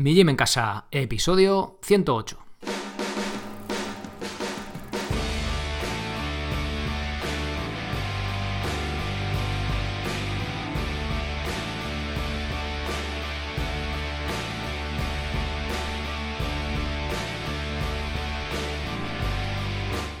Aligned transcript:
Mi 0.00 0.14
Gym 0.14 0.28
en 0.28 0.36
Casa, 0.36 0.84
episodio 0.92 1.80
108. 1.82 2.38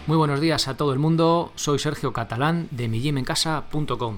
Muy 0.08 0.16
buenos 0.16 0.40
días 0.40 0.66
a 0.66 0.76
todo 0.76 0.92
el 0.92 0.98
mundo, 0.98 1.52
soy 1.54 1.78
Sergio 1.78 2.12
Catalán 2.12 2.66
de 2.72 2.88
migymencasa.com 2.88 4.16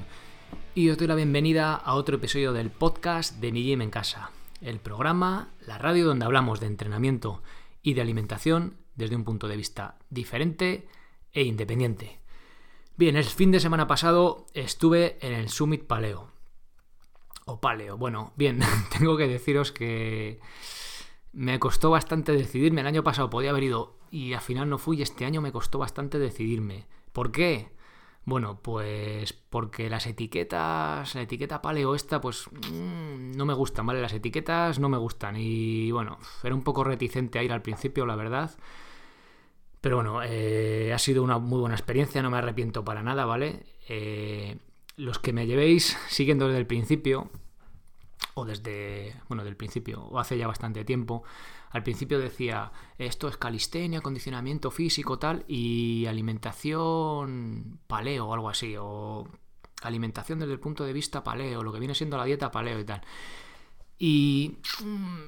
y 0.74 0.88
os 0.88 0.96
doy 0.96 1.06
la 1.06 1.14
bienvenida 1.14 1.74
a 1.74 1.96
otro 1.96 2.16
episodio 2.16 2.54
del 2.54 2.70
podcast 2.70 3.38
de 3.40 3.52
Mi 3.52 3.62
Gym 3.62 3.82
en 3.82 3.90
Casa, 3.90 4.30
el 4.60 4.78
programa, 4.80 5.52
la 5.66 5.78
radio 5.78 6.06
donde 6.06 6.24
hablamos 6.24 6.60
de 6.60 6.66
entrenamiento 6.66 7.42
y 7.82 7.94
de 7.94 8.02
alimentación 8.02 8.76
desde 8.94 9.16
un 9.16 9.24
punto 9.24 9.48
de 9.48 9.56
vista 9.56 9.98
diferente 10.10 10.88
e 11.32 11.42
independiente. 11.42 12.20
Bien, 12.96 13.16
el 13.16 13.24
fin 13.24 13.50
de 13.50 13.60
semana 13.60 13.86
pasado 13.86 14.46
estuve 14.52 15.18
en 15.26 15.32
el 15.32 15.48
Summit 15.48 15.86
Paleo. 15.86 16.30
O 17.46 17.60
Paleo, 17.60 17.96
bueno, 17.96 18.32
bien, 18.36 18.60
tengo 18.98 19.16
que 19.16 19.26
deciros 19.26 19.72
que 19.72 20.40
me 21.32 21.58
costó 21.58 21.90
bastante 21.90 22.32
decidirme. 22.32 22.82
El 22.82 22.86
año 22.86 23.02
pasado 23.02 23.30
podía 23.30 23.50
haber 23.50 23.64
ido 23.64 23.98
y 24.10 24.34
al 24.34 24.40
final 24.40 24.68
no 24.68 24.78
fui 24.78 24.98
y 24.98 25.02
este 25.02 25.24
año 25.24 25.40
me 25.40 25.52
costó 25.52 25.78
bastante 25.78 26.18
decidirme. 26.18 26.86
¿Por 27.12 27.32
qué? 27.32 27.72
Bueno, 28.30 28.60
pues 28.62 29.32
porque 29.32 29.90
las 29.90 30.06
etiquetas, 30.06 31.16
la 31.16 31.22
etiqueta 31.22 31.60
paleo 31.60 31.96
esta, 31.96 32.20
pues 32.20 32.46
mm, 32.70 33.32
no 33.32 33.44
me 33.44 33.54
gustan, 33.54 33.84
¿vale? 33.86 34.00
Las 34.00 34.12
etiquetas 34.12 34.78
no 34.78 34.88
me 34.88 34.98
gustan 34.98 35.34
y 35.36 35.90
bueno, 35.90 36.16
era 36.44 36.54
un 36.54 36.62
poco 36.62 36.84
reticente 36.84 37.40
a 37.40 37.42
ir 37.42 37.50
al 37.50 37.60
principio, 37.60 38.06
la 38.06 38.14
verdad. 38.14 38.52
Pero 39.80 39.96
bueno, 39.96 40.22
eh, 40.22 40.92
ha 40.94 40.98
sido 41.00 41.24
una 41.24 41.38
muy 41.38 41.58
buena 41.58 41.74
experiencia, 41.74 42.22
no 42.22 42.30
me 42.30 42.38
arrepiento 42.38 42.84
para 42.84 43.02
nada, 43.02 43.24
¿vale? 43.24 43.66
Eh, 43.88 44.58
los 44.96 45.18
que 45.18 45.32
me 45.32 45.48
llevéis 45.48 45.98
siguiendo 46.08 46.46
desde 46.46 46.60
el 46.60 46.68
principio, 46.68 47.32
o 48.34 48.44
desde, 48.44 49.16
bueno, 49.28 49.42
del 49.42 49.56
principio, 49.56 50.02
o 50.04 50.20
hace 50.20 50.38
ya 50.38 50.46
bastante 50.46 50.84
tiempo, 50.84 51.24
al 51.70 51.82
principio 51.84 52.18
decía, 52.18 52.72
esto 52.98 53.28
es 53.28 53.36
calistenia, 53.36 54.00
condicionamiento 54.00 54.70
físico, 54.70 55.18
tal, 55.18 55.44
y 55.46 56.06
alimentación 56.06 57.78
paleo 57.86 58.26
o 58.26 58.34
algo 58.34 58.50
así, 58.50 58.74
o 58.78 59.28
alimentación 59.82 60.40
desde 60.40 60.52
el 60.52 60.60
punto 60.60 60.84
de 60.84 60.92
vista 60.92 61.22
paleo, 61.22 61.62
lo 61.62 61.72
que 61.72 61.78
viene 61.78 61.94
siendo 61.94 62.16
la 62.16 62.24
dieta 62.24 62.50
paleo 62.50 62.80
y 62.80 62.84
tal. 62.84 63.02
Y, 63.98 64.56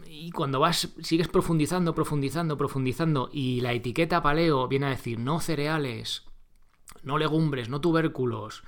y, 0.06 0.30
cuando 0.30 0.58
vas, 0.58 0.88
sigues 1.02 1.28
profundizando, 1.28 1.94
profundizando, 1.94 2.56
profundizando, 2.56 3.30
y 3.32 3.60
la 3.60 3.72
etiqueta 3.72 4.22
paleo 4.22 4.66
viene 4.66 4.86
a 4.86 4.90
decir 4.90 5.18
no 5.18 5.40
cereales, 5.40 6.24
no 7.02 7.18
legumbres, 7.18 7.68
no 7.68 7.80
tubérculos, 7.80 8.64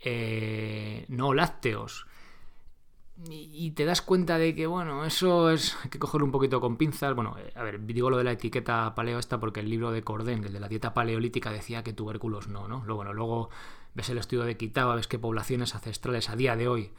eh, 0.00 1.06
no 1.08 1.32
lácteos, 1.32 2.06
y 3.30 3.70
te 3.70 3.86
das 3.86 4.02
cuenta 4.02 4.36
de 4.36 4.54
que, 4.54 4.66
bueno, 4.66 5.04
eso 5.04 5.50
es. 5.50 5.76
Hay 5.82 5.90
que 5.90 5.98
cogerlo 5.98 6.26
un 6.26 6.32
poquito 6.32 6.60
con 6.60 6.76
pinzas. 6.76 7.14
Bueno, 7.14 7.36
eh, 7.38 7.50
a 7.54 7.62
ver, 7.62 7.84
digo 7.86 8.10
lo 8.10 8.18
de 8.18 8.24
la 8.24 8.32
etiqueta 8.32 8.94
paleo 8.94 9.18
esta 9.18 9.40
porque 9.40 9.60
el 9.60 9.70
libro 9.70 9.90
de 9.90 10.02
Cordén, 10.02 10.44
el 10.44 10.52
de 10.52 10.60
la 10.60 10.68
dieta 10.68 10.92
paleolítica, 10.92 11.50
decía 11.50 11.82
que 11.82 11.94
tubérculos 11.94 12.48
no, 12.48 12.68
¿no? 12.68 12.84
Luego, 12.84 13.04
luego 13.04 13.48
ves 13.94 14.10
el 14.10 14.18
estudio 14.18 14.44
de 14.44 14.58
Kitaba, 14.58 14.96
ves 14.96 15.08
que 15.08 15.18
poblaciones 15.18 15.74
ancestrales 15.74 16.28
a 16.28 16.36
día 16.36 16.56
de 16.56 16.68
hoy, 16.68 16.92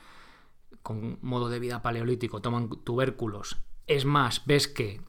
con 0.82 1.20
modo 1.22 1.50
de 1.50 1.60
vida 1.60 1.84
paleolítico, 1.84 2.42
toman 2.42 2.70
tubérculos. 2.84 3.58
Es 3.86 4.06
más, 4.06 4.44
ves 4.48 4.68
que 4.68 5.02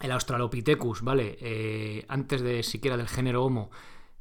el 0.00 0.12
Australopithecus, 0.12 1.02
¿vale? 1.02 1.38
Eh, 1.40 2.04
antes 2.08 2.42
de 2.42 2.62
siquiera 2.62 2.98
del 2.98 3.08
género 3.08 3.44
Homo, 3.44 3.70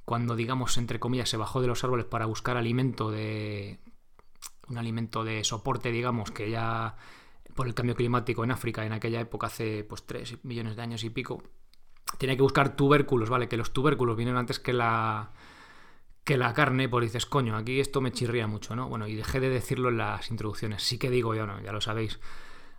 cuando, 0.06 0.38
digamos, 0.38 0.78
entre 0.78 1.02
comillas, 1.02 1.28
se 1.28 1.36
bajó 1.36 1.60
de 1.60 1.68
los 1.68 1.84
árboles 1.84 2.06
para 2.06 2.26
buscar 2.26 2.56
alimento 2.56 3.12
de 3.12 3.80
un 4.70 4.78
alimento 4.78 5.24
de 5.24 5.44
soporte, 5.44 5.92
digamos, 5.92 6.32
que 6.32 6.50
ya 6.50 6.96
por 7.56 7.68
el 7.68 7.74
cambio 7.74 7.96
climático 7.96 8.44
en 8.44 8.52
África 8.52 8.86
en 8.86 8.94
aquella 8.94 9.20
época, 9.20 9.48
hace 9.48 9.84
pues 9.84 10.06
3 10.06 10.44
millones 10.44 10.76
de 10.76 10.82
años 10.82 11.04
y 11.04 11.10
pico, 11.10 11.42
tenía 12.18 12.36
que 12.36 12.42
buscar 12.42 12.76
tubérculos, 12.76 13.30
¿vale? 13.30 13.48
Que 13.48 13.58
los 13.58 13.74
tubérculos 13.74 14.16
vinieron 14.16 14.40
antes 14.40 14.60
que 14.60 14.74
la 14.74 15.32
que 16.24 16.38
la 16.38 16.54
carne, 16.54 16.90
pues 16.90 17.06
dices, 17.06 17.26
coño, 17.26 17.56
aquí 17.56 17.80
esto 17.80 18.02
me 18.02 18.12
chirría 18.12 18.48
mucho, 18.48 18.76
¿no? 18.76 18.90
Bueno, 18.90 19.08
y 19.08 19.16
dejé 19.16 19.40
de 19.40 19.48
decirlo 19.48 19.88
en 19.88 19.98
las 19.98 20.30
introducciones. 20.30 20.84
Sí 20.84 20.98
que 20.98 21.10
digo 21.10 21.34
yo, 21.34 21.48
¿no? 21.48 21.62
Ya 21.62 21.72
lo 21.72 21.80
sabéis. 21.80 22.20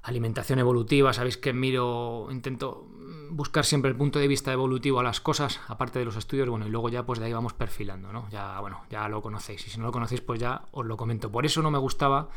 Alimentación 0.03 0.59
evolutiva, 0.59 1.13
sabéis 1.13 1.37
que 1.37 1.53
miro, 1.53 2.29
intento 2.31 2.87
buscar 3.31 3.65
siempre 3.65 3.91
el 3.91 3.97
punto 3.97 4.19
de 4.19 4.29
vista 4.29 4.53
evolutivo 4.53 5.01
a 5.01 5.03
las 5.03 5.21
cosas, 5.21 5.61
aparte 5.69 5.99
de 5.99 6.05
los 6.05 6.17
estudios, 6.17 6.49
bueno, 6.49 6.67
y 6.67 6.71
luego 6.71 6.89
ya 6.89 7.05
pues 7.05 7.19
de 7.19 7.27
ahí 7.27 7.33
vamos 7.33 7.53
perfilando, 7.53 8.13
¿no? 8.13 8.29
Ya, 8.31 8.59
bueno, 8.61 8.85
ya 8.91 9.09
lo 9.09 9.23
conocéis, 9.23 9.67
y 9.67 9.71
si 9.71 9.79
no 9.79 9.87
lo 9.87 9.93
conocéis, 9.93 10.21
pues 10.21 10.41
ya 10.41 10.63
os 10.73 10.87
lo 10.87 10.97
comento. 10.97 11.31
Por 11.31 11.47
eso 11.47 11.63
no 11.63 11.71
me 11.71 11.79
gustaba 11.79 12.29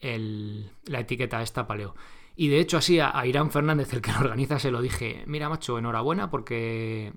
la 0.00 1.00
etiqueta 1.00 1.42
esta 1.42 1.66
paleo. 1.66 1.94
Y 2.36 2.48
de 2.48 2.60
hecho 2.60 2.76
así 2.76 3.00
a, 3.00 3.26
Irán 3.26 3.50
Fernández, 3.50 3.92
el 3.92 4.00
que 4.00 4.12
lo 4.12 4.20
organiza, 4.20 4.58
se 4.58 4.70
lo 4.70 4.80
dije, 4.80 5.24
mira 5.26 5.48
macho, 5.48 5.78
enhorabuena 5.78 6.30
porque, 6.30 7.12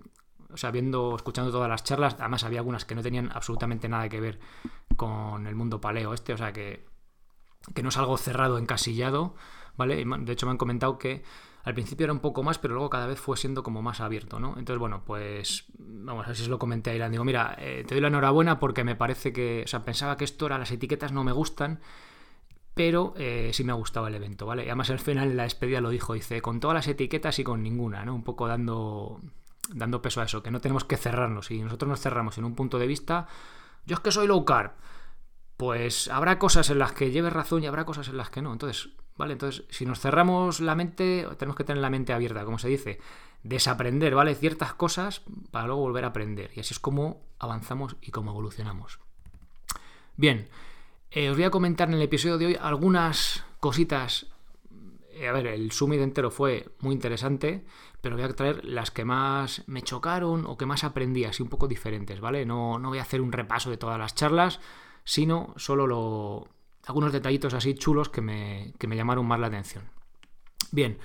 o 0.51 0.57
sea, 0.57 0.71
viendo, 0.71 1.15
escuchando 1.15 1.51
todas 1.51 1.69
las 1.69 1.83
charlas, 1.83 2.15
además 2.19 2.43
había 2.43 2.59
algunas 2.59 2.85
que 2.85 2.95
no 2.95 3.03
tenían 3.03 3.29
absolutamente 3.31 3.87
nada 3.87 4.09
que 4.09 4.19
ver 4.19 4.39
con 4.97 5.45
el 5.45 5.55
mundo 5.55 5.79
paleo 5.79 6.13
este, 6.13 6.33
o 6.33 6.37
sea 6.37 6.53
que, 6.53 6.85
que 7.75 7.83
no 7.83 7.89
es 7.89 7.97
algo 7.97 8.17
cerrado, 8.17 8.57
encasillado, 8.57 9.35
¿vale? 9.77 10.03
De 10.03 10.33
hecho 10.33 10.45
me 10.45 10.51
han 10.51 10.57
comentado 10.57 10.97
que 10.97 11.23
al 11.63 11.73
principio 11.73 12.05
era 12.05 12.13
un 12.13 12.19
poco 12.19 12.43
más, 12.43 12.57
pero 12.57 12.73
luego 12.73 12.89
cada 12.89 13.07
vez 13.07 13.19
fue 13.19 13.37
siendo 13.37 13.63
como 13.63 13.81
más 13.81 14.01
abierto, 14.01 14.39
¿no? 14.39 14.55
Entonces, 14.57 14.79
bueno, 14.79 15.03
pues 15.05 15.65
vamos, 15.77 16.27
así 16.27 16.43
se 16.43 16.49
lo 16.49 16.57
comenté 16.57 16.89
a 16.91 16.95
Irán. 16.95 17.11
Digo, 17.11 17.23
mira, 17.23 17.55
eh, 17.59 17.83
te 17.87 17.93
doy 17.93 18.01
la 18.01 18.07
enhorabuena 18.07 18.59
porque 18.59 18.83
me 18.83 18.95
parece 18.95 19.31
que, 19.31 19.61
o 19.65 19.67
sea, 19.67 19.83
pensaba 19.85 20.17
que 20.17 20.25
esto 20.25 20.47
era, 20.47 20.57
las 20.57 20.71
etiquetas 20.71 21.11
no 21.11 21.23
me 21.23 21.31
gustan, 21.31 21.79
pero 22.73 23.13
eh, 23.17 23.51
sí 23.53 23.63
me 23.63 23.71
ha 23.71 23.75
gustado 23.75 24.07
el 24.07 24.15
evento, 24.15 24.45
¿vale? 24.45 24.63
Y 24.63 24.67
además 24.67 24.89
al 24.89 24.99
final 24.99 25.29
en 25.29 25.37
la 25.37 25.43
despedida 25.43 25.81
lo 25.81 25.89
dijo, 25.89 26.13
dice, 26.13 26.41
con 26.41 26.59
todas 26.59 26.75
las 26.75 26.87
etiquetas 26.87 27.37
y 27.37 27.43
con 27.43 27.61
ninguna, 27.61 28.05
¿no? 28.05 28.15
Un 28.15 28.23
poco 28.23 28.47
dando, 28.47 29.21
dando 29.73 30.01
peso 30.01 30.21
a 30.21 30.25
eso, 30.25 30.41
que 30.41 30.51
no 30.51 30.61
tenemos 30.61 30.83
que 30.83 30.97
cerrarnos. 30.97 31.51
Y 31.51 31.61
nosotros 31.61 31.89
nos 31.89 32.01
cerramos 32.01 32.37
en 32.39 32.45
un 32.45 32.55
punto 32.55 32.79
de 32.79 32.87
vista, 32.87 33.27
yo 33.85 33.95
es 33.95 33.99
que 33.99 34.11
soy 34.11 34.25
low 34.25 34.45
carb, 34.45 34.71
pues 35.57 36.07
habrá 36.07 36.39
cosas 36.39 36.71
en 36.71 36.79
las 36.79 36.93
que 36.93 37.11
lleves 37.11 37.33
razón 37.33 37.63
y 37.63 37.67
habrá 37.67 37.85
cosas 37.85 38.07
en 38.07 38.17
las 38.17 38.31
que 38.31 38.41
no. 38.41 38.51
Entonces, 38.51 38.89
¿vale? 39.17 39.33
Entonces, 39.33 39.65
si 39.69 39.85
nos 39.85 39.99
cerramos 39.99 40.59
la 40.59 40.75
mente, 40.75 41.27
tenemos 41.37 41.55
que 41.55 41.63
tener 41.63 41.81
la 41.81 41.89
mente 41.89 42.13
abierta, 42.13 42.45
como 42.45 42.59
se 42.59 42.69
dice, 42.69 42.99
desaprender, 43.43 44.15
¿vale? 44.15 44.35
Ciertas 44.35 44.73
cosas 44.73 45.21
para 45.51 45.67
luego 45.67 45.81
volver 45.81 46.05
a 46.05 46.07
aprender. 46.09 46.51
Y 46.55 46.59
así 46.59 46.73
es 46.73 46.79
como 46.79 47.21
avanzamos 47.39 47.95
y 48.01 48.11
como 48.11 48.31
evolucionamos. 48.31 48.99
Bien, 50.15 50.49
eh, 51.09 51.29
os 51.29 51.35
voy 51.35 51.45
a 51.45 51.51
comentar 51.51 51.87
en 51.87 51.95
el 51.95 52.01
episodio 52.01 52.37
de 52.37 52.45
hoy 52.47 52.57
algunas 52.59 53.43
cositas. 53.59 54.27
Eh, 55.13 55.27
a 55.27 55.31
ver, 55.31 55.47
el 55.47 55.71
summit 55.71 56.01
entero 56.01 56.31
fue 56.31 56.69
muy 56.79 56.93
interesante, 56.93 57.65
pero 58.01 58.15
voy 58.15 58.25
a 58.25 58.33
traer 58.33 58.63
las 58.65 58.91
que 58.91 59.05
más 59.05 59.63
me 59.67 59.81
chocaron 59.81 60.45
o 60.45 60.57
que 60.57 60.65
más 60.65 60.83
aprendí, 60.83 61.25
así 61.25 61.43
un 61.43 61.49
poco 61.49 61.67
diferentes, 61.67 62.19
¿vale? 62.19 62.45
No, 62.45 62.79
no 62.79 62.89
voy 62.89 62.99
a 62.99 63.03
hacer 63.03 63.21
un 63.21 63.31
repaso 63.31 63.69
de 63.69 63.77
todas 63.77 63.99
las 63.99 64.15
charlas, 64.15 64.59
sino 65.03 65.53
solo 65.57 65.87
lo, 65.87 66.47
algunos 66.91 67.13
detallitos 67.13 67.53
así 67.53 67.73
chulos 67.73 68.09
que 68.09 68.21
me, 68.21 68.73
llamaron 68.79 69.25
más 69.25 69.39
la 69.39 69.47
atención. 69.47 69.85
Bien, 70.71 70.97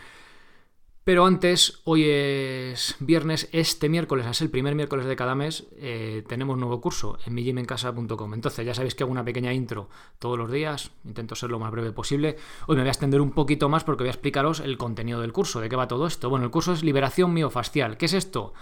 pero 1.04 1.24
antes, 1.24 1.80
hoy 1.84 2.04
es 2.04 2.96
viernes, 2.98 3.48
este 3.52 3.88
miércoles, 3.88 4.26
es 4.26 4.40
el 4.42 4.50
primer 4.50 4.74
miércoles 4.74 5.06
de 5.06 5.14
cada 5.14 5.36
mes, 5.36 5.68
eh, 5.76 6.24
tenemos 6.28 6.58
nuevo 6.58 6.80
curso 6.80 7.18
en 7.24 7.34
mijimencasa.com. 7.34 8.34
Entonces 8.34 8.66
ya 8.66 8.74
sabéis 8.74 8.96
que 8.96 9.04
hago 9.04 9.12
una 9.12 9.24
pequeña 9.24 9.52
intro 9.52 9.88
todos 10.18 10.36
los 10.36 10.50
días, 10.50 10.90
intento 11.04 11.36
ser 11.36 11.50
lo 11.50 11.60
más 11.60 11.70
breve 11.70 11.92
posible. 11.92 12.36
Hoy 12.66 12.74
me 12.74 12.82
voy 12.82 12.88
a 12.88 12.90
extender 12.90 13.20
un 13.20 13.30
poquito 13.30 13.68
más 13.68 13.84
porque 13.84 14.02
voy 14.02 14.08
a 14.08 14.12
explicaros 14.12 14.58
el 14.58 14.76
contenido 14.76 15.20
del 15.20 15.32
curso, 15.32 15.60
de 15.60 15.68
qué 15.68 15.76
va 15.76 15.86
todo 15.86 16.08
esto. 16.08 16.28
Bueno, 16.28 16.44
el 16.44 16.50
curso 16.50 16.72
es 16.72 16.82
liberación 16.82 17.32
miofascial. 17.32 17.96
¿Qué 17.96 18.06
es 18.06 18.12
esto? 18.12 18.52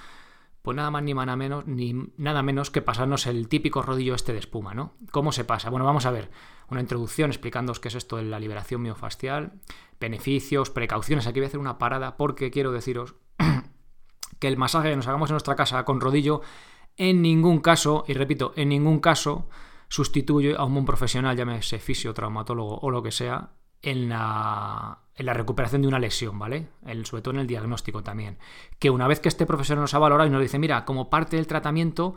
Pues 0.64 0.78
nada 0.78 0.90
más 0.90 1.02
ni 1.02 1.12
nada 1.12 1.37
menos, 1.37 1.66
ni 1.66 1.93
nada 2.16 2.43
menos 2.43 2.70
que 2.70 2.81
pasarnos 2.81 3.26
el 3.26 3.49
típico 3.49 3.82
rodillo 3.82 4.14
este 4.14 4.32
de 4.32 4.38
espuma, 4.38 4.72
¿no? 4.72 4.94
¿Cómo 5.11 5.31
se 5.31 5.44
pasa? 5.44 5.69
Bueno, 5.69 5.84
vamos 5.84 6.06
a 6.06 6.11
ver 6.11 6.31
una 6.70 6.81
introducción 6.81 7.31
explicándoos 7.31 7.81
qué 7.81 7.88
es 7.88 7.96
esto 7.96 8.16
de 8.16 8.22
la 8.22 8.40
liberación 8.40 8.81
miofascial, 8.81 9.61
beneficios, 10.00 10.70
precauciones. 10.70 11.26
Aquí 11.26 11.38
voy 11.38 11.44
a 11.44 11.49
hacer 11.49 11.61
una 11.61 11.76
parada 11.76 12.16
porque 12.16 12.50
quiero 12.50 12.72
deciros 12.72 13.14
que 14.38 14.49
el 14.49 14.56
masaje 14.56 14.88
que 14.88 14.96
nos 14.96 15.06
hagamos 15.06 15.28
en 15.28 15.34
nuestra 15.34 15.55
casa 15.55 15.84
con 15.84 16.00
rodillo 16.00 16.40
en 16.96 17.20
ningún 17.20 17.60
caso, 17.60 18.06
y 18.08 18.14
repito, 18.14 18.55
en 18.56 18.70
ningún 18.70 19.00
caso 19.00 19.50
sustituye 19.88 20.56
a 20.56 20.64
un 20.64 20.72
buen 20.72 20.87
profesional, 20.87 21.37
llámese 21.37 21.78
fisio, 21.78 22.14
traumatólogo 22.14 22.78
o 22.78 22.90
lo 22.90 23.02
que 23.02 23.10
sea, 23.10 23.50
en 23.82 24.08
la, 24.08 25.03
en 25.16 25.26
la 25.26 25.34
recuperación 25.34 25.82
de 25.82 25.88
una 25.88 25.99
lesión, 25.99 26.38
¿vale? 26.38 26.69
sobre 27.05 27.22
todo 27.22 27.34
en 27.34 27.40
el 27.40 27.46
diagnóstico 27.46 28.02
también. 28.02 28.38
Que 28.78 28.90
una 28.90 29.06
vez 29.06 29.20
que 29.20 29.28
este 29.28 29.46
profesor 29.46 29.78
nos 29.78 29.94
ha 29.94 29.99
valorado 29.99 30.28
y 30.28 30.32
nos 30.32 30.43
dice, 30.43 30.58
mira, 30.58 30.84
como 30.84 31.08
parte 31.08 31.37
del 31.37 31.46
tratamiento, 31.46 32.14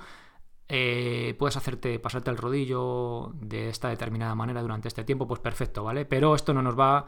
eh, 0.67 1.35
puedes 1.37 1.57
hacerte, 1.57 1.99
pasarte 1.99 2.31
el 2.31 2.37
rodillo 2.37 3.33
de 3.35 3.69
esta 3.69 3.89
determinada 3.89 4.35
manera 4.35 4.61
durante 4.61 4.87
este 4.87 5.03
tiempo, 5.03 5.27
pues 5.27 5.39
perfecto, 5.39 5.83
¿vale? 5.83 6.05
Pero 6.05 6.35
esto 6.35 6.53
no 6.53 6.61
nos 6.61 6.77
va 6.77 7.05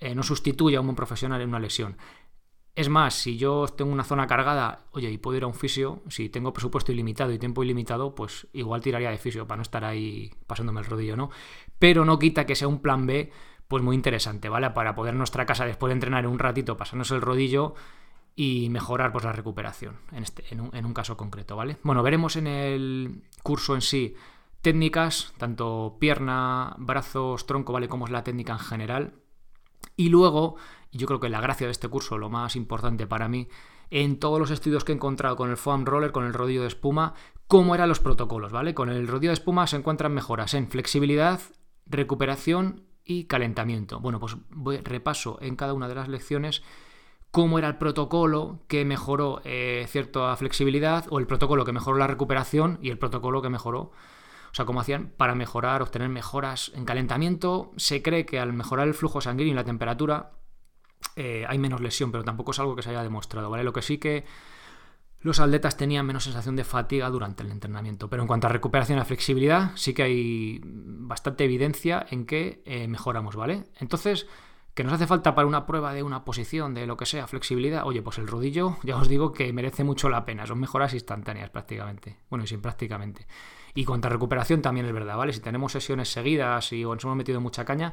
eh, 0.00 0.14
no 0.14 0.22
sustituye 0.22 0.76
a 0.76 0.80
un 0.80 0.96
profesional 0.96 1.42
en 1.42 1.50
una 1.50 1.58
lesión. 1.58 1.96
Es 2.74 2.88
más, 2.88 3.14
si 3.14 3.36
yo 3.36 3.66
tengo 3.68 3.92
una 3.92 4.04
zona 4.04 4.26
cargada, 4.26 4.86
oye, 4.92 5.10
y 5.10 5.18
puedo 5.18 5.36
ir 5.36 5.44
a 5.44 5.46
un 5.46 5.54
fisio, 5.54 6.02
si 6.08 6.30
tengo 6.30 6.54
presupuesto 6.54 6.90
ilimitado 6.92 7.32
y 7.32 7.38
tiempo 7.38 7.62
ilimitado, 7.62 8.14
pues 8.14 8.46
igual 8.54 8.80
tiraría 8.80 9.10
de 9.10 9.18
fisio 9.18 9.46
para 9.46 9.56
no 9.56 9.62
estar 9.62 9.84
ahí 9.84 10.30
pasándome 10.46 10.80
el 10.80 10.86
rodillo, 10.86 11.16
¿no? 11.16 11.30
Pero 11.78 12.06
no 12.06 12.18
quita 12.18 12.46
que 12.46 12.56
sea 12.56 12.68
un 12.68 12.80
plan 12.80 13.06
B, 13.06 13.30
pues 13.70 13.84
muy 13.84 13.94
interesante, 13.94 14.48
¿vale? 14.48 14.68
Para 14.70 14.96
poder 14.96 15.14
nuestra 15.14 15.46
casa, 15.46 15.64
después 15.64 15.90
de 15.90 15.94
entrenar 15.94 16.26
un 16.26 16.40
ratito, 16.40 16.76
pasarnos 16.76 17.12
el 17.12 17.20
rodillo 17.20 17.74
y 18.34 18.68
mejorar 18.68 19.12
pues, 19.12 19.24
la 19.24 19.30
recuperación, 19.30 20.00
en, 20.10 20.24
este, 20.24 20.44
un, 20.56 20.72
un 20.84 20.92
caso 20.92 21.16
concreto, 21.16 21.54
¿vale? 21.54 21.76
Bueno, 21.84 22.02
veremos 22.02 22.34
en 22.34 22.48
el 22.48 23.22
curso 23.44 23.76
en 23.76 23.80
sí 23.80 24.16
técnicas, 24.60 25.32
tanto 25.38 25.98
pierna, 26.00 26.74
brazos, 26.78 27.46
tronco, 27.46 27.72
¿vale? 27.72 27.88
Como 27.88 28.06
es 28.06 28.10
la 28.10 28.24
técnica 28.24 28.54
en 28.54 28.58
general. 28.58 29.14
Y 29.94 30.08
luego 30.08 30.56
yo 30.90 31.06
creo 31.06 31.20
que 31.20 31.28
la 31.28 31.40
gracia 31.40 31.68
de 31.68 31.70
este 31.70 31.86
curso, 31.86 32.18
lo 32.18 32.28
más 32.28 32.56
importante 32.56 33.06
para 33.06 33.28
mí, 33.28 33.46
en 33.90 34.18
todos 34.18 34.40
los 34.40 34.50
estudios 34.50 34.82
que 34.82 34.90
he 34.90 34.96
encontrado 34.96 35.36
con 35.36 35.48
el 35.48 35.56
foam 35.56 35.84
roller, 35.84 36.10
con 36.10 36.26
el 36.26 36.34
rodillo 36.34 36.62
de 36.62 36.68
espuma, 36.68 37.14
cómo 37.46 37.76
eran 37.76 37.88
los 37.88 38.00
protocolos, 38.00 38.50
¿vale? 38.50 38.74
Con 38.74 38.88
el 38.88 39.06
rodillo 39.06 39.30
de 39.30 39.34
espuma 39.34 39.68
se 39.68 39.76
encuentran 39.76 40.12
mejoras 40.12 40.54
en 40.54 40.68
flexibilidad, 40.68 41.40
recuperación 41.86 42.89
y 43.10 43.24
calentamiento. 43.24 43.98
Bueno, 43.98 44.20
pues 44.20 44.36
voy, 44.50 44.76
repaso 44.78 45.38
en 45.40 45.56
cada 45.56 45.74
una 45.74 45.88
de 45.88 45.96
las 45.96 46.08
lecciones 46.08 46.62
cómo 47.32 47.58
era 47.58 47.66
el 47.66 47.76
protocolo 47.76 48.60
que 48.68 48.84
mejoró 48.84 49.40
eh, 49.44 49.84
cierta 49.88 50.36
flexibilidad 50.36 51.06
o 51.10 51.18
el 51.18 51.26
protocolo 51.26 51.64
que 51.64 51.72
mejoró 51.72 51.98
la 51.98 52.06
recuperación 52.06 52.78
y 52.80 52.90
el 52.90 52.98
protocolo 52.98 53.42
que 53.42 53.48
mejoró 53.48 53.80
o 54.52 54.54
sea, 54.54 54.64
cómo 54.64 54.80
hacían 54.80 55.12
para 55.16 55.34
mejorar, 55.34 55.82
obtener 55.82 56.08
mejoras 56.08 56.70
en 56.74 56.84
calentamiento. 56.84 57.72
Se 57.76 58.00
cree 58.00 58.26
que 58.26 58.38
al 58.38 58.52
mejorar 58.52 58.86
el 58.86 58.94
flujo 58.94 59.20
sanguíneo 59.20 59.52
y 59.52 59.56
la 59.56 59.64
temperatura, 59.64 60.32
eh, 61.16 61.44
hay 61.48 61.58
menos 61.58 61.80
lesión, 61.80 62.12
pero 62.12 62.24
tampoco 62.24 62.52
es 62.52 62.58
algo 62.60 62.76
que 62.76 62.82
se 62.82 62.90
haya 62.90 63.02
demostrado, 63.02 63.50
¿vale? 63.50 63.64
Lo 63.64 63.72
que 63.72 63.82
sí 63.82 63.98
que 63.98 64.24
los 65.20 65.38
atletas 65.38 65.76
tenían 65.76 66.06
menos 66.06 66.24
sensación 66.24 66.56
de 66.56 66.64
fatiga 66.64 67.10
durante 67.10 67.42
el 67.42 67.50
entrenamiento. 67.50 68.08
Pero 68.08 68.22
en 68.22 68.26
cuanto 68.26 68.46
a 68.46 68.50
recuperación 68.50 68.98
y 68.98 69.04
flexibilidad, 69.04 69.72
sí 69.74 69.92
que 69.92 70.02
hay 70.02 70.60
bastante 71.10 71.44
evidencia 71.44 72.06
en 72.10 72.24
que 72.24 72.62
eh, 72.64 72.88
mejoramos, 72.88 73.36
¿vale? 73.36 73.64
Entonces, 73.78 74.26
¿que 74.74 74.84
nos 74.84 74.94
hace 74.94 75.06
falta 75.06 75.34
para 75.34 75.46
una 75.46 75.66
prueba 75.66 75.92
de 75.92 76.02
una 76.02 76.24
posición, 76.24 76.72
de 76.72 76.86
lo 76.86 76.96
que 76.96 77.04
sea, 77.04 77.26
flexibilidad? 77.26 77.84
Oye, 77.84 78.00
pues 78.00 78.16
el 78.16 78.28
rodillo, 78.28 78.78
ya 78.82 78.96
os 78.96 79.08
digo 79.08 79.32
que 79.32 79.52
merece 79.52 79.84
mucho 79.84 80.08
la 80.08 80.24
pena. 80.24 80.46
Son 80.46 80.58
mejoras 80.58 80.94
instantáneas 80.94 81.50
prácticamente. 81.50 82.16
Bueno, 82.30 82.44
y 82.44 82.46
sin 82.46 82.62
prácticamente. 82.62 83.26
Y 83.74 83.84
cuanto 83.84 84.06
a 84.08 84.10
recuperación 84.10 84.62
también 84.62 84.86
es 84.86 84.92
verdad, 84.92 85.18
¿vale? 85.18 85.34
Si 85.34 85.40
tenemos 85.40 85.72
sesiones 85.72 86.10
seguidas 86.10 86.72
y 86.72 86.84
nos 86.84 87.04
hemos 87.04 87.16
metido 87.16 87.40
mucha 87.40 87.64
caña, 87.66 87.92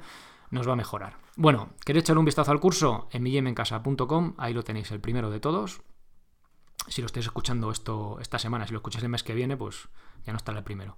nos 0.49 0.67
va 0.67 0.73
a 0.73 0.77
mejorar. 0.77 1.17
Bueno, 1.35 1.71
¿queréis 1.83 2.03
echar 2.03 2.17
un 2.17 2.25
vistazo 2.25 2.51
al 2.51 2.59
curso? 2.59 3.09
En 3.11 3.23
millemencasa.com, 3.23 4.35
ahí 4.37 4.53
lo 4.53 4.63
tenéis, 4.63 4.91
el 4.91 5.01
primero 5.01 5.29
de 5.29 5.39
todos. 5.39 5.81
Si 6.87 7.01
lo 7.01 7.07
estáis 7.07 7.25
escuchando 7.25 7.69
esto 7.69 8.17
esta 8.21 8.39
semana, 8.39 8.65
si 8.65 8.71
lo 8.71 8.77
escucháis 8.77 9.03
el 9.03 9.09
mes 9.09 9.23
que 9.23 9.33
viene, 9.33 9.57
pues 9.57 9.89
ya 10.25 10.31
no 10.31 10.37
está 10.37 10.53
el 10.53 10.63
primero. 10.63 10.97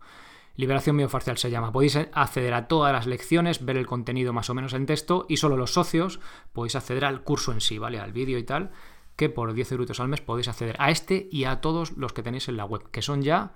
Liberación 0.60 0.98
miofacial 0.98 1.38
se 1.38 1.50
llama. 1.50 1.72
Podéis 1.72 1.96
acceder 1.96 2.54
a 2.54 2.68
todas 2.68 2.92
las 2.92 3.08
lecciones, 3.08 3.64
ver 3.64 3.78
el 3.78 3.88
contenido 3.88 4.34
más 4.34 4.50
o 4.50 4.54
menos 4.54 4.74
en 4.74 4.86
texto 4.86 5.26
y 5.30 5.38
solo 5.38 5.56
los 5.56 5.72
socios 5.72 6.20
podéis 6.52 6.76
acceder 6.76 7.06
al 7.06 7.24
curso 7.24 7.54
en 7.54 7.62
sí, 7.62 7.78
¿vale? 7.78 7.98
Al 7.98 8.12
vídeo 8.12 8.38
y 8.38 8.44
tal, 8.44 8.72
que 9.16 9.30
por 9.30 9.54
10 9.54 9.72
euros 9.72 10.00
al 10.02 10.10
mes 10.10 10.20
podéis 10.20 10.50
acceder 10.50 10.76
a 10.78 10.92
este 10.92 11.30
y 11.32 11.46
a 11.46 11.62
todos 11.62 11.96
los 11.96 12.12
que 12.12 12.24
tenéis 12.24 12.50
en 12.50 12.58
la 12.58 12.66
web, 12.66 12.92
que 12.92 13.02
son 13.02 13.22
ya 13.22 13.54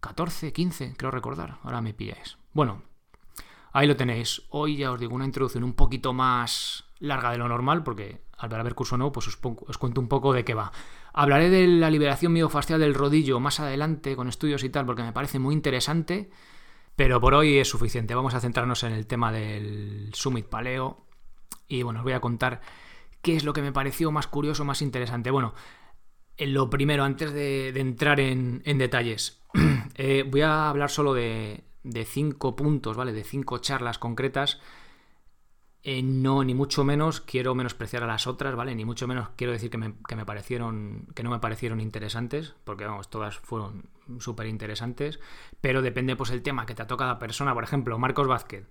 14, 0.00 0.52
15, 0.52 0.92
creo 0.98 1.10
recordar. 1.10 1.60
Ahora 1.62 1.80
me 1.80 1.94
pilláis. 1.94 2.36
Bueno, 2.52 2.82
Ahí 3.74 3.88
lo 3.88 3.96
tenéis. 3.96 4.42
Hoy 4.50 4.76
ya 4.76 4.92
os 4.92 5.00
digo 5.00 5.16
una 5.16 5.24
introducción 5.24 5.64
un 5.64 5.72
poquito 5.72 6.12
más 6.12 6.84
larga 7.00 7.32
de 7.32 7.38
lo 7.38 7.48
normal, 7.48 7.82
porque 7.82 8.20
al 8.38 8.48
ver 8.48 8.74
curso 8.76 8.96
nuevo, 8.96 9.10
pues 9.10 9.26
os, 9.26 9.38
os, 9.42 9.78
cuento 9.78 10.00
un 10.00 10.06
poco 10.06 10.32
de 10.32 10.44
qué 10.44 10.54
va. 10.54 10.70
Hablaré 11.16 11.48
de 11.48 11.68
la 11.68 11.90
liberación 11.90 12.32
miofascial 12.32 12.80
del 12.80 12.92
rodillo 12.92 13.38
más 13.38 13.60
adelante 13.60 14.16
con 14.16 14.28
estudios 14.28 14.64
y 14.64 14.68
tal, 14.68 14.84
porque 14.84 15.04
me 15.04 15.12
parece 15.12 15.38
muy 15.38 15.54
interesante. 15.54 16.28
Pero 16.96 17.20
por 17.20 17.34
hoy 17.34 17.58
es 17.58 17.68
suficiente. 17.68 18.16
Vamos 18.16 18.34
a 18.34 18.40
centrarnos 18.40 18.82
en 18.82 18.92
el 18.92 19.06
tema 19.06 19.30
del 19.30 20.10
Summit 20.12 20.46
Paleo. 20.46 21.06
Y 21.68 21.84
bueno, 21.84 22.00
os 22.00 22.04
voy 22.04 22.14
a 22.14 22.20
contar 22.20 22.60
qué 23.22 23.36
es 23.36 23.44
lo 23.44 23.52
que 23.52 23.62
me 23.62 23.70
pareció 23.70 24.10
más 24.10 24.26
curioso, 24.26 24.64
más 24.64 24.82
interesante. 24.82 25.30
Bueno, 25.30 25.54
eh, 26.36 26.48
lo 26.48 26.68
primero, 26.68 27.04
antes 27.04 27.32
de, 27.32 27.68
entrar 27.68 28.18
en, 28.18 28.60
detalles, 28.76 29.40
eh, 29.94 30.24
voy 30.28 30.40
a 30.40 30.68
hablar 30.68 30.90
solo 30.90 31.14
de, 31.14 31.62
de 31.84 32.04
cinco 32.04 32.56
puntos, 32.56 32.96
¿vale? 32.96 33.12
De 33.12 33.22
cinco 33.22 33.58
charlas 33.58 34.00
concretas. 34.00 34.60
Eh, 35.86 36.02
no, 36.02 36.42
ni 36.42 36.54
mucho 36.54 36.82
menos 36.82 37.20
quiero 37.20 37.54
menospreciar 37.54 38.02
a 38.04 38.06
las 38.06 38.26
otras, 38.26 38.56
¿vale? 38.56 38.74
Ni 38.74 38.86
mucho 38.86 39.06
menos 39.06 39.28
quiero 39.36 39.52
decir 39.52 39.68
que 39.68 39.76
me, 39.76 40.24
parecieron. 40.24 41.06
que 41.14 41.22
no 41.22 41.28
me 41.28 41.40
parecieron 41.40 41.78
interesantes, 41.78 42.54
porque 42.64 42.86
vamos, 42.86 43.10
todas 43.10 43.36
fueron 43.36 43.84
súper 44.18 44.46
interesantes. 44.46 45.20
Pero 45.60 45.82
depende, 45.82 46.16
pues, 46.16 46.30
el 46.30 46.42
tema 46.42 46.64
que 46.64 46.74
te 46.74 46.80
ha 46.80 46.86
tocado 46.86 47.10
a 47.10 47.18
persona. 47.18 47.52
Por 47.52 47.64
ejemplo, 47.64 47.98
Marcos 47.98 48.26
Vázquez. 48.26 48.66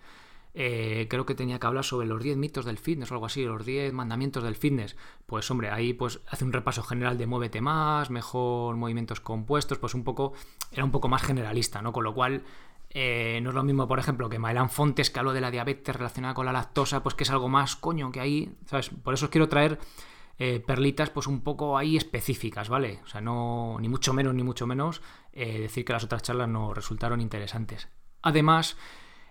Eh, 0.56 1.08
creo 1.10 1.26
que 1.26 1.36
tenía 1.36 1.60
que 1.60 1.66
hablar 1.66 1.84
sobre 1.84 2.08
los 2.08 2.22
10 2.22 2.38
mitos 2.38 2.66
del 2.66 2.78
fitness 2.78 3.12
o 3.12 3.16
algo 3.16 3.26
así, 3.26 3.44
los 3.44 3.66
10 3.66 3.94
mandamientos 3.94 4.44
del 4.44 4.56
fitness. 4.56 4.96
Pues 5.26 5.50
hombre, 5.52 5.70
ahí 5.70 5.94
pues 5.94 6.20
hace 6.28 6.46
un 6.46 6.54
repaso 6.54 6.84
general 6.84 7.18
de 7.18 7.28
muévete 7.28 7.62
más, 7.62 8.10
mejor 8.12 8.76
movimientos 8.76 9.20
compuestos, 9.20 9.80
pues 9.80 9.96
un 9.96 10.04
poco, 10.04 10.34
era 10.72 10.84
un 10.84 10.92
poco 10.92 11.08
más 11.08 11.24
generalista, 11.24 11.82
¿no? 11.82 11.92
Con 11.92 12.04
lo 12.04 12.14
cual 12.14 12.44
eh, 12.94 13.40
no 13.42 13.50
es 13.50 13.56
lo 13.56 13.64
mismo, 13.64 13.88
por 13.88 14.00
ejemplo, 14.00 14.30
que 14.30 14.40
Maelán 14.40 14.70
Fontes, 14.70 15.10
que 15.10 15.20
habló 15.20 15.34
de 15.34 15.42
la 15.42 15.50
diabetes 15.52 15.96
relacionada 15.96 16.34
con 16.34 16.46
la 16.46 16.54
lactosa, 16.54 17.02
pues 17.02 17.16
que 17.16 17.24
es 17.24 17.32
algo 17.32 17.50
más 17.50 17.76
coño 17.76 18.12
que 18.12 18.20
ahí, 18.20 18.56
¿sabes? 18.68 18.90
Por 18.90 19.14
eso 19.16 19.26
os 19.26 19.32
quiero 19.32 19.50
traer 19.50 19.80
eh, 20.38 20.60
perlitas, 20.60 21.10
pues 21.10 21.26
un 21.26 21.42
poco 21.42 21.78
ahí 21.78 21.98
específicas, 21.98 22.70
¿vale? 22.70 23.00
O 23.04 23.08
sea, 23.08 23.22
no, 23.22 23.78
ni 23.80 23.90
mucho 23.90 24.14
menos, 24.14 24.34
ni 24.36 24.44
mucho 24.44 24.68
menos 24.68 25.02
eh, 25.32 25.60
decir 25.60 25.86
que 25.86 25.94
las 25.94 26.04
otras 26.04 26.22
charlas 26.22 26.50
no 26.50 26.74
resultaron 26.74 27.20
interesantes. 27.20 27.88
Además, 28.22 28.78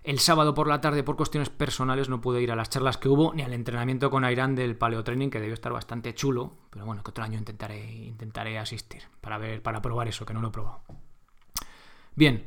el 0.03 0.19
sábado 0.19 0.53
por 0.53 0.67
la 0.67 0.81
tarde, 0.81 1.03
por 1.03 1.15
cuestiones 1.15 1.49
personales, 1.49 2.09
no 2.09 2.19
pude 2.19 2.41
ir 2.41 2.51
a 2.51 2.57
las 2.57 2.69
charlas 2.69 2.97
que 2.97 3.07
hubo 3.07 3.33
ni 3.33 3.43
al 3.43 3.53
entrenamiento 3.53 4.09
con 4.09 4.25
Airán 4.25 4.55
del 4.55 4.75
paleotraining, 4.75 5.29
que 5.29 5.39
debió 5.39 5.53
estar 5.53 5.71
bastante 5.71 6.13
chulo, 6.13 6.57
pero 6.69 6.85
bueno, 6.85 7.01
que 7.01 7.11
otro 7.11 7.23
año 7.23 7.37
intentaré, 7.37 7.93
intentaré 7.93 8.59
asistir 8.59 9.03
para 9.21 9.37
ver, 9.37 9.61
para 9.61 9.81
probar 9.81 10.09
eso, 10.09 10.25
que 10.25 10.33
no 10.33 10.41
lo 10.41 10.49
he 10.49 10.51
probado. 10.51 10.81
Bien, 12.15 12.45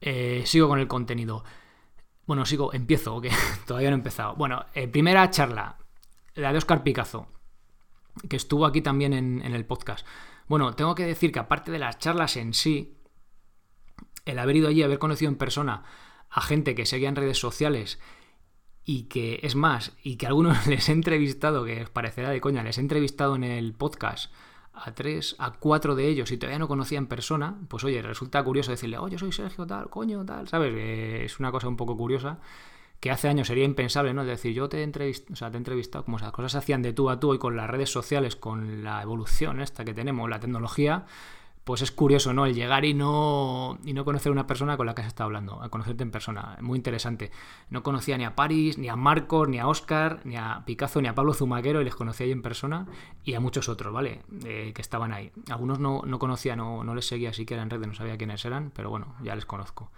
eh, 0.00 0.42
sigo 0.46 0.68
con 0.68 0.78
el 0.78 0.88
contenido. 0.88 1.44
Bueno, 2.26 2.44
sigo, 2.44 2.72
empiezo, 2.72 3.20
que 3.20 3.30
todavía 3.66 3.90
no 3.90 3.96
he 3.96 3.98
empezado. 3.98 4.34
Bueno, 4.36 4.66
eh, 4.74 4.88
primera 4.88 5.30
charla, 5.30 5.78
la 6.34 6.52
de 6.52 6.58
Oscar 6.58 6.82
Picazo, 6.82 7.28
que 8.28 8.36
estuvo 8.36 8.66
aquí 8.66 8.80
también 8.80 9.12
en, 9.12 9.42
el 9.42 9.64
podcast. 9.64 10.06
Bueno, 10.46 10.74
tengo 10.74 10.94
que 10.94 11.06
decir 11.06 11.32
que 11.32 11.38
aparte 11.38 11.70
de 11.70 11.78
las 11.78 11.98
charlas 11.98 12.36
en 12.36 12.54
sí, 12.54 12.96
el 14.24 14.38
haber 14.38 14.56
ido 14.56 14.68
allí, 14.68 14.82
haber 14.82 14.98
conocido 14.98 15.30
en 15.30 15.38
persona 15.38 15.84
a 16.30 16.42
gente 16.42 16.74
que 16.74 16.86
seguía 16.86 17.08
en 17.08 17.16
redes 17.16 17.38
sociales 17.38 17.98
y 18.84 19.04
que, 19.04 19.40
es 19.42 19.54
más, 19.54 19.96
y 20.02 20.16
que 20.16 20.26
algunos 20.26 20.66
les 20.66 20.88
he 20.88 20.92
entrevistado, 20.92 21.64
que 21.64 21.82
os 21.82 21.90
parecerá 21.90 22.30
de 22.30 22.40
coña, 22.40 22.62
les 22.62 22.78
he 22.78 22.80
entrevistado 22.80 23.36
en 23.36 23.44
el 23.44 23.74
podcast 23.74 24.32
a 24.84 24.94
tres, 24.94 25.36
a 25.38 25.52
cuatro 25.52 25.94
de 25.94 26.08
ellos 26.08 26.30
y 26.32 26.38
todavía 26.38 26.58
no 26.58 26.68
conocía 26.68 26.98
en 26.98 27.06
persona, 27.06 27.58
pues 27.68 27.84
oye, 27.84 28.02
resulta 28.02 28.42
curioso 28.42 28.70
decirle, 28.70 28.98
oye, 28.98 29.18
soy 29.18 29.32
Sergio, 29.32 29.66
tal, 29.66 29.90
coño, 29.90 30.24
tal, 30.24 30.48
¿sabes? 30.48 30.74
es 30.74 31.40
una 31.40 31.50
cosa 31.50 31.68
un 31.68 31.76
poco 31.76 31.96
curiosa 31.96 32.38
que 33.00 33.10
hace 33.10 33.28
años 33.28 33.46
sería 33.46 33.64
impensable, 33.64 34.12
¿no? 34.12 34.22
Es 34.22 34.28
decir, 34.28 34.52
yo 34.52 34.68
te 34.68 34.80
he 34.80 34.82
entrevistado, 34.82 35.32
o 35.32 35.36
sea, 35.36 35.50
te 35.50 35.56
he 35.56 35.58
entrevistado, 35.58 36.04
como 36.04 36.16
esas 36.16 36.32
cosas 36.32 36.52
se 36.52 36.58
hacían 36.58 36.82
de 36.82 36.92
tú 36.92 37.10
a 37.10 37.20
tú 37.20 37.32
y 37.34 37.38
con 37.38 37.56
las 37.56 37.70
redes 37.70 37.90
sociales, 37.90 38.34
con 38.34 38.82
la 38.82 39.00
evolución 39.02 39.60
esta 39.60 39.84
que 39.84 39.94
tenemos, 39.94 40.28
la 40.28 40.40
tecnología, 40.40 41.06
pues 41.68 41.82
es 41.82 41.92
curioso, 41.92 42.32
¿no? 42.32 42.46
El 42.46 42.54
llegar 42.54 42.86
y 42.86 42.94
no, 42.94 43.78
y 43.84 43.92
no 43.92 44.02
conocer 44.02 44.30
a 44.30 44.32
una 44.32 44.46
persona 44.46 44.78
con 44.78 44.86
la 44.86 44.94
que 44.94 45.02
has 45.02 45.06
estado 45.06 45.26
hablando, 45.26 45.62
a 45.62 45.68
conocerte 45.68 46.02
en 46.02 46.10
persona. 46.10 46.56
Muy 46.62 46.78
interesante. 46.78 47.30
No 47.68 47.82
conocía 47.82 48.16
ni 48.16 48.24
a 48.24 48.34
Paris, 48.34 48.78
ni 48.78 48.88
a 48.88 48.96
Marcos, 48.96 49.50
ni 49.50 49.58
a 49.58 49.66
Oscar, 49.66 50.22
ni 50.24 50.36
a 50.36 50.62
Picasso, 50.64 51.02
ni 51.02 51.08
a 51.08 51.14
Pablo 51.14 51.34
Zumaquero, 51.34 51.82
y 51.82 51.84
les 51.84 51.94
conocía 51.94 52.24
ahí 52.24 52.32
en 52.32 52.40
persona, 52.40 52.86
y 53.22 53.34
a 53.34 53.40
muchos 53.40 53.68
otros, 53.68 53.92
¿vale? 53.92 54.22
Eh, 54.46 54.72
que 54.74 54.80
estaban 54.80 55.12
ahí. 55.12 55.30
Algunos 55.50 55.78
no, 55.78 56.00
no 56.06 56.18
conocía, 56.18 56.56
no, 56.56 56.84
no 56.84 56.94
les 56.94 57.06
seguía 57.06 57.34
siquiera 57.34 57.62
en 57.62 57.68
redes, 57.68 57.86
no 57.86 57.92
sabía 57.92 58.16
quiénes 58.16 58.42
eran, 58.46 58.72
pero 58.74 58.88
bueno, 58.88 59.16
ya 59.22 59.34
les 59.34 59.44
conozco. 59.44 59.90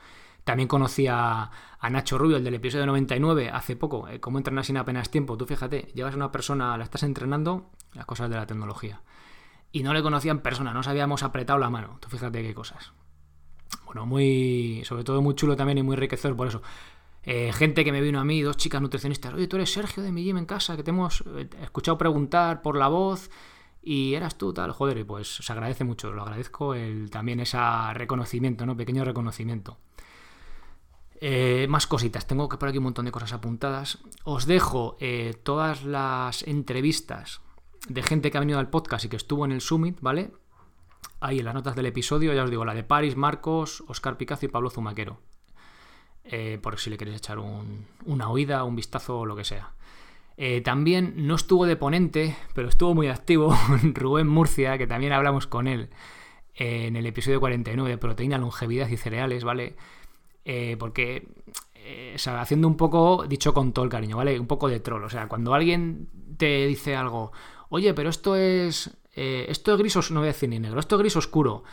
También 0.43 0.67
conocí 0.67 1.07
a, 1.07 1.53
Nacho 1.89 2.19
Rubio, 2.19 2.39
el 2.39 2.43
del 2.43 2.55
episodio 2.55 2.85
99, 2.87 3.49
hace 3.49 3.77
poco. 3.77 4.09
Eh, 4.09 4.19
cómo 4.19 4.39
entrenar 4.39 4.65
sin 4.65 4.77
apenas 4.77 5.09
tiempo. 5.09 5.37
Tú 5.37 5.47
fíjate, 5.47 5.93
llevas 5.95 6.15
a 6.15 6.17
una 6.17 6.33
persona, 6.33 6.77
la 6.77 6.83
estás 6.83 7.05
entrenando, 7.05 7.71
las 7.93 8.07
cosas 8.07 8.29
de 8.29 8.35
la 8.35 8.47
tecnología 8.47 9.03
y 9.73 9.83
no 9.83 9.95
le 9.95 10.03
conocía 10.03 10.33
en 10.33 10.41
persona, 10.41 10.73
no 10.73 10.81
habíamos 10.85 11.23
apretado 11.23 11.59
la 11.59 11.71
mano. 11.71 11.99
Tú 12.01 12.09
fíjate 12.09 12.43
qué 12.43 12.55
cosas. 12.55 12.93
Bueno, 13.85 14.07
muy. 14.07 14.83
Sobre 14.85 15.05
todo 15.05 15.23
muy 15.23 15.35
chulo 15.35 15.57
también 15.57 15.79
y 15.79 15.83
muy 15.83 15.95
enriquecedor 15.95 16.37
por 16.37 16.49
eso. 16.49 16.63
Eh, 17.23 17.53
gente 17.53 17.85
que 17.85 17.93
me 17.93 18.01
vino 18.01 18.19
a 18.19 18.25
mí, 18.25 18.41
dos 18.41 18.57
chicas 18.57 18.81
nutricionistas. 18.81 19.35
Oye, 19.35 19.47
tú 19.47 19.57
eres 19.57 19.73
Sergio 19.73 20.03
de 20.03 20.11
mi 20.11 20.25
gym 20.25 20.39
en 20.39 20.47
casa, 20.47 20.77
que 20.77 20.83
te 20.83 20.91
hemos 20.91 21.23
eh, 21.37 21.49
escuchado 21.63 21.99
preguntar 21.99 22.63
por 22.63 22.77
la 22.77 22.89
voz 22.89 23.31
y 23.83 24.15
eras 24.15 24.39
tú, 24.39 24.53
tal. 24.53 24.73
Joder, 24.73 24.99
y 24.99 25.05
pues 25.05 25.37
se 25.37 25.53
agradece 25.53 25.85
mucho, 25.85 26.13
lo 26.13 26.23
agradezco 26.23 26.75
el, 26.75 27.11
también 27.11 27.41
ese 27.41 27.59
reconocimiento, 27.95 28.65
¿no? 28.65 28.77
Pequeño 28.77 29.05
reconocimiento. 29.05 29.79
Eh, 31.23 31.67
más 31.69 31.87
cositas, 31.87 32.27
tengo 32.27 32.49
que 32.49 32.57
por 32.57 32.71
aquí 32.71 32.79
un 32.79 32.85
montón 32.85 33.05
de 33.05 33.13
cosas 33.13 33.35
apuntadas. 33.35 33.99
Os 34.25 34.47
dejo 34.47 34.97
todas 35.43 35.85
las 35.85 36.43
entrevistas 36.45 37.43
de 37.89 38.03
gente 38.03 38.31
que 38.31 38.37
ha 38.37 38.41
venido 38.41 38.59
al 38.59 38.71
podcast 38.71 39.05
y 39.05 39.09
que 39.09 39.17
estuvo 39.17 39.45
en 39.45 39.53
el 39.53 39.61
Summit, 39.61 39.99
¿vale? 40.01 40.33
Ahí 41.21 41.39
en 41.39 41.45
las 41.45 41.55
notas 41.55 41.77
del 41.77 41.87
episodio, 41.87 42.33
ya 42.33 42.45
os 42.45 42.51
digo, 42.51 42.65
la 42.65 42.75
de 42.75 42.85
Paris, 42.85 43.17
Marcos, 43.17 43.85
Oscar 43.89 44.17
Picazo 44.17 44.47
y 44.47 44.49
Pablo 44.49 44.71
Zumaquero. 44.71 45.21
Eh, 46.25 46.59
por 46.63 46.79
si 46.79 46.91
le 46.91 46.97
queréis 46.97 47.19
echar 47.19 47.39
una 47.39 48.31
oída, 48.31 48.65
un 48.65 48.77
vistazo 48.77 49.21
o 49.21 49.27
lo 49.27 49.37
que 49.37 49.45
sea. 49.45 49.73
también 50.65 51.15
no 51.27 51.35
estuvo 51.35 51.67
de 51.67 51.77
ponente, 51.77 52.37
pero 52.55 52.69
estuvo 52.69 52.95
muy 52.95 53.09
activo 53.09 53.55
Rubén 53.95 54.29
Murcia, 54.29 54.79
que 54.79 54.87
también 54.87 55.13
hablamos 55.13 55.47
con 55.47 55.67
él 55.67 55.91
en 56.55 56.97
el 56.97 57.07
episodio 57.07 57.41
49 57.41 57.91
de 57.91 57.99
Proteína, 57.99 58.39
Longevidad 58.39 58.89
y 58.89 58.97
Cereales, 58.97 59.45
¿vale? 59.45 59.77
Eh, 60.45 60.77
porque, 60.79 61.29
eh, 61.75 62.17
haciendo 62.27 62.69
un 62.69 62.77
poco, 62.77 63.25
dicho 63.27 63.55
con 63.55 63.73
todo 63.73 63.85
el 63.85 63.91
cariño, 63.91 64.17
¿vale? 64.17 64.39
Un 64.39 64.47
poco 64.47 64.69
de 64.69 64.81
troll. 64.81 65.05
O 65.05 65.09
sea, 65.09 65.29
cuando 65.29 65.55
alguien 65.55 66.09
te 66.37 66.67
dice 66.67 66.97
algo, 66.97 67.33
oye, 67.71 67.95
pero 67.95 68.11
esto 68.11 68.37
es. 68.37 68.91
Eh, 69.15 69.47
esto 69.49 69.73
es 69.73 69.79
gris, 69.79 69.97
oscuro, 69.97 70.15
no 70.15 70.21
voy 70.21 70.29
a 70.29 70.33
decir 70.33 70.49
ni 70.49 70.59
negro, 70.59 70.79
esto 70.79 70.97
es 70.97 71.01
gris 71.01 71.17
oscuro. 71.17 71.65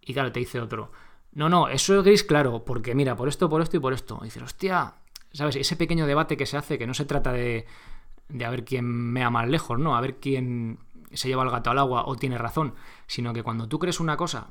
Y 0.00 0.12
claro, 0.12 0.32
te 0.32 0.40
dice 0.40 0.60
otro, 0.60 0.90
no, 1.32 1.48
no, 1.48 1.68
eso 1.68 1.96
es 1.96 2.04
gris 2.04 2.24
claro, 2.24 2.64
porque 2.64 2.94
mira, 2.94 3.16
por 3.16 3.28
esto, 3.28 3.48
por 3.48 3.62
esto 3.62 3.76
y 3.76 3.80
por 3.80 3.92
esto. 3.92 4.18
Y 4.22 4.24
dices, 4.24 4.42
hostia, 4.42 4.96
¿sabes? 5.32 5.56
Ese 5.56 5.76
pequeño 5.76 6.06
debate 6.06 6.36
que 6.36 6.46
se 6.46 6.56
hace, 6.56 6.78
que 6.78 6.86
no 6.86 6.94
se 6.94 7.04
trata 7.04 7.32
de, 7.32 7.66
de 8.28 8.44
a 8.44 8.50
ver 8.50 8.64
quién 8.64 8.84
mea 8.84 9.30
más 9.30 9.48
lejos, 9.48 9.78
¿no? 9.78 9.96
A 9.96 10.00
ver 10.00 10.16
quién 10.16 10.78
se 11.12 11.28
lleva 11.28 11.44
el 11.44 11.50
gato 11.50 11.70
al 11.70 11.78
agua 11.78 12.04
o 12.06 12.16
tiene 12.16 12.38
razón, 12.38 12.74
sino 13.06 13.32
que 13.32 13.42
cuando 13.42 13.68
tú 13.68 13.78
crees 13.78 14.00
una 14.00 14.16
cosa 14.16 14.50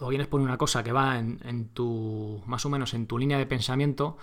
o 0.00 0.08
vienes 0.08 0.26
por 0.26 0.40
una 0.40 0.58
cosa 0.58 0.84
que 0.84 0.92
va 0.92 1.18
en, 1.18 1.68
tu, 1.72 2.42
más 2.46 2.64
o 2.66 2.70
menos 2.70 2.94
en 2.94 3.06
tu 3.06 3.18
línea 3.18 3.38
de 3.38 3.46
pensamiento, 3.46 4.18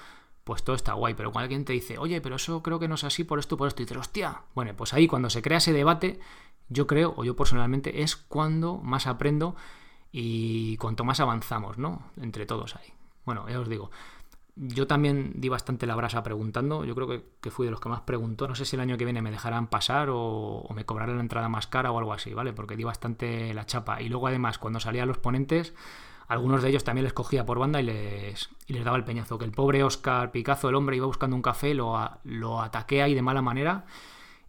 pues 0.45 0.63
todo 0.63 0.77
está 0.77 0.93
guay. 0.93 1.15
Pero 1.15 1.33
cuando 1.33 1.43
alguien 1.43 1.65
te 1.65 1.73
dice, 1.73 1.97
oye, 1.97 2.21
pero 2.21 2.37
eso 2.37 2.63
creo 2.63 2.79
que 2.79 2.87
no 2.87 2.95
es 2.95 3.03
así 3.03 3.25
por 3.25 3.39
esto, 3.39 3.57
por 3.57 3.67
esto, 3.67 3.81
y 3.81 3.85
dices, 3.85 3.97
hostia, 3.97 4.43
bueno, 4.53 4.73
pues 4.77 4.93
ahí 4.93 5.07
cuando 5.07 5.29
se 5.29 5.41
crea 5.41 5.57
ese 5.57 5.73
debate, 5.73 6.19
yo 6.69 6.87
creo, 6.87 7.13
o 7.17 7.25
yo 7.25 7.35
personalmente, 7.35 8.03
es 8.03 8.15
cuando 8.15 8.77
más 8.77 9.07
aprendo 9.07 9.55
y 10.11 10.77
cuanto 10.77 11.03
más 11.03 11.19
avanzamos, 11.19 11.77
¿no? 11.77 12.03
Entre 12.21 12.45
todos 12.45 12.77
ahí. 12.77 12.93
Bueno, 13.25 13.49
ya 13.49 13.59
os 13.59 13.67
digo, 13.67 13.91
yo 14.55 14.87
también 14.87 15.33
di 15.35 15.49
bastante 15.49 15.85
la 15.85 15.95
brasa 15.95 16.23
preguntando. 16.23 16.85
Yo 16.85 16.95
creo 16.95 17.23
que, 17.41 17.51
fui 17.51 17.65
de 17.65 17.71
los 17.71 17.81
que 17.81 17.89
más 17.89 18.01
preguntó. 18.01 18.47
No 18.47 18.55
sé 18.55 18.65
si 18.65 18.75
el 18.75 18.81
año 18.81 18.97
que 18.97 19.03
viene 19.03 19.21
me 19.21 19.31
dejarán 19.31 19.67
pasar 19.67 20.09
o, 20.11 20.65
me 20.73 20.85
cobrarán 20.85 21.17
la 21.17 21.21
entrada 21.21 21.49
más 21.49 21.67
cara 21.67 21.91
o 21.91 21.99
algo 21.99 22.13
así, 22.13 22.33
¿vale? 22.33 22.53
Porque 22.53 22.77
di 22.77 22.83
bastante 22.83 23.53
la 23.53 23.65
chapa. 23.65 24.01
Y 24.01 24.09
luego, 24.09 24.27
además, 24.27 24.57
cuando 24.57 24.79
salían 24.79 25.07
los 25.07 25.17
ponentes, 25.17 25.73
algunos 26.27 26.63
de 26.63 26.69
ellos 26.69 26.83
también 26.83 27.03
les 27.03 27.13
cogía 27.13 27.45
por 27.45 27.59
banda 27.59 27.79
y 27.81 27.83
les, 27.83 28.49
les 28.67 28.83
daba 28.83 28.97
el 28.97 29.03
peñazo. 29.03 29.37
Que 29.37 29.45
el 29.45 29.51
pobre 29.51 29.83
Oscar 29.83 30.31
Picazo, 30.31 30.69
el 30.69 30.75
hombre, 30.75 30.95
iba 30.95 31.05
buscando 31.05 31.35
un 31.35 31.41
café, 31.41 31.73
lo, 31.73 31.97
lo 32.23 32.61
ataqué 32.61 33.01
ahí 33.01 33.13
de 33.13 33.21
mala 33.21 33.41
manera 33.41 33.85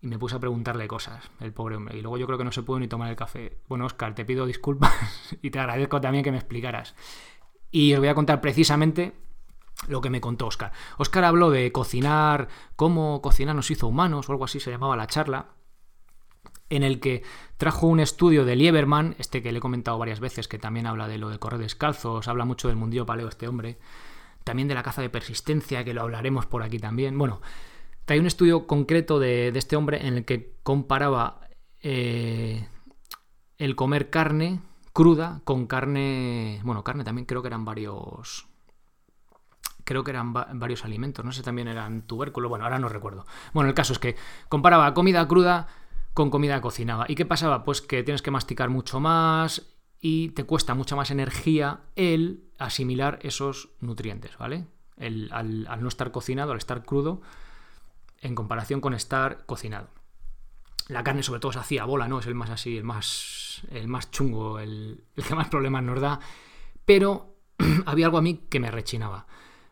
y 0.01 0.07
me 0.07 0.19
puse 0.19 0.37
a 0.37 0.39
preguntarle 0.39 0.87
cosas, 0.89 1.31
el 1.41 1.53
pobre 1.53 1.77
hombre. 1.77 1.97
Y 1.97 2.03
luego 2.03 2.19
yo 2.19 2.27
creo 2.27 2.39
que 2.39 2.45
no 2.45 2.53
se 2.53 2.63
pudo 2.63 2.79
ni 2.79 2.89
tomar 2.89 3.11
el 3.11 3.17
café. 3.17 3.59
Bueno, 3.69 3.87
Oscar, 3.87 4.15
te 4.15 4.25
pido 4.25 4.47
disculpas 4.47 4.93
y 5.43 5.51
te 5.51 5.59
agradezco 5.59 6.01
también 6.01 6.25
que 6.25 6.31
me 6.31 6.39
explicaras. 6.39 6.95
Y 7.71 7.93
os 7.93 7.99
voy 7.99 8.09
a 8.09 8.15
contar 8.15 8.41
precisamente 8.41 9.15
lo 9.89 10.01
que 10.01 10.11
me 10.11 10.21
contó 10.21 10.47
Oscar. 10.47 10.73
Oscar 10.99 11.25
habló 11.25 11.51
de 11.51 11.71
cocinar, 11.73 12.49
cómo 12.77 13.21
cocinar 13.21 13.55
nos 13.55 13.71
hizo 13.71 13.87
humanos, 13.87 14.29
o 14.29 14.33
algo 14.33 14.45
así 14.45 14.61
se 14.61 14.71
llamaba 14.71 14.97
la 14.97 15.07
charla, 15.07 15.56
en 16.71 16.83
el 16.83 17.01
que 17.01 17.23
trajo 17.57 17.87
un 17.87 18.01
estudio 18.01 18.45
de 18.45 18.57
Lieberman, 18.57 19.15
este 19.19 19.43
que 19.43 19.53
le 19.53 19.59
he 19.59 19.61
comentado 19.61 19.99
varias 19.99 20.21
veces, 20.21 20.49
que 20.49 20.59
también 20.59 20.87
habla 20.87 21.09
de 21.09 21.19
lo 21.19 21.29
de 21.29 21.39
correr 21.39 21.61
descalzos, 21.61 22.29
habla 22.29 22.45
mucho 22.45 22.69
del 22.69 22.77
mundillo 22.77 23.07
paleo 23.07 23.29
este 23.29 23.49
hombre, 23.49 23.79
también 24.45 24.69
de 24.69 24.75
la 24.75 24.83
caza 24.83 25.03
de 25.03 25.11
persistencia, 25.11 25.85
que 25.85 25.95
lo 25.95 26.03
hablaremos 26.03 26.47
por 26.47 26.63
aquí 26.63 26.79
también. 26.79 27.17
Bueno, 27.19 27.41
trae 28.05 28.21
un 28.21 28.27
estudio 28.27 28.67
concreto 28.67 29.19
de, 29.19 29.49
este 29.49 29.77
hombre 29.77 30.07
en 30.07 30.15
el 30.15 30.25
que 30.25 30.55
comparaba 30.63 31.41
eh, 31.81 32.69
el 33.59 33.77
comer 33.77 34.11
carne 34.11 34.61
cruda 34.93 35.41
con 35.45 35.67
carne, 35.67 36.61
bueno, 36.65 36.83
carne 36.83 37.05
también 37.05 37.27
creo 37.27 37.43
que 37.43 37.49
eran 37.49 37.65
varios 37.65 38.49
creo 39.85 40.03
que 40.03 40.11
eran 40.11 40.33
varios 40.33 40.85
alimentos, 40.85 41.25
no 41.25 41.31
sé, 41.31 41.43
también 41.45 41.69
eran 41.69 42.03
tubérculos, 42.03 42.49
bueno, 42.49 42.65
ahora 42.65 42.81
no 42.81 42.89
recuerdo. 42.89 43.25
Bueno, 43.55 43.69
el 43.69 43.75
caso 43.75 43.93
es 43.93 44.01
que 44.01 44.17
comparaba 44.49 44.93
comida 44.95 45.29
cruda 45.29 45.69
con 46.17 46.31
comida 46.31 46.63
cocinada. 46.63 47.05
¿Y 47.09 47.15
qué 47.15 47.27
pasaba? 47.27 47.63
Pues 47.63 47.83
que 47.83 48.03
tienes 48.03 48.23
que 48.23 48.31
masticar 48.31 48.71
mucho 48.71 49.01
más 49.01 49.67
y 50.01 50.31
te 50.31 50.45
cuesta 50.45 50.73
mucha 50.73 50.97
más 50.97 51.11
energía 51.11 51.81
el 51.95 52.49
asimilar 52.57 53.19
esos 53.21 53.69
nutrientes, 53.81 54.39
¿vale? 54.39 54.65
El, 54.97 55.29
al, 55.31 55.67
no 55.83 55.89
estar 55.89 56.13
cocinado, 56.13 56.53
al 56.53 56.59
estar 56.59 56.87
crudo, 56.87 57.21
en 58.23 58.35
comparación 58.35 58.81
con 58.81 58.95
estar 58.95 59.45
cocinado. 59.45 59.89
La 60.89 61.05
carne 61.05 61.23
sobre 61.23 61.41
todo 61.41 61.53
se 61.53 61.59
hacía 61.59 61.85
bola, 61.85 62.09
¿no? 62.09 62.19
Es 62.19 62.27
el 62.27 62.35
más 62.35 62.49
así, 62.49 62.79
el 62.79 62.85
más, 62.85 63.61
el 63.71 63.87
más 63.87 64.11
chungo, 64.11 64.59
el, 64.59 65.05
el 65.17 65.23
que 65.23 65.35
más 65.35 65.49
problemas 65.49 65.83
nos 65.83 66.01
da. 66.01 66.19
Pero 66.87 67.37
había 67.85 68.07
algo 68.07 68.17
a 68.17 68.23
mí 68.23 68.47
que 68.49 68.59
me 68.59 68.71
rechinaba. 68.71 69.27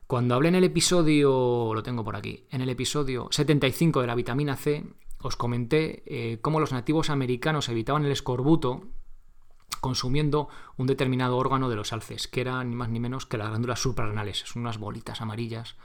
Cuando 0.06 0.34
hablé 0.34 0.48
en 0.50 0.56
el 0.56 0.64
episodio, 0.64 1.72
lo 1.72 1.82
tengo 1.82 2.04
por 2.04 2.16
aquí, 2.16 2.44
en 2.50 2.60
el 2.60 2.68
episodio 2.68 3.28
75 3.30 4.02
de 4.02 4.06
la 4.06 4.14
vitamina 4.14 4.56
C, 4.56 4.84
os 5.24 5.36
comenté 5.36 6.02
eh, 6.06 6.38
cómo 6.42 6.60
los 6.60 6.72
nativos 6.72 7.08
americanos 7.08 7.70
evitaban 7.70 8.04
el 8.04 8.12
escorbuto 8.12 8.84
consumiendo 9.80 10.48
un 10.76 10.86
determinado 10.86 11.38
órgano 11.38 11.70
de 11.70 11.76
los 11.76 11.92
alces, 11.92 12.28
que 12.28 12.42
eran 12.42 12.68
ni 12.68 12.76
más 12.76 12.90
ni 12.90 13.00
menos 13.00 13.24
que 13.26 13.38
las 13.38 13.48
glándulas 13.48 13.80
suprarrenales. 13.80 14.40
Son 14.46 14.62
unas 14.62 14.78
bolitas 14.78 15.22
amarillas 15.22 15.76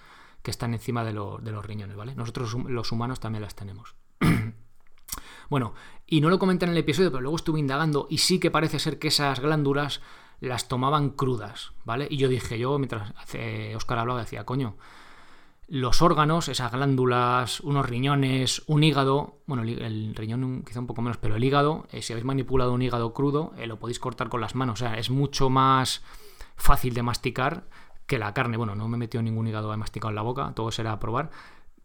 que 0.41 0.51
están 0.51 0.73
encima 0.73 1.03
de, 1.03 1.13
los 1.13 1.65
riñones, 1.65 1.95
¿vale? 1.95 2.15
Nosotros 2.15 2.53
los 2.53 2.91
humanos 2.91 3.19
también 3.19 3.41
las 3.41 3.55
tenemos. 3.55 3.95
bueno, 5.49 5.73
y 6.05 6.21
no 6.21 6.29
lo 6.29 6.37
comenté 6.37 6.65
en 6.65 6.71
el 6.71 6.77
episodio, 6.77 7.11
pero 7.11 7.21
luego 7.21 7.37
estuve 7.37 7.59
indagando 7.59 8.07
y 8.09 8.19
sí 8.19 8.39
que 8.39 8.51
parece 8.51 8.79
ser 8.79 8.99
que 8.99 9.07
esas 9.07 9.39
glándulas 9.39 10.01
las 10.41 10.67
tomaban 10.67 11.11
crudas, 11.11 11.71
¿vale? 11.85 12.07
Y 12.09 12.17
yo 12.17 12.27
dije, 12.27 12.59
yo 12.59 12.77
mientras 12.77 13.13
Oscar 13.75 13.99
hablaba, 13.99 14.21
decía, 14.21 14.45
coño, 14.45 14.75
los 15.69 16.01
órganos, 16.01 16.47
esas 16.47 16.71
glándulas, 16.71 17.59
unos 17.59 17.87
riñones, 17.87 18.63
un 18.65 18.83
hígado, 18.83 19.37
bueno, 19.45 19.61
el, 19.63 20.15
riñón 20.15 20.63
quizá 20.65 20.79
un 20.79 20.87
poco 20.87 21.03
menos, 21.03 21.17
pero 21.17 21.35
el 21.35 21.43
hígado, 21.43 21.87
eh, 21.91 22.01
si 22.01 22.11
habéis 22.11 22.25
manipulado 22.25 22.73
un 22.73 22.81
hígado 22.81 23.13
crudo, 23.13 23.53
eh, 23.57 23.67
lo 23.67 23.77
podéis 23.77 23.99
cortar 23.99 24.29
con 24.29 24.41
las 24.41 24.55
manos, 24.55 24.81
o 24.81 24.85
sea, 24.85 24.95
es 24.95 25.11
mucho 25.11 25.51
más 25.51 26.03
fácil 26.55 26.95
de 26.95 27.03
masticar 27.03 27.65
que 28.07 28.17
la 28.17 28.33
carne. 28.33 28.57
Bueno, 28.57 28.75
no 28.75 28.87
me 28.87 28.97
he 28.97 28.99
metido 28.99 29.21
ningún 29.21 29.47
hígado 29.47 29.75
masticado 29.77 30.09
en 30.09 30.15
la 30.15 30.23
boca, 30.23 30.51
todo 30.55 30.71
será 30.71 30.93
a 30.93 30.99
probar, 30.99 31.29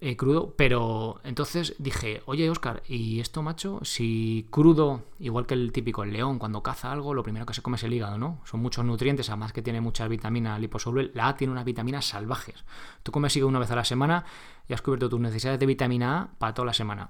eh, 0.07 0.19
crudo, 0.19 0.55
pero 0.55 1.19
entonces 1.25 1.77
dije, 1.79 2.23
oye 2.27 2.51
Oscar, 2.51 2.83
¿y 2.87 3.21
esto 3.21 3.43
macho? 3.43 3.81
Si 3.85 4.47
crudo, 4.51 5.05
igual 5.19 5.47
que 5.47 5.55
el 5.55 5.73
típico 5.73 6.03
el 6.03 6.13
león, 6.13 6.39
cuando 6.39 6.63
caza 6.63 6.93
algo, 6.93 7.15
lo 7.15 7.23
primero 7.23 7.47
que 7.47 7.55
se 7.55 7.63
come 7.63 7.79
es 7.79 7.85
el 7.85 7.95
hígado, 7.95 8.19
¿no? 8.19 8.43
Son 8.45 8.61
muchos 8.61 8.85
nutrientes, 8.85 9.31
además 9.31 9.55
que 9.55 9.63
tiene 9.63 9.81
mucha 9.81 10.07
vitamina 10.07 10.59
liposoluble. 10.59 11.11
La 11.15 11.29
A 11.29 11.37
tiene 11.37 11.53
unas 11.53 11.65
vitaminas 11.65 12.05
salvajes. 12.05 12.67
Tú 13.03 13.13
comes 13.13 13.35
hígado 13.35 13.49
una 13.49 13.61
vez 13.61 13.71
a 13.71 13.77
la 13.77 13.85
semana 13.87 14.27
y 14.69 14.75
has 14.75 14.83
cubierto 14.83 15.09
tus 15.09 15.21
necesidades 15.21 15.59
de 15.59 15.65
vitamina 15.65 16.21
A 16.21 16.29
para 16.37 16.53
toda 16.53 16.67
la 16.67 16.75
semana. 16.75 17.09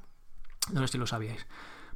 No 0.71 0.81
sé 0.83 0.93
si 0.93 0.99
lo 0.99 1.09
sabíais. 1.09 1.49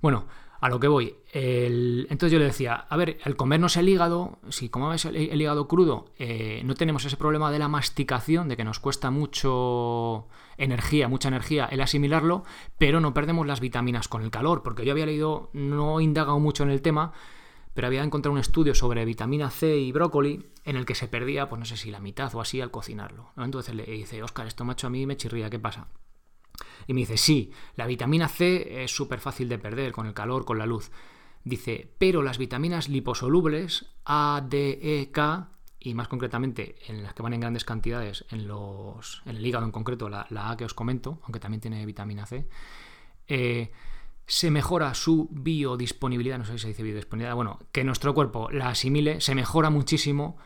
Bueno, 0.03 0.27
a 0.61 0.69
lo 0.69 0.81
que 0.81 0.89
voy. 0.89 1.15
Entonces 1.33 2.33
yo 2.33 2.39
le 2.39 2.47
decía, 2.47 2.87
a 2.89 2.97
ver, 2.97 3.19
al 3.25 3.37
comernos 3.37 3.77
el 3.77 3.89
hígado, 3.89 4.39
si 4.49 4.69
comemos 4.69 5.05
el, 5.05 5.41
hígado 5.41 5.69
crudo, 5.69 6.07
eh, 6.19 6.63
no 6.65 6.75
tenemos 6.75 7.05
ese 7.05 7.17
problema 7.17 7.51
de 7.51 7.59
la 7.59 7.69
masticación, 7.69 8.49
de 8.49 8.57
que 8.57 8.65
nos 8.65 8.81
cuesta 8.81 9.11
mucho 9.11 10.27
energía, 10.57 11.09
mucha 11.09 11.29
energía 11.29 11.67
el 11.67 11.81
asimilarlo, 11.81 12.43
pero 12.77 13.01
no 13.01 13.15
perdemos 13.15 13.47
las 13.47 13.61
vitaminas 13.61 14.09
con 14.09 14.23
el 14.23 14.31
calor, 14.31 14.63
porque 14.63 14.85
yo 14.85 14.93
había 14.93 15.07
leído, 15.07 15.51
no 15.53 16.01
he 16.01 16.05
indagado 16.05 16.39
mucho 16.41 16.65
en 16.65 16.71
el 16.71 16.83
tema, 16.83 17.13
pero 17.75 17.87
había 17.87 18.03
encontrado 18.03 18.33
un 18.33 18.41
estudio 18.41 18.75
sobre 18.75 19.05
vitamina 19.05 19.51
C 19.51 19.79
y 19.79 19.93
brócoli 19.93 20.47
en 20.65 20.77
el 20.77 20.85
que 20.85 20.97
se 20.97 21.07
perdía, 21.07 21.49
pues 21.49 21.61
no 21.61 21.65
sé 21.65 21.77
si 21.77 21.93
la 21.93 22.01
mitad 22.01 22.35
o 22.35 22.41
así 22.41 22.61
al 22.61 22.73
cocinarlo. 22.73 23.31
Entonces 23.37 23.75
le 23.75 23.85
dice, 23.85 24.21
Oscar, 24.23 24.49
esto 24.49 24.65
macho 24.65 24.89
a 24.89 24.91
mí 24.91 25.07
me 25.07 25.17
chirría, 25.17 25.49
¿qué 25.49 25.61
pasa? 25.61 25.87
Y 26.87 26.95
me 26.95 27.01
dice, 27.01 27.17
sí, 27.17 27.51
la 27.77 27.87
vitamina 27.87 28.29
C 28.29 28.85
es 28.85 28.91
súper 28.91 29.21
fácil 29.21 29.49
de 29.49 29.59
perder 29.59 29.93
con 29.93 30.07
el 30.07 30.15
calor, 30.15 30.45
con 30.45 30.59
la 30.59 30.67
luz. 30.67 30.91
Dice, 31.45 31.91
pero 31.99 32.23
las 32.23 32.39
vitaminas 32.39 32.89
liposolubles 32.89 33.87
A, 34.05 34.45
D, 34.49 34.79
E, 34.83 35.11
K, 35.11 35.51
y 35.81 35.95
más 35.95 36.09
concretamente 36.09 36.77
en 36.87 37.03
las 37.03 37.15
que 37.15 37.23
van 37.23 37.35
en 37.35 37.41
grandes 37.41 37.65
cantidades, 37.65 38.25
en, 38.31 38.49
los, 38.49 39.23
en 39.25 39.37
el 39.37 39.47
hígado 39.47 39.65
en 39.65 39.73
concreto, 39.73 40.09
la, 40.09 40.27
A 40.31 40.57
que 40.57 40.65
os 40.65 40.75
comento, 40.75 41.21
aunque 41.23 41.41
también 41.41 41.61
tiene 41.61 41.87
vitamina 41.87 42.27
C, 42.27 42.49
eh, 43.29 43.71
se 44.27 44.51
mejora 44.51 44.93
su 44.95 45.29
biodisponibilidad, 45.31 46.39
no 46.39 46.45
sé 46.45 46.53
si 46.53 46.59
se 46.59 46.69
dice 46.69 46.83
biodisponibilidad, 46.83 47.35
bueno, 47.35 47.59
que 47.73 47.85
nuestro 47.85 48.13
cuerpo 48.13 48.51
la 48.51 48.71
asimile, 48.71 49.21
se 49.21 49.35
mejora 49.35 49.71
muchísimo 49.71 50.37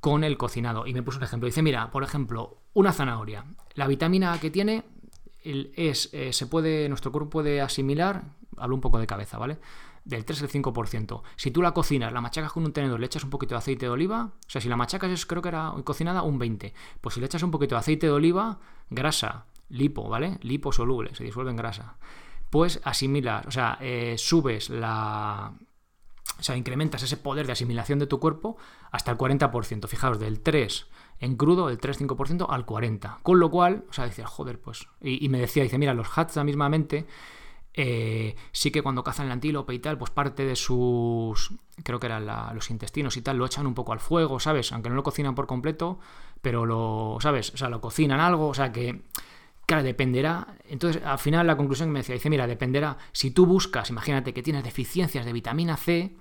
con 0.00 0.24
el 0.24 0.36
cocinado. 0.36 0.86
Y 0.86 0.94
me 0.94 1.02
puso 1.02 1.18
un 1.18 1.24
ejemplo. 1.24 1.46
Dice, 1.46 1.62
mira, 1.62 1.90
por 1.90 2.02
ejemplo, 2.02 2.62
una 2.74 2.92
zanahoria. 2.92 3.44
La 3.74 3.86
vitamina 3.86 4.32
A 4.32 4.40
que 4.40 4.50
tiene 4.50 4.84
es, 5.42 6.10
eh, 6.12 6.32
se 6.32 6.46
puede, 6.46 6.88
nuestro 6.88 7.12
cuerpo 7.12 7.30
puede 7.30 7.60
asimilar, 7.60 8.24
hablo 8.56 8.74
un 8.74 8.80
poco 8.80 8.98
de 8.98 9.06
cabeza, 9.06 9.38
¿vale? 9.38 9.58
del 10.04 10.24
3 10.24 10.42
al 10.42 10.48
5%. 10.48 11.22
Si 11.36 11.50
tú 11.50 11.62
la 11.62 11.72
cocinas, 11.72 12.12
la 12.12 12.20
machacas 12.20 12.52
con 12.52 12.64
un 12.64 12.72
tenedor, 12.72 13.00
le 13.00 13.06
echas 13.06 13.24
un 13.24 13.30
poquito 13.30 13.54
de 13.54 13.58
aceite 13.58 13.86
de 13.86 13.90
oliva, 13.90 14.32
o 14.46 14.50
sea, 14.50 14.60
si 14.60 14.68
la 14.68 14.76
machacas 14.76 15.10
es, 15.10 15.26
creo 15.26 15.42
que 15.42 15.48
era 15.48 15.72
cocinada, 15.84 16.22
un 16.22 16.38
20. 16.38 16.74
Pues 17.00 17.14
si 17.14 17.20
le 17.20 17.26
echas 17.26 17.42
un 17.42 17.50
poquito 17.50 17.74
de 17.74 17.80
aceite 17.80 18.06
de 18.06 18.12
oliva, 18.12 18.58
grasa, 18.88 19.46
lipo, 19.68 20.08
¿vale? 20.08 20.38
Lipo 20.42 20.72
soluble, 20.72 21.14
se 21.14 21.24
disuelve 21.24 21.50
en 21.50 21.56
grasa. 21.56 21.96
Pues 22.50 22.80
asimilas, 22.84 23.46
o 23.46 23.50
sea, 23.50 23.78
eh, 23.80 24.16
subes 24.18 24.70
la... 24.70 25.52
O 26.38 26.42
sea, 26.42 26.56
incrementas 26.56 27.02
ese 27.02 27.18
poder 27.18 27.46
de 27.46 27.52
asimilación 27.52 27.98
de 27.98 28.06
tu 28.06 28.18
cuerpo 28.18 28.56
hasta 28.90 29.10
el 29.12 29.18
40%. 29.18 29.86
Fijaos, 29.88 30.18
del 30.18 30.40
3 30.40 30.86
en 31.20 31.36
crudo, 31.36 31.68
del 31.68 31.78
3-5% 31.78 32.46
al 32.48 32.66
40%. 32.66 33.18
Con 33.22 33.38
lo 33.38 33.50
cual, 33.50 33.84
o 33.88 33.92
sea, 33.92 34.06
decía, 34.06 34.26
joder, 34.26 34.60
pues... 34.60 34.88
Y, 35.02 35.28
me 35.28 35.38
decía, 35.38 35.62
dice, 35.62 35.78
mira, 35.78 35.94
los 35.94 36.08
Hatsa 36.16 36.42
mismamente 36.44 37.06
eh, 37.74 38.34
sí 38.52 38.70
que 38.70 38.82
cuando 38.82 39.04
cazan 39.04 39.26
el 39.26 39.32
antílope 39.32 39.72
y 39.74 39.78
tal, 39.78 39.96
pues 39.96 40.10
parte 40.10 40.44
de 40.44 40.56
sus, 40.56 41.52
creo 41.84 42.00
que 42.00 42.06
eran 42.06 42.26
los 42.54 42.70
intestinos 42.70 43.16
y 43.16 43.22
tal, 43.22 43.36
lo 43.36 43.46
echan 43.46 43.66
un 43.66 43.74
poco 43.74 43.92
al 43.92 44.00
fuego, 44.00 44.40
¿sabes? 44.40 44.72
Aunque 44.72 44.88
no 44.88 44.96
lo 44.96 45.02
cocinan 45.02 45.34
por 45.34 45.46
completo, 45.46 46.00
pero 46.40 46.66
lo, 46.66 47.18
¿sabes? 47.20 47.52
O 47.54 47.56
sea, 47.56 47.68
lo 47.68 47.80
cocinan 47.80 48.18
algo, 48.18 48.48
o 48.48 48.54
sea 48.54 48.72
que, 48.72 49.02
claro, 49.66 49.82
dependerá. 49.84 50.56
Entonces, 50.68 51.02
al 51.04 51.18
final 51.18 51.46
la 51.46 51.56
conclusión 51.56 51.90
que 51.90 51.92
me 51.92 51.98
decía, 52.00 52.14
dice, 52.14 52.30
mira, 52.30 52.46
dependerá, 52.46 52.96
si 53.12 53.30
tú 53.30 53.46
buscas, 53.46 53.90
imagínate 53.90 54.34
que 54.34 54.42
tienes 54.42 54.64
deficiencias 54.64 55.24
de 55.24 55.32
vitamina 55.32 55.76
C, 55.76 56.16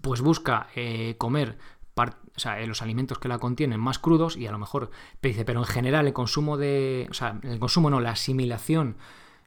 pues 0.00 0.20
busca 0.20 0.68
eh, 0.74 1.16
comer 1.18 1.58
o 1.96 2.38
sea, 2.38 2.64
los 2.66 2.82
alimentos 2.82 3.18
que 3.18 3.28
la 3.28 3.38
contienen 3.38 3.80
más 3.80 3.98
crudos 3.98 4.36
y 4.36 4.46
a 4.46 4.52
lo 4.52 4.58
mejor, 4.58 4.90
pero 5.20 5.60
en 5.60 5.64
general 5.64 6.06
el 6.06 6.12
consumo 6.12 6.56
de, 6.56 7.06
o 7.10 7.14
sea, 7.14 7.40
el 7.42 7.58
consumo 7.58 7.88
no, 7.88 8.00
la 8.00 8.10
asimilación 8.10 8.96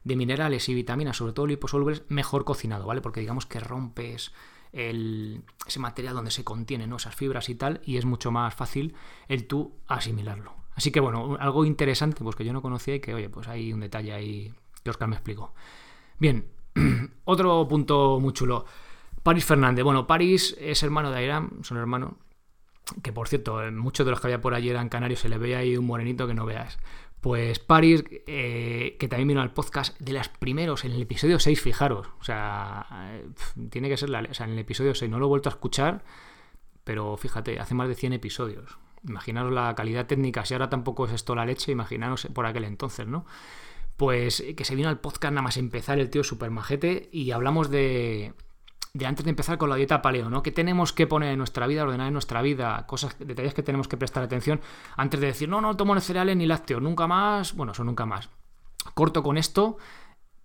de 0.02 0.16
minerales 0.16 0.68
y 0.68 0.74
vitaminas, 0.74 1.16
sobre 1.16 1.32
todo 1.32 1.46
liposolubles, 1.46 2.02
mejor 2.08 2.44
cocinado, 2.44 2.86
¿vale? 2.86 3.00
Porque 3.00 3.20
digamos 3.20 3.46
que 3.46 3.60
rompes 3.60 4.32
ese 4.72 5.78
material 5.78 6.14
donde 6.14 6.30
se 6.30 6.44
contienen 6.44 6.92
esas 6.92 7.14
fibras 7.14 7.48
y 7.48 7.54
tal, 7.54 7.80
y 7.84 7.96
es 7.96 8.04
mucho 8.04 8.30
más 8.32 8.54
fácil 8.54 8.94
el 9.28 9.46
tú 9.46 9.76
asimilarlo. 9.86 10.54
Así 10.74 10.90
que 10.90 11.00
bueno, 11.00 11.36
algo 11.38 11.64
interesante, 11.64 12.24
pues 12.24 12.34
que 12.34 12.44
yo 12.44 12.52
no 12.52 12.62
conocía 12.62 12.96
y 12.96 13.00
que, 13.00 13.14
oye, 13.14 13.28
pues 13.28 13.46
hay 13.48 13.72
un 13.72 13.80
detalle 13.80 14.12
ahí 14.12 14.54
que 14.82 14.90
Oscar 14.90 15.08
me 15.08 15.16
explicó. 15.16 15.54
Bien, 16.18 16.46
otro 17.24 17.66
punto 17.68 18.18
muy 18.18 18.32
chulo. 18.32 18.64
Paris 19.22 19.44
Fernández. 19.44 19.84
Bueno, 19.84 20.06
Paris 20.06 20.56
es 20.58 20.82
hermano 20.82 21.10
de 21.10 21.18
Airam, 21.18 21.62
son 21.62 21.76
hermanos. 21.76 22.14
Que 23.02 23.12
por 23.12 23.28
cierto, 23.28 23.60
muchos 23.72 24.04
de 24.06 24.10
los 24.10 24.20
que 24.20 24.28
había 24.28 24.40
por 24.40 24.54
allí 24.54 24.68
eran 24.68 24.88
canarios, 24.88 25.20
se 25.20 25.28
le 25.28 25.38
veía 25.38 25.58
ahí 25.58 25.76
un 25.76 25.86
morenito 25.86 26.26
que 26.26 26.34
no 26.34 26.46
veas. 26.46 26.78
Pues 27.20 27.58
Paris, 27.58 28.02
eh, 28.26 28.96
que 28.98 29.08
también 29.08 29.28
vino 29.28 29.42
al 29.42 29.52
podcast 29.52 29.98
de 30.00 30.12
las 30.12 30.28
primeros, 30.30 30.84
en 30.84 30.92
el 30.92 31.02
episodio 31.02 31.38
6, 31.38 31.60
fijaros. 31.60 32.08
O 32.18 32.24
sea, 32.24 32.86
eh, 33.12 33.28
tiene 33.68 33.88
que 33.90 33.96
ser 33.98 34.08
la, 34.08 34.20
o 34.22 34.34
sea, 34.34 34.46
en 34.46 34.52
el 34.52 34.58
episodio 34.58 34.94
6, 34.94 35.10
no 35.10 35.18
lo 35.18 35.26
he 35.26 35.28
vuelto 35.28 35.50
a 35.50 35.52
escuchar, 35.52 36.02
pero 36.84 37.16
fíjate, 37.18 37.60
hace 37.60 37.74
más 37.74 37.88
de 37.88 37.94
100 37.94 38.14
episodios. 38.14 38.78
Imaginaros 39.06 39.52
la 39.52 39.74
calidad 39.74 40.06
técnica, 40.06 40.44
si 40.46 40.54
ahora 40.54 40.70
tampoco 40.70 41.06
es 41.06 41.12
esto 41.12 41.34
la 41.34 41.44
leche, 41.44 41.72
imaginaros 41.72 42.26
por 42.32 42.46
aquel 42.46 42.64
entonces, 42.64 43.06
¿no? 43.06 43.26
Pues 43.96 44.42
que 44.56 44.64
se 44.64 44.74
vino 44.74 44.88
al 44.88 45.00
podcast 45.00 45.32
nada 45.34 45.42
más 45.42 45.58
empezar 45.58 45.98
el 45.98 46.08
tío 46.08 46.24
super 46.24 46.50
majete 46.50 47.10
y 47.12 47.32
hablamos 47.32 47.70
de, 47.70 48.32
de 48.92 49.06
antes 49.06 49.24
de 49.24 49.30
empezar 49.30 49.58
con 49.58 49.70
la 49.70 49.76
dieta 49.76 50.02
paleo, 50.02 50.30
¿no? 50.30 50.42
¿Qué 50.42 50.50
tenemos 50.50 50.92
que 50.92 51.06
poner 51.06 51.32
en 51.32 51.38
nuestra 51.38 51.66
vida, 51.66 51.84
ordenar 51.84 52.08
en 52.08 52.12
nuestra 52.12 52.42
vida? 52.42 52.86
Cosas, 52.86 53.16
detalles 53.18 53.54
que 53.54 53.62
tenemos 53.62 53.88
que 53.88 53.96
prestar 53.96 54.22
atención 54.22 54.60
antes 54.96 55.20
de 55.20 55.28
decir, 55.28 55.48
no, 55.48 55.60
no 55.60 55.76
tomo 55.76 55.98
cereales 56.00 56.36
ni 56.36 56.46
lácteos, 56.46 56.82
nunca 56.82 57.06
más, 57.06 57.54
bueno, 57.54 57.72
eso 57.72 57.84
nunca 57.84 58.06
más. 58.06 58.30
Corto 58.94 59.22
con 59.22 59.36
esto, 59.36 59.76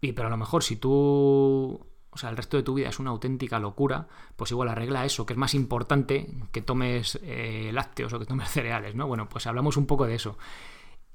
y 0.02 0.12
pero 0.12 0.28
a 0.28 0.32
lo 0.32 0.38
mejor 0.38 0.64
si 0.64 0.76
tú, 0.76 1.88
o 2.10 2.18
sea, 2.18 2.30
el 2.30 2.38
resto 2.38 2.58
de 2.58 2.64
tu 2.64 2.76
vida 2.76 2.90
es 2.90 3.00
una 3.00 3.12
auténtica 3.12 3.60
locura, 3.60 4.08
pues 4.36 4.52
igual 4.52 4.70
arregla 4.70 5.06
eso, 5.06 5.26
que 5.26 5.34
es 5.34 5.40
más 5.40 5.54
importante 5.54 6.30
que 6.52 6.62
tomes 6.62 7.20
eh, 7.24 7.72
lácteos 7.74 8.14
o 8.14 8.20
que 8.20 8.26
tomes 8.26 8.50
cereales, 8.52 8.96
¿no? 8.96 9.08
Bueno, 9.08 9.28
pues 9.28 9.48
hablamos 9.48 9.78
un 9.78 9.88
poco 9.88 10.06
de 10.06 10.16
eso. 10.16 10.38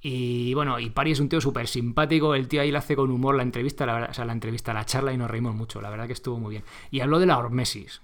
Y 0.03 0.55
bueno, 0.55 0.79
y 0.79 0.91
Pari 0.91 1.13
es 1.13 1.21
un 1.21 1.29
tío 1.29 1.41
súper 1.41 1.69
simpático, 1.69 2.35
el 2.35 2.49
tío 2.49 2.63
ahí 2.63 2.71
le 2.71 2.79
hace 2.79 2.97
con 2.97 3.11
humor 3.11 3.35
la 3.35 3.43
entrevista, 3.43 3.85
la 3.85 3.95
verdad, 3.95 4.11
o 4.11 4.15
sea, 4.15 4.25
la 4.25 4.33
entrevista, 4.33 4.73
la 4.73 4.87
charla 4.87 5.13
y 5.13 5.19
nos 5.19 5.31
reímos 5.31 5.55
mucho, 5.55 5.83
la 5.83 5.91
verdad 5.91 6.07
que 6.07 6.15
estuvo 6.15 6.39
muy 6.39 6.53
bien. 6.53 6.65
Y 6.91 7.01
habló 7.01 7.19
de 7.19 7.27
la 7.27 7.39
hormesis. 7.39 8.01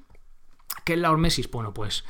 ¿Qué 0.84 0.92
es 0.92 0.98
la 0.98 1.10
hormesis? 1.10 1.50
Bueno, 1.50 1.72
pues 1.72 2.04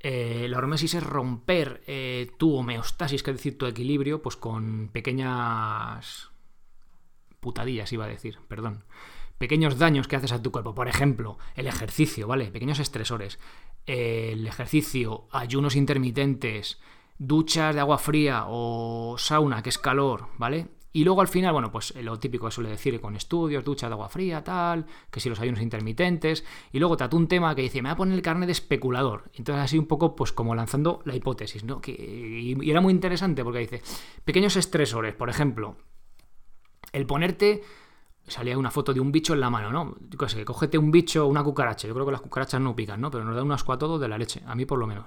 eh, 0.00 0.48
la 0.50 0.58
hormesis 0.58 0.94
es 0.94 1.02
romper 1.02 1.82
eh, 1.86 2.32
tu 2.38 2.56
homeostasis, 2.56 3.22
que 3.22 3.30
es 3.30 3.36
decir, 3.36 3.56
tu 3.56 3.66
equilibrio, 3.66 4.20
pues 4.20 4.36
con 4.36 4.90
pequeñas 4.92 6.30
putadillas, 7.38 7.92
iba 7.92 8.06
a 8.06 8.08
decir, 8.08 8.38
perdón. 8.48 8.84
Pequeños 9.38 9.78
daños 9.78 10.08
que 10.08 10.16
haces 10.16 10.32
a 10.32 10.42
tu 10.42 10.50
cuerpo. 10.50 10.74
Por 10.74 10.88
ejemplo, 10.88 11.38
el 11.54 11.66
ejercicio, 11.66 12.26
¿vale? 12.26 12.50
Pequeños 12.50 12.80
estresores. 12.80 13.38
el 13.86 14.46
ejercicio, 14.46 15.26
ayunos 15.30 15.76
intermitentes, 15.76 16.80
duchas 17.18 17.74
de 17.74 17.80
agua 17.80 17.98
fría 17.98 18.44
o 18.48 19.16
sauna, 19.18 19.62
que 19.62 19.70
es 19.70 19.78
calor, 19.78 20.28
¿vale? 20.38 20.68
Y 20.96 21.02
luego 21.02 21.20
al 21.20 21.28
final, 21.28 21.52
bueno, 21.52 21.72
pues 21.72 21.92
lo 21.96 22.20
típico 22.20 22.46
que 22.46 22.52
suele 22.52 22.70
decir 22.70 23.00
con 23.00 23.16
estudios, 23.16 23.64
duchas 23.64 23.90
de 23.90 23.94
agua 23.94 24.08
fría, 24.08 24.44
tal, 24.44 24.86
que 25.10 25.18
si 25.18 25.28
los 25.28 25.40
ayunos 25.40 25.60
intermitentes, 25.60 26.44
y 26.70 26.78
luego 26.78 26.96
trató 26.96 27.16
un 27.16 27.26
tema 27.26 27.52
que 27.56 27.62
dice, 27.62 27.82
me 27.82 27.88
voy 27.88 27.94
a 27.94 27.96
poner 27.96 28.14
el 28.14 28.22
carnet 28.22 28.46
de 28.46 28.52
especulador. 28.52 29.24
Entonces 29.34 29.64
así 29.64 29.76
un 29.76 29.86
poco, 29.86 30.14
pues 30.14 30.30
como 30.30 30.54
lanzando 30.54 31.02
la 31.04 31.16
hipótesis, 31.16 31.64
¿no? 31.64 31.80
Que, 31.80 31.90
y, 31.92 32.70
era 32.70 32.80
muy 32.80 32.92
interesante 32.92 33.42
porque 33.42 33.58
dice, 33.58 33.82
pequeños 34.24 34.54
estresores, 34.54 35.14
por 35.14 35.28
ejemplo, 35.28 35.76
el 36.92 37.06
ponerte 37.06 37.64
salía 38.28 38.56
una 38.56 38.70
foto 38.70 38.94
de 38.94 39.00
un 39.00 39.10
bicho 39.10 39.34
en 39.34 39.40
la 39.40 39.50
mano, 39.50 39.72
¿no? 39.72 39.96
Yo 40.08 40.16
qué 40.16 40.28
sé, 40.28 40.44
cógete 40.44 40.78
un 40.78 40.92
bicho, 40.92 41.26
una 41.26 41.42
cucaracha. 41.42 41.88
Yo 41.88 41.94
creo 41.94 42.06
que 42.06 42.12
las 42.12 42.20
cucarachas 42.20 42.60
no 42.60 42.76
pican, 42.76 43.00
¿no? 43.00 43.10
Pero 43.10 43.24
nos 43.24 43.34
da 43.34 43.42
un 43.42 43.50
asco 43.50 43.72
a 43.72 43.76
de 43.76 44.08
la 44.08 44.16
leche, 44.16 44.42
a 44.46 44.54
mí 44.54 44.64
por 44.64 44.78
lo 44.78 44.86
menos 44.86 45.06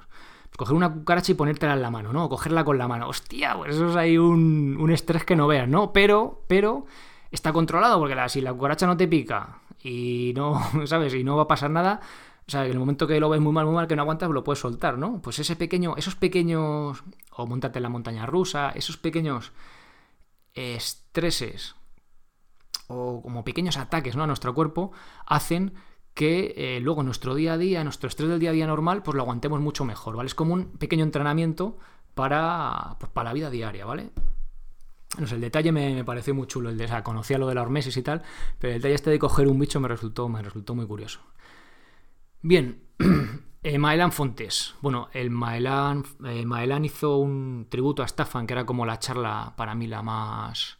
coger 0.56 0.76
una 0.76 0.94
cucaracha 0.94 1.32
y 1.32 1.36
ponértela 1.36 1.74
en 1.74 1.82
la 1.82 1.92
mano, 1.92 2.14
¿no? 2.14 2.26
O 2.26 2.30
cogerla 2.30 2.64
con 2.64 2.78
la 2.78 2.88
mano. 2.88 3.08
Hostia, 3.08 3.56
pues 3.56 3.76
eso 3.76 3.90
es 3.90 3.96
ahí 3.96 4.18
un, 4.18 4.78
un 4.80 4.92
estrés 4.92 5.24
que 5.24 5.36
no 5.36 5.48
veas, 5.48 5.68
¿no? 5.68 5.94
Pero, 5.94 6.44
pero 6.48 6.86
está 7.32 7.54
controlado, 7.54 8.00
porque 8.00 8.16
la, 8.16 8.30
si 8.30 8.42
la 8.42 8.54
cucaracha 8.54 8.88
no 8.88 8.98
te 8.98 9.08
pica 9.08 9.60
y 9.84 10.34
no, 10.36 10.60
¿sabes? 10.86 11.14
Y 11.14 11.24
no 11.24 11.36
va 11.36 11.44
a 11.44 11.48
pasar 11.48 11.70
nada, 11.70 12.00
o 12.48 12.52
sea, 12.52 12.66
en 12.66 12.72
el 12.72 12.80
momento 12.80 13.08
que 13.08 13.20
lo 13.20 13.30
ves 13.30 13.42
muy 13.42 13.52
mal, 13.52 13.66
muy 13.66 13.76
mal, 13.76 13.88
que 13.88 13.96
no 13.96 14.04
aguantas, 14.04 14.30
lo 14.30 14.44
puedes 14.44 14.60
soltar, 14.60 14.98
¿no? 14.98 15.22
Pues 15.22 15.38
ese 15.40 15.56
pequeño, 15.58 15.96
esos 15.98 16.16
pequeños, 16.16 17.04
o 17.32 17.46
montarte 17.46 17.80
en 17.80 17.84
la 17.84 17.90
montaña 17.90 18.26
rusa, 18.26 18.70
esos 18.70 18.96
pequeños 18.98 19.52
estreses 20.54 21.76
o 22.88 23.22
como 23.22 23.44
pequeños 23.44 23.78
ataques 23.78 24.16
¿no? 24.16 24.24
a 24.24 24.28
nuestro 24.28 24.54
cuerpo 24.54 24.92
hacen 25.26 25.74
que 26.18 26.56
eh, 26.58 26.80
luego 26.82 27.04
nuestro 27.04 27.36
día 27.36 27.54
a 27.54 27.58
día, 27.60 27.84
nuestro 27.84 28.10
estrés 28.10 28.28
del 28.28 28.40
día 28.40 28.50
a 28.50 28.54
día 28.54 28.66
normal, 28.66 29.04
pues 29.04 29.14
lo 29.14 29.22
aguantemos 29.22 29.62
mucho 29.62 29.86
mejor, 29.86 30.16
¿vale? 30.16 30.26
Es 30.26 30.34
como 30.34 30.56
un 30.56 30.66
pequeño 30.66 31.04
entrenamiento 31.04 31.78
para, 32.16 32.98
pues, 33.00 33.12
para 33.12 33.30
la 33.30 33.34
vida 33.34 33.52
diaria, 33.52 33.86
¿vale? 33.86 34.10
No 35.20 35.28
sé, 35.28 35.36
el 35.36 35.42
detalle 35.42 35.72
me, 35.72 36.04
pareció 36.04 36.34
muy 36.34 36.48
chulo, 36.48 36.72
el 36.72 36.78
de, 36.80 36.88
conocía 37.04 37.38
lo 37.38 37.46
de 37.48 37.54
la 37.54 37.62
hormesis 37.62 37.96
y 37.98 38.02
tal, 38.02 38.24
pero 38.58 38.74
el 38.74 38.80
detalle 38.80 38.96
este 38.96 39.12
de 39.12 39.20
coger 39.20 39.48
un 39.48 39.60
bicho 39.60 39.80
me 39.80 39.88
resultó, 39.88 40.28
me 40.28 40.42
resultó 40.42 40.74
muy 40.74 40.88
curioso. 40.88 41.20
Bien, 42.42 42.82
eh, 43.62 43.78
Maelan 43.78 44.12
Fontes. 44.12 44.74
Bueno, 44.82 45.10
el 45.14 45.30
Maelan, 45.30 46.04
eh, 46.26 46.82
hizo 46.84 47.18
un 47.18 47.68
tributo 47.70 48.02
a 48.02 48.08
Staffan, 48.08 48.48
que 48.48 48.54
era 48.54 48.66
como 48.66 48.88
la 48.88 48.98
charla 48.98 49.54
para 49.56 49.76
mí 49.76 49.86
la 49.86 50.02
más, 50.02 50.80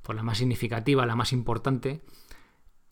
pues 0.00 0.16
la 0.16 0.22
más 0.22 0.38
significativa, 0.38 1.04
la 1.04 1.14
más 1.14 1.34
importante. 1.34 2.00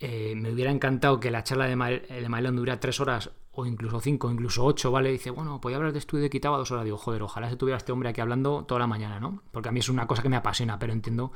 Eh, 0.02 0.34
me 0.34 0.50
hubiera 0.50 0.70
encantado 0.70 1.20
que 1.20 1.30
la 1.30 1.44
charla 1.44 1.66
de, 1.66 1.76
Ma 1.76 1.90
de 1.90 2.50
durara 2.52 2.80
tres 2.80 3.00
horas 3.00 3.30
o 3.52 3.66
incluso 3.66 4.00
cinco, 4.00 4.30
incluso 4.30 4.64
ocho, 4.64 4.90
¿vale? 4.90 5.12
Dice, 5.12 5.30
bueno, 5.30 5.60
podía 5.60 5.76
hablar 5.76 5.92
de 5.92 5.98
estudio 5.98 6.24
y 6.24 6.30
quitaba 6.30 6.56
dos 6.56 6.70
horas. 6.70 6.86
Digo, 6.86 6.96
joder, 6.96 7.22
ojalá 7.22 7.50
se 7.50 7.56
tuviera 7.56 7.76
este 7.76 7.92
hombre 7.92 8.08
aquí 8.08 8.22
hablando 8.22 8.64
toda 8.64 8.78
la 8.78 8.86
mañana, 8.86 9.20
¿no? 9.20 9.42
Porque 9.52 9.68
a 9.68 9.72
mí 9.72 9.80
es 9.80 9.90
una 9.90 10.06
cosa 10.06 10.22
que 10.22 10.30
me 10.30 10.36
apasiona, 10.36 10.78
pero 10.78 10.94
entiendo 10.94 11.32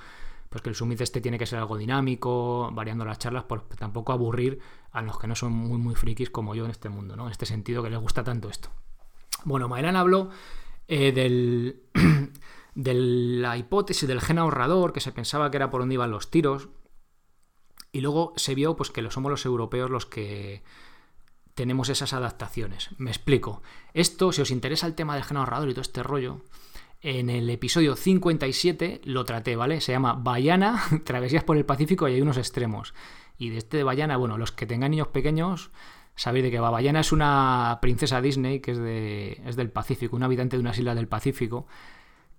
pues 0.48 0.62
que 0.62 0.70
el 0.70 0.76
summit 0.76 1.00
este 1.00 1.20
tiene 1.20 1.36
que 1.36 1.46
ser 1.46 1.58
algo 1.58 1.76
dinámico, 1.76 2.70
variando 2.72 3.04
las 3.04 3.18
charlas, 3.18 3.42
por 3.44 3.62
tampoco 3.62 4.12
aburrir 4.12 4.60
a 4.92 5.02
los 5.02 5.18
que 5.18 5.26
no 5.26 5.34
son 5.34 5.52
muy, 5.52 5.78
muy 5.78 5.96
frikis 5.96 6.30
como 6.30 6.54
yo 6.54 6.64
en 6.64 6.70
este 6.70 6.88
mundo, 6.88 7.16
¿no? 7.16 7.26
En 7.26 7.32
este 7.32 7.44
sentido 7.44 7.82
que 7.82 7.90
les 7.90 7.98
gusta 7.98 8.22
tanto 8.22 8.48
esto. 8.48 8.70
Bueno, 9.44 9.68
Maelan 9.68 9.96
habló 9.96 10.30
eh, 10.86 11.12
del, 11.12 11.82
de 12.74 12.94
la 12.94 13.58
hipótesis 13.58 14.08
del 14.08 14.20
gen 14.20 14.38
ahorrador, 14.38 14.92
que 14.92 15.00
se 15.00 15.12
pensaba 15.12 15.50
que 15.50 15.56
era 15.56 15.70
por 15.70 15.82
donde 15.82 15.96
iban 15.96 16.12
los 16.12 16.30
tiros, 16.30 16.68
y 17.94 18.00
luego 18.00 18.32
se 18.34 18.56
vio 18.56 18.76
pues, 18.76 18.90
que 18.90 19.08
somos 19.08 19.30
los 19.30 19.46
europeos 19.46 19.88
los 19.88 20.04
que 20.04 20.64
tenemos 21.54 21.88
esas 21.88 22.12
adaptaciones. 22.12 22.90
Me 22.98 23.10
explico. 23.10 23.62
Esto, 23.94 24.32
si 24.32 24.42
os 24.42 24.50
interesa 24.50 24.88
el 24.88 24.96
tema 24.96 25.14
del 25.14 25.22
gen 25.22 25.36
ahorrador 25.36 25.70
y 25.70 25.74
todo 25.74 25.82
este 25.82 26.02
rollo, 26.02 26.40
en 27.02 27.30
el 27.30 27.48
episodio 27.48 27.94
57 27.94 29.02
lo 29.04 29.24
traté, 29.24 29.54
¿vale? 29.54 29.80
Se 29.80 29.92
llama 29.92 30.14
Bayana, 30.14 30.82
travesías 31.04 31.44
por 31.44 31.56
el 31.56 31.64
Pacífico 31.64 32.08
y 32.08 32.14
hay 32.14 32.20
unos 32.20 32.36
extremos. 32.36 32.94
Y 33.38 33.50
de 33.50 33.58
este 33.58 33.76
de 33.76 33.84
Bayana, 33.84 34.16
bueno, 34.16 34.38
los 34.38 34.50
que 34.50 34.66
tengan 34.66 34.90
niños 34.90 35.08
pequeños, 35.08 35.70
sabéis 36.16 36.42
de 36.42 36.50
que 36.50 36.58
va. 36.58 36.70
Bayana 36.70 36.98
es 36.98 37.12
una 37.12 37.78
princesa 37.80 38.20
Disney 38.20 38.58
que 38.58 38.72
es, 38.72 38.78
de, 38.78 39.40
es 39.46 39.54
del 39.54 39.70
Pacífico, 39.70 40.16
un 40.16 40.24
habitante 40.24 40.56
de 40.56 40.62
una 40.62 40.72
isla 40.72 40.96
del 40.96 41.06
Pacífico 41.06 41.68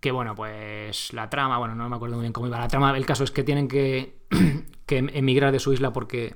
que 0.06 0.12
bueno, 0.12 0.36
pues 0.36 1.14
la 1.14 1.32
trama, 1.32 1.58
bueno, 1.58 1.74
no 1.74 1.90
me 1.90 1.96
acuerdo 1.96 2.18
muy 2.18 2.26
bien 2.26 2.32
cómo 2.32 2.46
iba 2.46 2.60
la 2.60 2.68
trama, 2.68 2.96
el 2.96 3.08
caso 3.08 3.24
es 3.24 3.32
que 3.32 3.44
tienen 3.44 3.68
que, 3.68 4.20
que 4.86 5.00
emigrar 5.00 5.52
de 5.52 5.58
su 5.58 5.74
isla 5.74 5.92
porque 5.94 6.36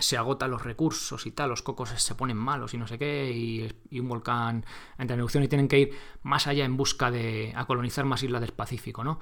se 0.00 0.16
agotan 0.16 0.50
los 0.50 0.64
recursos 0.64 1.24
y 1.24 1.30
tal, 1.30 1.50
los 1.50 1.62
cocos 1.62 1.90
se 1.90 2.14
ponen 2.16 2.36
malos 2.36 2.74
y 2.74 2.78
no 2.78 2.88
sé 2.88 2.98
qué, 2.98 3.30
y, 3.30 4.00
un 4.00 4.08
volcán 4.08 4.64
entra 4.98 5.14
en 5.14 5.20
erupción 5.20 5.44
y 5.44 5.46
tienen 5.46 5.68
que 5.68 5.78
ir 5.78 5.92
más 6.24 6.48
allá 6.48 6.64
en 6.64 6.76
busca 6.76 7.12
de 7.12 7.52
a 7.54 7.64
colonizar 7.64 8.04
más 8.06 8.24
islas 8.24 8.40
del 8.40 8.54
Pacífico, 8.54 9.04
¿no? 9.04 9.20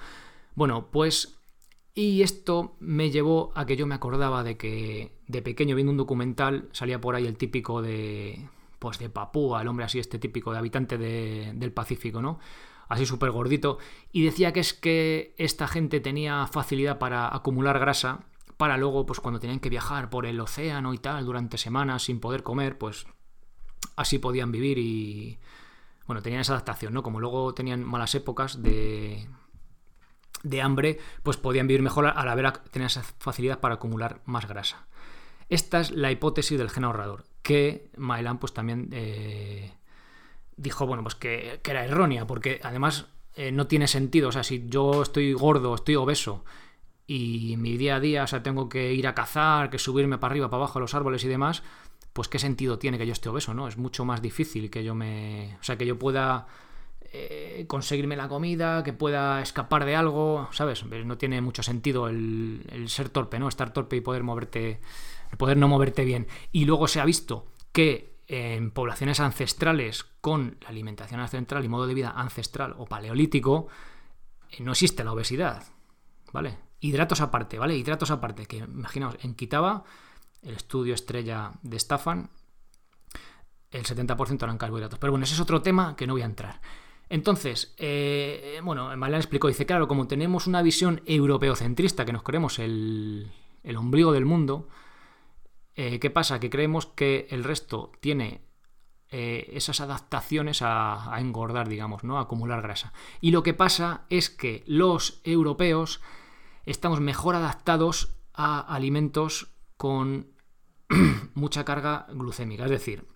Bueno, 0.54 0.88
pues 0.90 1.38
y 1.92 2.22
esto 2.22 2.74
me 2.80 3.10
llevó 3.10 3.52
a 3.54 3.66
que 3.66 3.76
yo 3.76 3.86
me 3.86 3.96
acordaba 3.96 4.44
de 4.44 4.56
que 4.56 5.18
de 5.26 5.42
pequeño 5.42 5.76
viendo 5.76 5.90
un 5.90 5.98
documental 5.98 6.70
salía 6.72 7.02
por 7.02 7.16
ahí 7.16 7.26
el 7.26 7.36
típico 7.36 7.82
de 7.82 8.48
pues 8.78 8.98
de 8.98 9.10
Papúa, 9.10 9.60
el 9.60 9.68
hombre 9.68 9.84
así 9.84 9.98
este 9.98 10.18
típico 10.18 10.52
de 10.52 10.58
habitante 10.58 10.96
del 10.96 11.72
Pacífico, 11.72 12.22
¿no? 12.22 12.38
Así 12.88 13.06
súper 13.06 13.30
gordito 13.30 13.78
y 14.12 14.24
decía 14.24 14.52
que 14.52 14.60
es 14.60 14.72
que 14.72 15.34
esta 15.36 15.68
gente 15.68 16.00
tenía 16.00 16.46
facilidad 16.46 16.98
para 16.98 17.34
acumular 17.34 17.78
grasa 17.78 18.24
para 18.56 18.76
luego, 18.76 19.06
pues 19.06 19.20
cuando 19.20 19.38
tenían 19.38 19.60
que 19.60 19.70
viajar 19.70 20.10
por 20.10 20.26
el 20.26 20.40
océano 20.40 20.92
y 20.92 20.98
tal, 20.98 21.24
durante 21.24 21.58
semanas 21.58 22.02
sin 22.02 22.18
poder 22.18 22.42
comer, 22.42 22.76
pues 22.76 23.06
así 23.94 24.18
podían 24.18 24.50
vivir 24.50 24.78
y, 24.78 25.38
bueno, 26.06 26.22
tenían 26.22 26.40
esa 26.40 26.54
adaptación, 26.54 26.92
¿no? 26.92 27.04
Como 27.04 27.20
luego 27.20 27.54
tenían 27.54 27.84
malas 27.84 28.14
épocas 28.16 28.60
de, 28.60 29.28
de 30.42 30.62
hambre, 30.62 30.98
pues 31.22 31.36
podían 31.36 31.68
vivir 31.68 31.82
mejor 31.82 32.06
al 32.06 32.28
haber 32.28 32.50
tener 32.70 32.86
esa 32.86 33.04
facilidad 33.04 33.60
para 33.60 33.76
acumular 33.76 34.22
más 34.24 34.48
grasa. 34.48 34.88
Esta 35.48 35.80
es 35.80 35.92
la 35.92 36.10
hipótesis 36.10 36.58
del 36.58 36.70
gen 36.70 36.84
ahorrador, 36.84 37.26
que 37.42 37.90
Maelan 37.96 38.38
pues 38.38 38.52
también 38.52 38.88
eh, 38.92 39.72
dijo, 40.58 40.86
bueno, 40.86 41.02
pues 41.02 41.14
que, 41.14 41.60
era 41.64 41.84
errónea, 41.84 42.26
porque 42.26 42.60
además 42.62 43.06
eh, 43.34 43.52
no 43.52 43.66
tiene 43.66 43.88
sentido, 43.88 44.28
o 44.28 44.32
sea, 44.32 44.42
si 44.42 44.66
yo 44.68 45.02
estoy 45.02 45.32
gordo, 45.32 45.74
estoy 45.74 45.96
obeso, 45.96 46.44
y 47.06 47.56
mi 47.56 47.78
día 47.78 47.96
a 47.96 48.00
día, 48.00 48.24
o 48.24 48.26
sea, 48.26 48.42
tengo 48.42 48.68
que 48.68 48.92
ir 48.92 49.06
a 49.06 49.14
cazar, 49.14 49.70
que 49.70 49.78
subirme 49.78 50.18
para 50.18 50.32
arriba, 50.32 50.50
para 50.50 50.64
abajo 50.64 50.78
a 50.78 50.82
los 50.82 50.94
árboles 50.94 51.24
y 51.24 51.28
demás, 51.28 51.62
pues 52.12 52.28
qué 52.28 52.38
sentido 52.38 52.78
tiene 52.78 52.98
que 52.98 53.06
yo 53.06 53.12
esté 53.12 53.30
obeso, 53.30 53.54
¿no? 53.54 53.66
Es 53.66 53.78
mucho 53.78 54.04
más 54.04 54.20
difícil 54.20 54.70
que 54.70 54.84
yo 54.84 54.94
me... 54.94 55.56
O 55.60 55.64
sea, 55.64 55.78
que 55.78 55.86
yo 55.86 55.98
pueda 55.98 56.48
eh, 57.12 57.64
conseguirme 57.66 58.16
la 58.16 58.28
comida, 58.28 58.82
que 58.82 58.92
pueda 58.92 59.40
escapar 59.40 59.86
de 59.86 59.96
algo, 59.96 60.48
¿sabes? 60.52 60.84
No 60.84 61.16
tiene 61.16 61.40
mucho 61.40 61.62
sentido 61.62 62.08
el, 62.08 62.66
el, 62.70 62.90
ser 62.90 63.08
torpe, 63.08 63.38
¿no? 63.38 63.48
Estar 63.48 63.72
torpe 63.72 63.96
y 63.96 64.00
poder 64.02 64.24
moverte, 64.24 64.80
poder 65.38 65.56
no 65.56 65.68
moverte 65.68 66.04
bien. 66.04 66.26
Y 66.52 66.66
luego 66.66 66.88
se 66.88 67.00
ha 67.00 67.06
visto 67.06 67.46
que 67.72 68.17
en 68.28 68.70
poblaciones 68.70 69.20
ancestrales 69.20 70.04
con 70.20 70.58
la 70.60 70.68
alimentación 70.68 71.20
ancestral 71.20 71.64
y 71.64 71.68
modo 71.68 71.86
de 71.86 71.94
vida 71.94 72.12
ancestral 72.14 72.74
o 72.76 72.84
paleolítico, 72.84 73.68
eh, 74.50 74.62
no 74.62 74.72
existe 74.72 75.02
la 75.02 75.12
obesidad, 75.12 75.64
¿vale? 76.32 76.58
Hidratos 76.80 77.22
aparte, 77.22 77.58
¿vale? 77.58 77.76
Hidratos 77.76 78.10
aparte, 78.10 78.46
que 78.46 78.58
imaginaos, 78.58 79.16
en 79.22 79.34
Kitaba, 79.34 79.82
el 80.42 80.54
estudio 80.54 80.94
estrella 80.94 81.52
de 81.62 81.78
Staffan, 81.78 82.30
el 83.70 83.84
70% 83.84 84.42
eran 84.42 84.58
carbohidratos. 84.58 84.98
Pero 84.98 85.12
bueno, 85.12 85.24
ese 85.24 85.34
es 85.34 85.40
otro 85.40 85.62
tema 85.62 85.96
que 85.96 86.06
no 86.06 86.12
voy 86.12 86.22
a 86.22 86.26
entrar. 86.26 86.60
Entonces, 87.08 87.74
eh, 87.78 88.60
bueno, 88.62 88.94
Malán 88.96 89.20
explicó, 89.20 89.48
dice, 89.48 89.64
claro, 89.64 89.88
como 89.88 90.06
tenemos 90.06 90.46
una 90.46 90.60
visión 90.60 91.00
europeocentrista, 91.06 92.04
que 92.04 92.12
nos 92.12 92.22
creemos 92.22 92.58
el, 92.58 93.32
el 93.62 93.76
ombligo 93.76 94.12
del 94.12 94.26
mundo, 94.26 94.68
eh, 95.80 96.00
¿qué 96.00 96.10
pasa? 96.10 96.40
Que 96.40 96.50
creemos 96.50 96.86
que 96.86 97.28
el 97.30 97.44
resto 97.44 97.92
tiene 98.00 98.42
eh, 99.10 99.48
esas 99.52 99.80
adaptaciones 99.80 100.60
a, 100.60 101.14
engordar, 101.20 101.68
digamos, 101.68 102.02
¿no? 102.02 102.18
A 102.18 102.22
acumular 102.22 102.62
grasa. 102.62 102.92
Y 103.20 103.30
lo 103.30 103.44
que 103.44 103.54
pasa 103.54 104.02
es 104.10 104.28
que 104.28 104.64
los 104.66 105.20
europeos 105.22 106.00
estamos 106.66 106.98
mejor 106.98 107.36
adaptados 107.36 108.16
a 108.34 108.58
alimentos 108.58 109.54
con 109.76 110.32
mucha 111.34 111.64
carga 111.64 112.08
glucémica, 112.10 112.64
es 112.64 112.72
decir, 112.72 113.06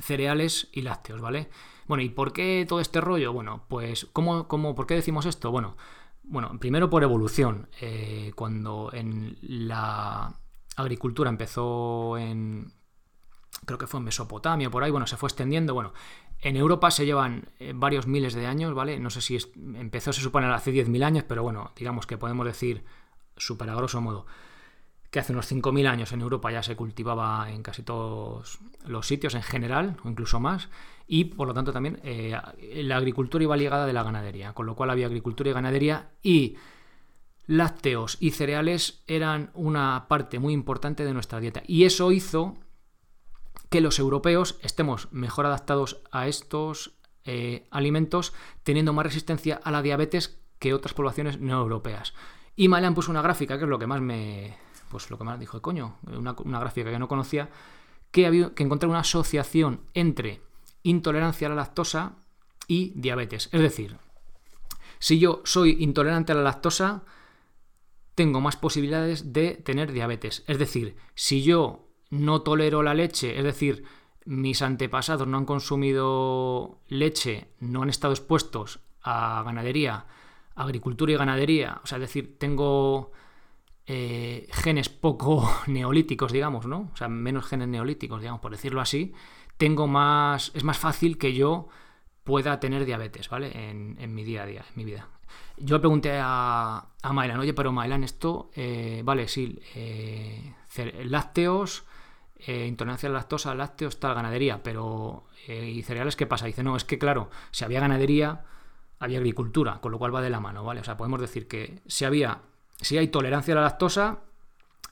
cereales 0.00 0.68
y 0.72 0.82
lácteos, 0.82 1.20
¿vale? 1.20 1.50
Bueno, 1.86 2.02
¿y 2.02 2.08
por 2.08 2.32
qué 2.32 2.66
todo 2.68 2.80
este 2.80 3.00
rollo? 3.00 3.32
Bueno, 3.32 3.64
pues, 3.68 4.08
¿cómo, 4.12 4.48
cómo, 4.48 4.74
por 4.74 4.88
qué 4.88 4.94
decimos 4.94 5.24
esto? 5.24 5.52
Bueno, 5.52 5.76
bueno, 6.24 6.58
primero 6.58 6.90
por 6.90 7.04
evolución. 7.04 7.68
Eh, 7.80 8.32
cuando 8.34 8.90
en 8.92 9.38
la 9.40 10.34
agricultura 10.76 11.30
empezó 11.30 12.16
en. 12.18 12.72
Creo 13.64 13.78
que 13.78 13.86
fue 13.86 13.98
en 13.98 14.04
Mesopotamia, 14.04 14.70
por 14.70 14.84
ahí, 14.84 14.90
bueno, 14.90 15.06
se 15.06 15.16
fue 15.16 15.28
extendiendo. 15.28 15.74
Bueno, 15.74 15.92
en 16.40 16.56
Europa 16.56 16.90
se 16.90 17.06
llevan 17.06 17.48
eh, 17.58 17.72
varios 17.74 18.06
miles 18.06 18.34
de 18.34 18.46
años, 18.46 18.74
¿vale? 18.74 19.00
No 19.00 19.10
sé 19.10 19.20
si 19.20 19.38
empezó, 19.56 20.12
se 20.12 20.20
supone, 20.20 20.46
hace 20.46 20.72
10.000 20.72 21.02
años, 21.02 21.24
pero 21.26 21.42
bueno, 21.42 21.72
digamos 21.74 22.06
que 22.06 22.18
podemos 22.18 22.46
decir, 22.46 22.84
súper 23.36 23.70
a 23.70 23.74
grosso 23.74 24.00
modo, 24.00 24.26
que 25.10 25.20
hace 25.20 25.32
unos 25.32 25.50
5.000 25.50 25.88
años 25.88 26.12
en 26.12 26.20
Europa 26.20 26.52
ya 26.52 26.62
se 26.62 26.76
cultivaba 26.76 27.50
en 27.50 27.62
casi 27.62 27.82
todos 27.82 28.58
los 28.84 29.06
sitios 29.06 29.34
en 29.34 29.42
general, 29.42 29.96
o 30.04 30.08
incluso 30.08 30.38
más, 30.38 30.68
y 31.06 31.24
por 31.24 31.48
lo 31.48 31.54
tanto 31.54 31.72
también 31.72 32.00
eh, 32.04 32.38
la 32.82 32.96
agricultura 32.96 33.42
iba 33.42 33.56
ligada 33.56 33.86
de 33.86 33.92
la 33.94 34.02
ganadería, 34.02 34.52
con 34.52 34.66
lo 34.66 34.76
cual 34.76 34.90
había 34.90 35.06
agricultura 35.06 35.50
y 35.50 35.54
ganadería 35.54 36.10
y 36.22 36.56
lácteos 37.46 38.16
y 38.20 38.32
cereales 38.32 39.02
eran 39.06 39.50
una 39.54 40.06
parte 40.08 40.38
muy 40.38 40.52
importante 40.52 41.04
de 41.04 41.14
nuestra 41.14 41.40
dieta. 41.40 41.62
Y 41.66 41.84
eso 41.84 42.12
hizo 42.12 42.56
que 43.70 43.80
los 43.80 43.98
europeos 43.98 44.58
estemos 44.62 45.08
mejor 45.12 45.46
adaptados 45.46 46.02
a 46.10 46.28
estos 46.28 46.92
eh, 47.24 47.66
alimentos, 47.70 48.32
teniendo 48.62 48.92
más 48.92 49.06
resistencia 49.06 49.60
a 49.62 49.70
la 49.70 49.82
diabetes 49.82 50.38
que 50.58 50.74
otras 50.74 50.94
poblaciones 50.94 51.40
no 51.40 51.60
europeas. 51.60 52.14
Y 52.54 52.68
Malian 52.68 52.94
puso 52.94 53.10
una 53.10 53.22
gráfica, 53.22 53.58
que 53.58 53.64
es 53.64 53.70
lo 53.70 53.78
que 53.78 53.86
más 53.86 54.00
me. 54.00 54.56
Pues 54.88 55.10
lo 55.10 55.18
que 55.18 55.24
más 55.24 55.38
dijo, 55.38 55.60
coño, 55.60 55.96
una, 56.06 56.60
gráfica 56.60 56.90
que 56.90 56.98
no 56.98 57.08
conocía, 57.08 57.50
que, 58.12 58.26
había, 58.26 58.54
que 58.54 58.62
encontré 58.62 58.88
una 58.88 59.00
asociación 59.00 59.80
entre 59.94 60.40
intolerancia 60.84 61.48
a 61.48 61.50
la 61.50 61.56
lactosa 61.56 62.14
y 62.68 62.92
diabetes. 62.94 63.48
Es 63.50 63.60
decir, 63.60 63.98
si 65.00 65.18
yo 65.18 65.42
soy 65.44 65.76
intolerante 65.80 66.32
a 66.32 66.36
la 66.36 66.42
lactosa, 66.42 67.02
tengo 68.16 68.40
más 68.40 68.56
posibilidades 68.56 69.32
de 69.32 69.54
tener 69.54 69.92
diabetes. 69.92 70.42
Es 70.48 70.58
decir, 70.58 70.96
si 71.14 71.44
yo 71.44 71.86
no 72.10 72.42
tolero 72.42 72.82
la 72.82 72.94
leche, 72.94 73.38
es 73.38 73.44
decir, 73.44 73.84
mis 74.24 74.62
antepasados 74.62 75.28
no 75.28 75.38
han 75.38 75.44
consumido 75.44 76.80
leche, 76.88 77.52
no 77.60 77.82
han 77.82 77.90
estado 77.90 78.12
expuestos 78.12 78.80
a 79.02 79.44
ganadería, 79.44 80.06
agricultura 80.56 81.12
y 81.12 81.16
ganadería, 81.16 81.80
o 81.84 81.86
sea, 81.86 81.98
es 81.98 82.02
decir, 82.02 82.38
tengo 82.38 83.12
eh, 83.86 84.48
genes 84.50 84.88
poco 84.88 85.48
neolíticos, 85.68 86.32
digamos, 86.32 86.66
¿no? 86.66 86.90
O 86.92 86.96
sea, 86.96 87.08
menos 87.08 87.46
genes 87.46 87.68
neolíticos, 87.68 88.20
digamos, 88.20 88.40
por 88.40 88.50
decirlo 88.50 88.80
así, 88.80 89.14
tengo 89.58 89.86
más, 89.86 90.50
es 90.54 90.64
más 90.64 90.78
fácil 90.78 91.18
que 91.18 91.34
yo 91.34 91.68
pueda 92.24 92.58
tener 92.58 92.84
diabetes, 92.84 93.28
¿vale? 93.28 93.70
En, 93.70 94.14
mi 94.14 94.24
día 94.24 94.42
a 94.42 94.46
día, 94.46 94.64
en 94.68 94.76
mi 94.76 94.84
vida. 94.84 95.08
Yo 95.58 95.76
le 95.76 95.80
pregunté 95.80 96.18
a, 96.22 96.84
a 97.02 97.38
oye, 97.38 97.54
pero 97.54 97.72
Mailan, 97.72 98.04
esto, 98.04 98.50
eh, 98.54 99.00
vale, 99.04 99.26
sí, 99.26 99.58
eh, 99.74 100.52
lácteos, 101.04 101.84
eh, 102.38 102.66
intolerancia 102.66 103.08
a 103.08 103.12
la 103.12 103.18
lactosa, 103.18 103.54
lácteos, 103.54 103.98
tal, 103.98 104.14
ganadería, 104.14 104.62
pero 104.62 105.24
¿y 105.48 105.82
cereales 105.82 106.16
qué 106.16 106.26
pasa? 106.26 106.46
Dice, 106.46 106.62
no, 106.62 106.76
es 106.76 106.84
que 106.84 106.98
claro, 106.98 107.30
si 107.52 107.64
había 107.64 107.80
ganadería, 107.80 108.44
había 108.98 109.18
agricultura, 109.18 109.80
con 109.80 109.92
lo 109.92 109.98
cual 109.98 110.14
va 110.14 110.20
de 110.20 110.30
la 110.30 110.40
mano, 110.40 110.64
¿vale? 110.64 110.80
O 110.80 110.84
sea, 110.84 110.96
podemos 110.96 111.20
decir 111.20 111.48
que 111.48 111.80
si 111.86 112.04
había, 112.04 112.40
si 112.80 112.98
hay 112.98 113.08
tolerancia 113.08 113.54
a 113.54 113.56
la 113.56 113.62
lactosa, 113.62 114.18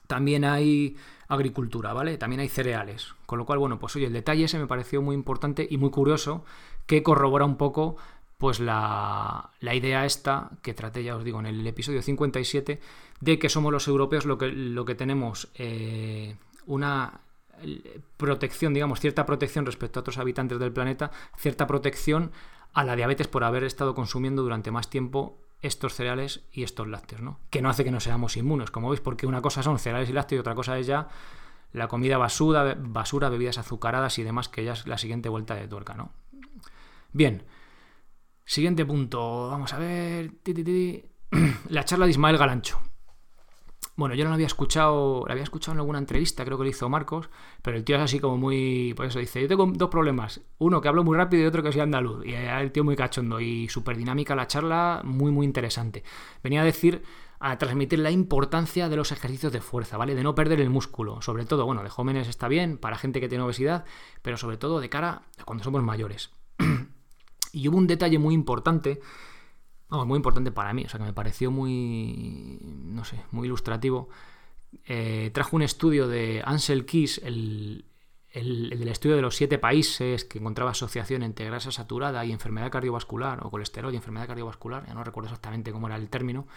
también 0.06 0.44
hay 0.44 0.96
agricultura, 1.28 1.92
¿vale? 1.92 2.16
También 2.16 2.40
hay 2.40 2.48
cereales. 2.48 3.14
Con 3.26 3.38
lo 3.38 3.46
cual, 3.46 3.58
bueno, 3.58 3.78
pues 3.78 3.96
oye, 3.96 4.06
el 4.06 4.12
detalle 4.12 4.44
ese 4.44 4.58
me 4.58 4.66
pareció 4.66 5.02
muy 5.02 5.14
importante 5.14 5.66
y 5.68 5.78
muy 5.78 5.90
curioso, 5.90 6.44
que 6.86 7.02
corrobora 7.02 7.44
un 7.44 7.56
poco 7.56 7.96
pues 8.44 8.60
la, 8.60 9.52
la, 9.60 9.74
idea 9.74 10.04
esta 10.04 10.50
que 10.60 10.74
traté, 10.74 11.02
ya 11.02 11.16
os 11.16 11.24
digo, 11.24 11.40
en 11.40 11.46
el 11.46 11.66
episodio 11.66 12.02
57, 12.02 12.78
de 13.18 13.38
que 13.38 13.48
somos 13.48 13.72
los 13.72 13.88
europeos 13.88 14.26
lo 14.26 14.36
que, 14.36 14.48
lo 14.48 14.84
que 14.84 14.94
tenemos 14.94 15.48
eh, 15.54 16.36
una 16.66 17.22
protección, 18.18 18.74
digamos, 18.74 19.00
cierta 19.00 19.24
protección 19.24 19.64
respecto 19.64 19.98
a 19.98 20.02
otros 20.02 20.18
habitantes 20.18 20.58
del 20.58 20.74
planeta, 20.74 21.10
cierta 21.38 21.66
protección 21.66 22.32
a 22.74 22.84
la 22.84 22.96
diabetes 22.96 23.28
por 23.28 23.44
haber 23.44 23.64
estado 23.64 23.94
consumiendo 23.94 24.42
durante 24.42 24.70
más 24.70 24.90
tiempo 24.90 25.38
estos 25.62 25.94
cereales 25.94 26.44
y 26.52 26.64
estos 26.64 26.86
lácteos, 26.86 27.22
¿no? 27.22 27.40
Que 27.48 27.62
no 27.62 27.70
hace 27.70 27.82
que 27.82 27.90
no 27.90 28.00
seamos 28.00 28.36
inmunes, 28.36 28.70
como 28.70 28.90
veis, 28.90 29.00
porque 29.00 29.26
una 29.26 29.40
cosa 29.40 29.62
son 29.62 29.78
cereales 29.78 30.10
y 30.10 30.12
lácteos 30.12 30.36
y 30.36 30.40
otra 30.40 30.54
cosa 30.54 30.78
es 30.78 30.86
ya 30.86 31.08
la 31.72 31.88
comida 31.88 32.18
basura, 32.18 32.76
basura, 32.78 33.30
bebidas 33.30 33.56
azucaradas 33.56 34.18
y 34.18 34.22
demás, 34.22 34.50
que 34.50 34.64
ya 34.64 34.74
es 34.74 34.86
la 34.86 34.98
siguiente 34.98 35.30
vuelta 35.30 35.54
de 35.54 35.66
tuerca, 35.66 35.94
¿no? 35.94 36.12
Bien, 37.14 37.42
siguiente 38.44 38.84
punto, 38.84 39.48
vamos 39.48 39.72
a 39.72 39.78
ver, 39.78 40.32
la 41.68 41.84
charla 41.84 42.06
de 42.06 42.10
Ismael 42.10 42.38
Galancho. 42.38 42.80
Bueno, 43.96 44.16
yo 44.16 44.24
no 44.24 44.30
lo 44.30 44.34
había 44.34 44.48
escuchado, 44.48 45.22
lo 45.24 45.30
había 45.30 45.44
escuchado 45.44 45.74
en 45.74 45.78
alguna 45.78 46.00
entrevista, 46.00 46.44
creo 46.44 46.58
que 46.58 46.64
lo 46.64 46.70
hizo 46.70 46.88
Marcos, 46.88 47.30
pero 47.62 47.76
el 47.76 47.84
tío 47.84 47.94
es 47.94 48.02
así 48.02 48.18
como 48.18 48.36
muy, 48.36 48.92
por 48.96 49.06
eso 49.06 49.20
dice, 49.20 49.40
yo 49.40 49.46
tengo 49.46 49.66
dos 49.66 49.88
problemas, 49.88 50.40
uno 50.58 50.80
que 50.80 50.88
hablo 50.88 51.04
muy 51.04 51.16
rápido 51.16 51.44
y 51.44 51.46
otro 51.46 51.62
que 51.62 51.70
soy 51.70 51.82
andaluz, 51.82 52.26
y 52.26 52.32
el 52.34 52.72
tío 52.72 52.82
muy 52.82 52.96
cachondo 52.96 53.38
y 53.40 53.68
súper 53.68 53.96
dinámica 53.96 54.34
la 54.34 54.48
charla, 54.48 55.00
muy 55.04 55.30
muy 55.30 55.46
interesante. 55.46 56.02
Venía 56.42 56.62
a 56.62 56.64
decir 56.64 57.02
a 57.38 57.58
transmitir 57.58 57.98
la 57.98 58.10
importancia 58.10 58.88
de 58.88 58.96
los 58.96 59.12
ejercicios 59.12 59.52
de 59.52 59.60
fuerza, 59.60 59.96
¿vale? 59.96 60.14
De 60.14 60.22
no 60.22 60.34
perder 60.34 60.60
el 60.60 60.70
músculo. 60.70 61.20
Sobre 61.20 61.44
todo, 61.44 61.66
bueno, 61.66 61.82
de 61.82 61.90
jóvenes 61.90 62.26
está 62.26 62.48
bien, 62.48 62.78
para 62.78 62.96
gente 62.96 63.20
que 63.20 63.28
tiene 63.28 63.44
obesidad, 63.44 63.84
pero 64.22 64.38
sobre 64.38 64.56
todo 64.56 64.80
de 64.80 64.88
cara 64.88 65.22
a 65.38 65.44
cuando 65.44 65.62
somos 65.62 65.82
mayores. 65.82 66.30
Y 67.54 67.68
hubo 67.68 67.78
un 67.78 67.86
detalle 67.86 68.18
muy 68.18 68.34
importante, 68.34 69.00
vamos, 69.88 70.06
muy 70.06 70.16
importante 70.16 70.50
para 70.50 70.72
mí, 70.72 70.84
o 70.84 70.88
sea, 70.88 70.98
que 70.98 71.06
me 71.06 71.12
pareció 71.12 71.50
muy, 71.50 72.58
no 72.60 73.04
sé, 73.04 73.20
muy 73.30 73.46
ilustrativo. 73.46 74.08
Eh, 74.86 75.30
trajo 75.32 75.56
un 75.56 75.62
estudio 75.62 76.08
de 76.08 76.42
Ansel 76.44 76.84
Keys, 76.84 77.20
el, 77.22 77.84
el, 78.34 78.88
estudio 78.88 79.14
de 79.14 79.22
los 79.22 79.36
siete 79.36 79.58
países 79.58 80.24
que 80.24 80.38
encontraba 80.38 80.72
asociación 80.72 81.22
entre 81.22 81.46
grasa 81.46 81.70
saturada 81.70 82.24
y 82.24 82.32
enfermedad 82.32 82.70
cardiovascular, 82.70 83.46
o 83.46 83.50
colesterol 83.50 83.92
y 83.92 83.96
enfermedad 83.96 84.26
cardiovascular, 84.26 84.86
ya 84.86 84.94
no 84.94 85.04
recuerdo 85.04 85.28
exactamente 85.28 85.70
cómo 85.70 85.86
era 85.86 85.96
el 85.96 86.08
término, 86.08 86.48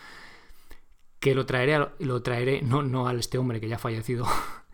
que 1.20 1.36
lo 1.36 1.46
traeré, 1.46 1.88
lo 2.00 2.22
traeré 2.24 2.62
no, 2.64 2.82
no 2.82 3.08
a 3.08 3.14
este 3.14 3.38
hombre 3.38 3.62
que 3.62 3.68
ya 3.68 3.76
ha 3.76 3.80
fallecido, 3.80 4.26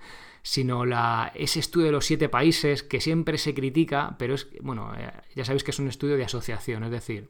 sino 0.44 0.86
la, 0.86 1.32
ese 1.36 1.60
estudio 1.60 1.88
de 1.88 1.94
los 1.94 2.06
siete 2.06 2.30
países 2.30 2.84
que 2.84 3.02
siempre 3.02 3.38
se 3.38 3.54
critica, 3.54 4.16
pero 4.20 4.36
es, 4.36 4.50
bueno, 4.62 4.94
eh, 4.96 5.12
ya 5.36 5.46
sabéis 5.46 5.64
que 5.64 5.72
es 5.72 5.80
un 5.80 5.88
estudio 5.88 6.18
de 6.18 6.26
asociación, 6.26 6.84
es 6.84 6.92
decir, 6.92 7.30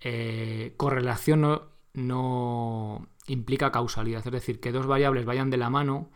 eh, 0.00 0.74
correlación 0.76 1.40
no, 1.40 1.62
no 1.94 3.08
implica 3.26 3.72
causalidad, 3.72 4.22
es 4.24 4.32
decir, 4.32 4.60
que 4.60 4.70
dos 4.70 4.86
variables 4.86 5.24
vayan 5.24 5.48
de 5.48 5.56
la 5.56 5.70
mano 5.70 6.10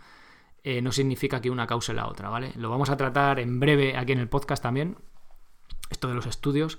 eh, 0.63 0.83
no 0.83 0.93
significa 0.93 1.41
que 1.41 1.49
una 1.49 1.67
cause 1.67 1.95
la 1.95 2.07
otra, 2.07 2.29
¿vale? 2.29 2.53
Lo 2.57 2.69
vamos 2.69 2.91
a 2.91 2.97
tratar 2.99 3.41
en 3.41 3.59
breve 3.59 3.97
aquí 3.97 4.13
en 4.13 4.19
el 4.19 4.29
podcast 4.29 4.63
también, 4.63 4.99
esto 5.89 6.09
de 6.09 6.15
los 6.15 6.27
estudios. 6.27 6.79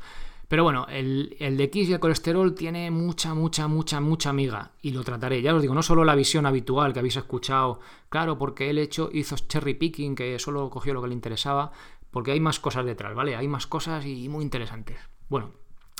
Pero 0.52 0.66
bueno, 0.66 0.86
el, 0.90 1.30
de 1.40 1.64
X 1.64 1.88
y 1.88 1.94
el 1.94 2.02
colesterol 2.02 2.54
tiene 2.54 2.92
mucha, 2.92 3.34
mucha, 3.34 3.70
mucha, 3.70 4.02
mucha 4.02 4.32
amiga. 4.32 4.74
Y 4.82 4.92
lo 4.92 5.02
trataré. 5.02 5.42
Ya 5.42 5.56
os 5.56 5.62
digo, 5.62 5.74
no 5.74 5.82
solo 5.82 6.04
la 6.04 6.14
visión 6.14 6.46
habitual 6.46 6.92
que 6.92 7.00
habéis 7.00 7.16
escuchado, 7.16 7.80
claro, 8.10 8.38
porque 8.38 8.70
él 8.70 8.78
hecho, 8.78 9.10
hizo 9.14 9.38
cherry 9.38 9.76
picking, 9.76 10.14
que 10.14 10.38
solo 10.40 10.70
cogió 10.70 10.94
lo 10.94 11.02
que 11.02 11.08
le 11.08 11.14
interesaba, 11.14 11.72
porque 12.12 12.32
hay 12.32 12.42
más 12.42 12.60
cosas 12.60 12.84
detrás, 12.84 13.16
¿vale? 13.16 13.38
Hay 13.38 13.48
más 13.48 13.66
cosas 13.66 14.06
y 14.06 14.28
muy 14.28 14.44
interesantes. 14.44 14.98
Bueno, 15.30 15.52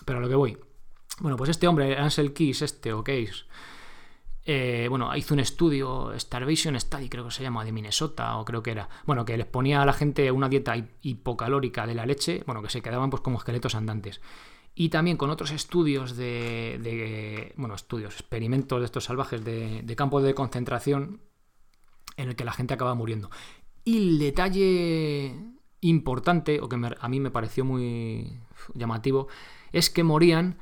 pero 0.04 0.20
a 0.20 0.22
lo 0.22 0.28
que 0.28 0.36
voy. 0.36 0.58
Bueno, 1.22 1.38
pues 1.38 1.50
este 1.50 1.70
hombre, 1.70 1.98
Ansel 1.98 2.34
Keys, 2.34 2.62
este 2.62 2.92
o 2.92 3.06
eh, 4.44 4.88
bueno, 4.90 5.16
hizo 5.16 5.34
un 5.34 5.40
estudio, 5.40 6.18
Starvation 6.18 6.80
Study, 6.80 7.10
creo 7.10 7.26
que 7.26 7.32
se 7.32 7.44
llama, 7.44 7.64
de 7.64 7.72
Minnesota, 7.72 8.38
o 8.38 8.46
creo 8.46 8.64
que 8.64 8.72
era. 8.72 8.90
Bueno, 9.06 9.24
que 9.24 9.38
les 9.38 9.46
ponía 9.46 9.82
a 9.82 9.86
la 9.86 9.94
gente 9.94 10.32
una 10.32 10.50
dieta 10.50 10.76
hipocalórica 11.02 11.86
de 11.86 11.96
la 11.96 12.06
leche, 12.06 12.44
bueno, 12.46 12.62
que 12.62 12.70
se 12.70 12.82
quedaban 12.82 13.10
pues 13.10 13.22
como 13.22 13.38
esqueletos 13.38 13.76
andantes. 13.76 14.22
Y 14.74 14.90
también 14.90 15.18
con 15.18 15.30
otros 15.30 15.52
estudios 15.52 16.16
de, 16.16 17.54
bueno, 17.58 17.76
estudios, 17.76 18.14
experimentos 18.16 18.80
de 18.80 18.86
estos 18.86 19.04
salvajes 19.04 19.44
de, 19.44 19.94
campos 19.96 20.24
de 20.24 20.34
concentración 20.34 21.22
en 22.18 22.30
el 22.30 22.36
que 22.36 22.46
la 22.46 22.54
gente 22.54 22.74
acaba 22.74 22.96
muriendo. 22.96 23.30
Y 23.84 23.98
el 23.98 24.20
detalle 24.20 25.36
importante, 25.82 26.62
o 26.62 26.70
que 26.70 26.78
a 27.00 27.10
mí 27.10 27.20
me 27.20 27.32
pareció 27.32 27.66
muy 27.66 28.40
llamativo, 28.74 29.28
es 29.72 29.90
que 29.90 30.04
morían 30.04 30.58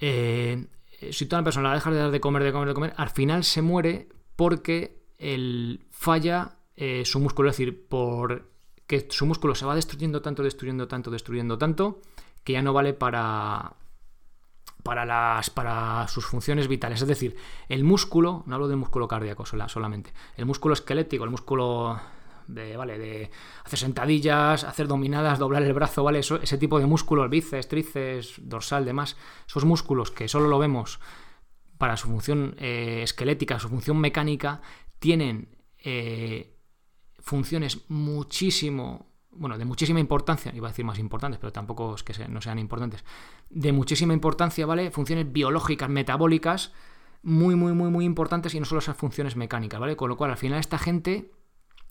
eh, 0.00 0.66
si 1.10 1.26
toda 1.26 1.40
una 1.40 1.44
persona 1.44 1.68
la 1.68 1.74
deja 1.74 1.90
de 1.90 1.98
dar 1.98 2.10
de 2.10 2.20
comer, 2.20 2.42
de 2.42 2.52
comer, 2.52 2.68
de 2.68 2.74
comer, 2.74 2.94
al 2.96 3.10
final 3.10 3.44
se 3.44 3.62
muere 3.62 4.08
porque 4.36 5.02
el 5.18 5.86
falla 5.90 6.56
eh, 6.76 7.04
su 7.04 7.20
músculo, 7.20 7.48
es 7.48 7.56
decir, 7.56 7.86
por 7.88 8.50
que 8.86 9.08
su 9.10 9.26
músculo 9.26 9.54
se 9.54 9.66
va 9.66 9.74
destruyendo 9.74 10.22
tanto, 10.22 10.42
destruyendo 10.42 10.86
tanto, 10.88 11.10
destruyendo 11.10 11.58
tanto, 11.58 12.00
que 12.44 12.52
ya 12.52 12.62
no 12.62 12.72
vale 12.72 12.92
para, 12.92 13.74
para, 14.82 15.04
las, 15.04 15.50
para 15.50 16.06
sus 16.08 16.24
funciones 16.24 16.68
vitales. 16.68 17.02
Es 17.02 17.08
decir, 17.08 17.36
el 17.68 17.82
músculo, 17.82 18.44
no 18.46 18.54
hablo 18.54 18.68
del 18.68 18.76
músculo 18.76 19.08
cardíaco 19.08 19.44
solamente, 19.44 20.12
el 20.36 20.46
músculo 20.46 20.74
esquelético, 20.74 21.24
el 21.24 21.30
músculo 21.30 21.98
de, 22.48 22.76
¿vale? 22.76 22.98
de 22.98 23.30
hacer 23.64 23.78
sentadillas, 23.78 24.64
hacer 24.64 24.88
dominadas, 24.88 25.38
doblar 25.38 25.62
el 25.62 25.72
brazo, 25.72 26.04
¿vale? 26.04 26.20
Ese 26.20 26.58
tipo 26.58 26.78
de 26.78 26.86
músculos, 26.86 27.30
bíceps, 27.30 27.68
tríceps, 27.68 28.34
dorsal, 28.42 28.84
demás, 28.84 29.16
esos 29.46 29.64
músculos 29.64 30.10
que 30.10 30.28
solo 30.28 30.48
lo 30.48 30.58
vemos 30.58 31.00
para 31.78 31.96
su 31.96 32.08
función 32.08 32.54
eh, 32.58 33.00
esquelética, 33.02 33.58
su 33.58 33.68
función 33.68 33.98
mecánica, 33.98 34.60
tienen 34.98 35.48
eh, 35.78 36.56
funciones 37.18 37.82
muchísimo, 37.88 39.12
bueno, 39.30 39.58
de 39.58 39.64
muchísima 39.64 40.00
importancia, 40.00 40.52
iba 40.54 40.68
a 40.68 40.70
decir 40.70 40.84
más 40.84 40.98
importantes, 40.98 41.38
pero 41.38 41.52
tampoco 41.52 41.94
es 41.94 42.02
que 42.02 42.28
no 42.28 42.40
sean 42.40 42.58
importantes, 42.58 43.04
de 43.50 43.72
muchísima 43.72 44.12
importancia, 44.12 44.64
¿vale? 44.66 44.90
Funciones 44.90 45.30
biológicas, 45.30 45.88
metabólicas, 45.88 46.72
muy, 47.22 47.56
muy, 47.56 47.72
muy, 47.72 47.90
muy 47.90 48.04
importantes 48.04 48.54
y 48.54 48.60
no 48.60 48.66
solo 48.66 48.78
esas 48.78 48.96
funciones 48.96 49.36
mecánicas, 49.36 49.80
¿vale? 49.80 49.96
Con 49.96 50.08
lo 50.08 50.16
cual, 50.16 50.30
al 50.30 50.36
final, 50.36 50.60
esta 50.60 50.78
gente 50.78 51.32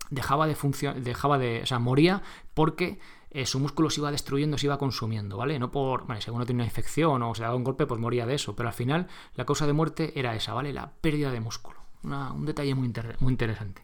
dejaba 0.10 0.48
de 0.48 0.56
funcionar, 0.56 1.02
dejaba 1.02 1.38
de, 1.38 1.62
o 1.64 1.66
sea, 1.66 1.80
moría 1.80 2.22
porque 2.54 3.00
eh, 3.36 3.46
su 3.46 3.60
músculo 3.60 3.90
se 3.90 4.00
iba 4.00 4.12
destruyendo, 4.12 4.58
se 4.58 4.68
iba 4.68 4.78
consumiendo, 4.78 5.36
¿vale? 5.36 5.60
No 5.60 5.70
por, 5.70 6.06
bueno, 6.06 6.22
si 6.22 6.28
alguno 6.28 6.46
tiene 6.46 6.60
una 6.60 6.70
infección 6.70 7.22
o 7.22 7.36
se 7.36 7.44
daba 7.44 7.56
un 7.56 7.66
golpe, 7.66 7.86
pues 7.86 8.00
moría 8.00 8.26
de 8.26 8.36
eso, 8.36 8.56
pero 8.56 8.70
al 8.70 8.74
final 8.74 9.08
la 9.36 9.46
causa 9.46 9.68
de 9.68 9.74
muerte 9.74 10.18
era 10.18 10.34
esa, 10.36 10.54
¿vale? 10.54 10.72
La 10.72 10.90
pérdida 10.90 11.32
de 11.32 11.42
músculo. 11.42 11.78
un 12.04 12.46
detalle 12.46 12.74
muy, 12.76 12.94
interesante. 13.30 13.84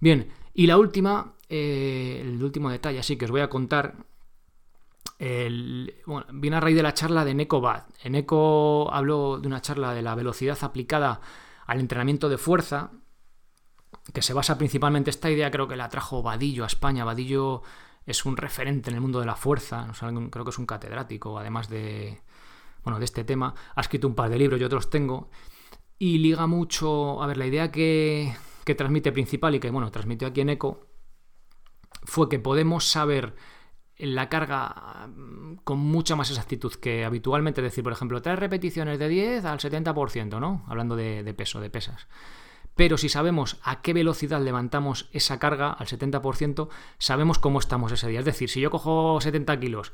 Bien, 0.00 0.32
y 0.52 0.66
la 0.66 0.78
última, 0.78 1.34
eh, 1.48 2.22
el 2.22 2.42
último 2.42 2.68
detalle, 2.68 2.98
así 2.98 3.16
que 3.16 3.26
os 3.26 3.30
voy 3.30 3.42
a 3.42 3.48
contar. 3.48 3.94
bueno, 5.20 6.26
viene 6.32 6.56
a 6.56 6.60
raíz 6.60 6.74
de 6.74 6.82
la 6.82 6.92
charla 6.92 7.24
de 7.24 7.34
Neko 7.34 7.60
Bad. 7.60 7.84
Habló 8.90 9.38
de 9.40 9.46
una 9.46 9.62
charla 9.62 9.94
de 9.94 10.02
la 10.02 10.16
velocidad 10.16 10.58
aplicada 10.62 11.20
al 11.66 11.78
entrenamiento 11.78 12.28
de 12.28 12.36
fuerza 12.36 12.90
que 14.12 14.22
se 14.22 14.32
basa 14.32 14.58
principalmente 14.58 15.10
esta 15.10 15.30
idea, 15.30 15.50
creo 15.50 15.68
que 15.68 15.76
la 15.76 15.88
trajo 15.88 16.22
Vadillo 16.22 16.64
a 16.64 16.66
España. 16.66 17.04
Vadillo 17.04 17.62
es 18.06 18.24
un 18.24 18.36
referente 18.36 18.90
en 18.90 18.94
el 18.96 19.00
mundo 19.00 19.20
de 19.20 19.26
la 19.26 19.34
fuerza, 19.34 19.88
creo 20.30 20.44
que 20.44 20.50
es 20.50 20.58
un 20.58 20.66
catedrático, 20.66 21.38
además 21.38 21.68
de, 21.68 22.20
bueno, 22.84 22.98
de 22.98 23.04
este 23.04 23.24
tema. 23.24 23.54
Ha 23.74 23.80
escrito 23.80 24.06
un 24.06 24.14
par 24.14 24.30
de 24.30 24.38
libros, 24.38 24.60
yo 24.60 24.66
otros 24.66 24.90
tengo, 24.90 25.28
y 25.98 26.18
liga 26.18 26.46
mucho, 26.46 27.22
a 27.22 27.26
ver, 27.26 27.36
la 27.36 27.46
idea 27.46 27.72
que, 27.72 28.32
que 28.64 28.74
transmite 28.74 29.10
principal 29.12 29.54
y 29.56 29.60
que, 29.60 29.70
bueno, 29.70 29.90
transmitió 29.90 30.28
aquí 30.28 30.40
en 30.40 30.50
ECO, 30.50 30.86
fue 32.04 32.28
que 32.28 32.38
podemos 32.38 32.84
saber 32.84 33.34
la 33.98 34.28
carga 34.28 35.08
mm, 35.08 35.56
con 35.64 35.78
mucha 35.78 36.14
más 36.14 36.30
exactitud 36.30 36.74
que 36.74 37.04
habitualmente, 37.04 37.60
decir, 37.60 37.82
por 37.82 37.92
ejemplo, 37.92 38.22
tres 38.22 38.38
repeticiones 38.38 39.00
de 39.00 39.08
10 39.08 39.44
al 39.46 39.58
70%, 39.58 40.38
¿no? 40.38 40.64
Hablando 40.68 40.94
de 40.94 41.34
peso, 41.34 41.58
de 41.60 41.70
pesas. 41.70 42.06
Pero 42.76 42.98
si 42.98 43.08
sabemos 43.08 43.58
a 43.62 43.80
qué 43.80 43.94
velocidad 43.94 44.40
levantamos 44.40 45.08
esa 45.12 45.38
carga, 45.38 45.72
al 45.72 45.86
70%, 45.86 46.68
sabemos 46.98 47.38
cómo 47.38 47.58
estamos 47.58 47.90
ese 47.90 48.08
día. 48.08 48.20
Es 48.20 48.26
decir, 48.26 48.50
si 48.50 48.60
yo 48.60 48.70
cojo 48.70 49.18
70 49.20 49.58
kilos 49.58 49.92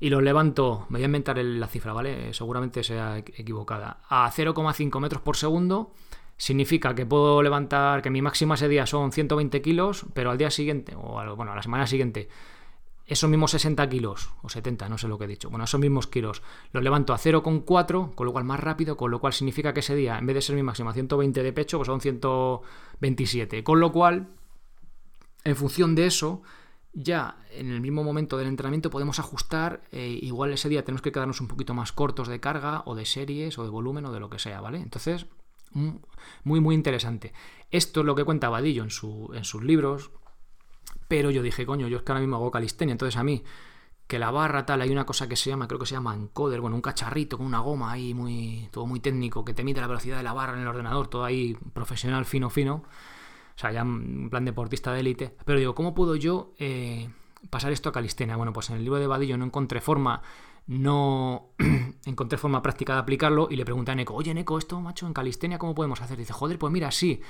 y 0.00 0.08
los 0.08 0.22
levanto, 0.22 0.86
me 0.88 0.98
voy 0.98 1.02
a 1.02 1.06
inventar 1.06 1.36
la 1.36 1.68
cifra, 1.68 1.92
¿vale? 1.92 2.32
Seguramente 2.32 2.82
sea 2.82 3.18
equivocada, 3.18 3.98
a 4.08 4.30
0,5 4.32 4.98
metros 4.98 5.22
por 5.22 5.36
segundo, 5.36 5.92
significa 6.38 6.94
que 6.94 7.06
puedo 7.06 7.42
levantar, 7.42 8.02
que 8.02 8.10
mi 8.10 8.22
máxima 8.22 8.54
ese 8.54 8.68
día 8.68 8.86
son 8.86 9.12
120 9.12 9.60
kilos, 9.62 10.06
pero 10.14 10.30
al 10.30 10.38
día 10.38 10.50
siguiente, 10.50 10.96
o 10.96 11.36
bueno, 11.36 11.52
a 11.52 11.54
la 11.54 11.62
semana 11.62 11.86
siguiente, 11.86 12.28
esos 13.06 13.28
mismos 13.28 13.50
60 13.50 13.88
kilos, 13.88 14.30
o 14.42 14.48
70, 14.48 14.88
no 14.88 14.96
sé 14.96 15.08
lo 15.08 15.18
que 15.18 15.24
he 15.24 15.28
dicho, 15.28 15.50
bueno, 15.50 15.64
esos 15.64 15.80
mismos 15.80 16.06
kilos, 16.06 16.42
los 16.72 16.82
levanto 16.82 17.12
a 17.12 17.18
0,4, 17.18 18.14
con 18.14 18.26
lo 18.26 18.32
cual 18.32 18.44
más 18.44 18.60
rápido, 18.60 18.96
con 18.96 19.10
lo 19.10 19.20
cual 19.20 19.32
significa 19.32 19.74
que 19.74 19.80
ese 19.80 19.94
día, 19.94 20.18
en 20.18 20.26
vez 20.26 20.34
de 20.34 20.42
ser 20.42 20.56
mi 20.56 20.62
máxima 20.62 20.92
120 20.92 21.42
de 21.42 21.52
pecho, 21.52 21.78
pues 21.78 21.86
son 21.86 22.00
127. 22.00 23.64
Con 23.64 23.80
lo 23.80 23.92
cual, 23.92 24.28
en 25.44 25.56
función 25.56 25.94
de 25.94 26.06
eso, 26.06 26.42
ya 26.92 27.36
en 27.50 27.70
el 27.70 27.80
mismo 27.80 28.04
momento 28.04 28.36
del 28.36 28.48
entrenamiento 28.48 28.90
podemos 28.90 29.18
ajustar, 29.18 29.82
eh, 29.90 30.18
igual 30.22 30.52
ese 30.52 30.68
día 30.68 30.84
tenemos 30.84 31.02
que 31.02 31.12
quedarnos 31.12 31.40
un 31.40 31.48
poquito 31.48 31.74
más 31.74 31.92
cortos 31.92 32.28
de 32.28 32.40
carga, 32.40 32.82
o 32.86 32.94
de 32.94 33.04
series, 33.04 33.58
o 33.58 33.64
de 33.64 33.70
volumen, 33.70 34.06
o 34.06 34.12
de 34.12 34.20
lo 34.20 34.30
que 34.30 34.38
sea, 34.38 34.60
¿vale? 34.60 34.78
Entonces, 34.78 35.26
muy, 35.72 36.60
muy 36.60 36.74
interesante. 36.74 37.32
Esto 37.70 38.00
es 38.00 38.06
lo 38.06 38.14
que 38.14 38.24
cuenta 38.24 38.48
Vadillo 38.48 38.82
en, 38.82 38.90
su, 38.90 39.30
en 39.34 39.44
sus 39.44 39.62
libros, 39.62 40.10
pero 41.08 41.30
yo 41.30 41.42
dije, 41.42 41.66
coño, 41.66 41.88
yo 41.88 41.98
es 41.98 42.02
que 42.02 42.12
ahora 42.12 42.20
mismo 42.20 42.36
hago 42.36 42.50
calistenia, 42.50 42.92
entonces 42.92 43.16
a 43.16 43.24
mí, 43.24 43.42
que 44.06 44.18
la 44.18 44.30
barra 44.30 44.66
tal, 44.66 44.82
hay 44.82 44.90
una 44.90 45.06
cosa 45.06 45.28
que 45.28 45.36
se 45.36 45.50
llama, 45.50 45.66
creo 45.66 45.80
que 45.80 45.86
se 45.86 45.94
llama 45.94 46.14
encoder, 46.14 46.60
bueno, 46.60 46.76
un 46.76 46.82
cacharrito 46.82 47.38
con 47.38 47.46
una 47.46 47.60
goma 47.60 47.92
ahí, 47.92 48.14
muy, 48.14 48.68
todo 48.70 48.86
muy 48.86 49.00
técnico, 49.00 49.44
que 49.44 49.54
te 49.54 49.64
mide 49.64 49.80
la 49.80 49.86
velocidad 49.86 50.16
de 50.16 50.22
la 50.22 50.32
barra 50.32 50.54
en 50.54 50.60
el 50.60 50.68
ordenador, 50.68 51.08
todo 51.08 51.24
ahí 51.24 51.56
profesional, 51.72 52.24
fino, 52.24 52.50
fino. 52.50 52.82
O 53.54 53.58
sea, 53.58 53.70
ya 53.70 53.80
en 53.80 54.30
plan 54.30 54.44
deportista 54.44 54.92
de 54.92 55.00
élite. 55.00 55.36
Pero 55.44 55.58
digo, 55.58 55.74
¿cómo 55.74 55.94
puedo 55.94 56.16
yo 56.16 56.54
eh, 56.58 57.08
pasar 57.50 57.72
esto 57.72 57.88
a 57.90 57.92
calistenia? 57.92 58.36
Bueno, 58.36 58.52
pues 58.52 58.70
en 58.70 58.76
el 58.76 58.84
libro 58.84 58.98
de 58.98 59.06
Vadillo 59.06 59.36
no 59.36 59.44
encontré 59.44 59.80
forma 59.80 60.22
no 60.66 61.50
encontré 62.06 62.38
forma 62.38 62.62
práctica 62.62 62.94
de 62.94 63.00
aplicarlo 63.00 63.48
y 63.50 63.56
le 63.56 63.64
pregunté 63.64 63.92
a 63.92 63.94
Neko, 63.94 64.14
oye 64.14 64.32
Neko, 64.34 64.58
esto 64.58 64.80
macho 64.80 65.06
en 65.06 65.12
calistenia, 65.12 65.58
¿cómo 65.58 65.74
podemos 65.74 66.00
hacer? 66.00 66.18
dice, 66.18 66.32
joder, 66.32 66.58
pues 66.58 66.72
mira, 66.72 66.90
sí, 66.90 67.20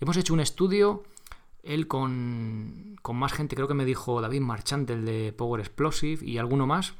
hemos 0.00 0.16
hecho 0.16 0.34
un 0.34 0.40
estudio 0.40 1.02
él 1.62 1.86
con, 1.86 2.96
más 3.12 3.32
gente, 3.32 3.56
creo 3.56 3.68
que 3.68 3.74
me 3.74 3.84
dijo 3.84 4.20
David 4.20 4.40
Marchant, 4.40 4.88
el 4.90 5.04
de 5.04 5.32
Power 5.32 5.60
Explosive, 5.60 6.24
y 6.24 6.38
alguno 6.38 6.66
más, 6.66 6.94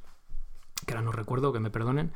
que 0.87 0.95
ahora 0.95 1.05
no 1.05 1.13
recuerdo, 1.13 1.53
que 1.53 1.61
me 1.61 1.71
perdonen. 1.71 2.13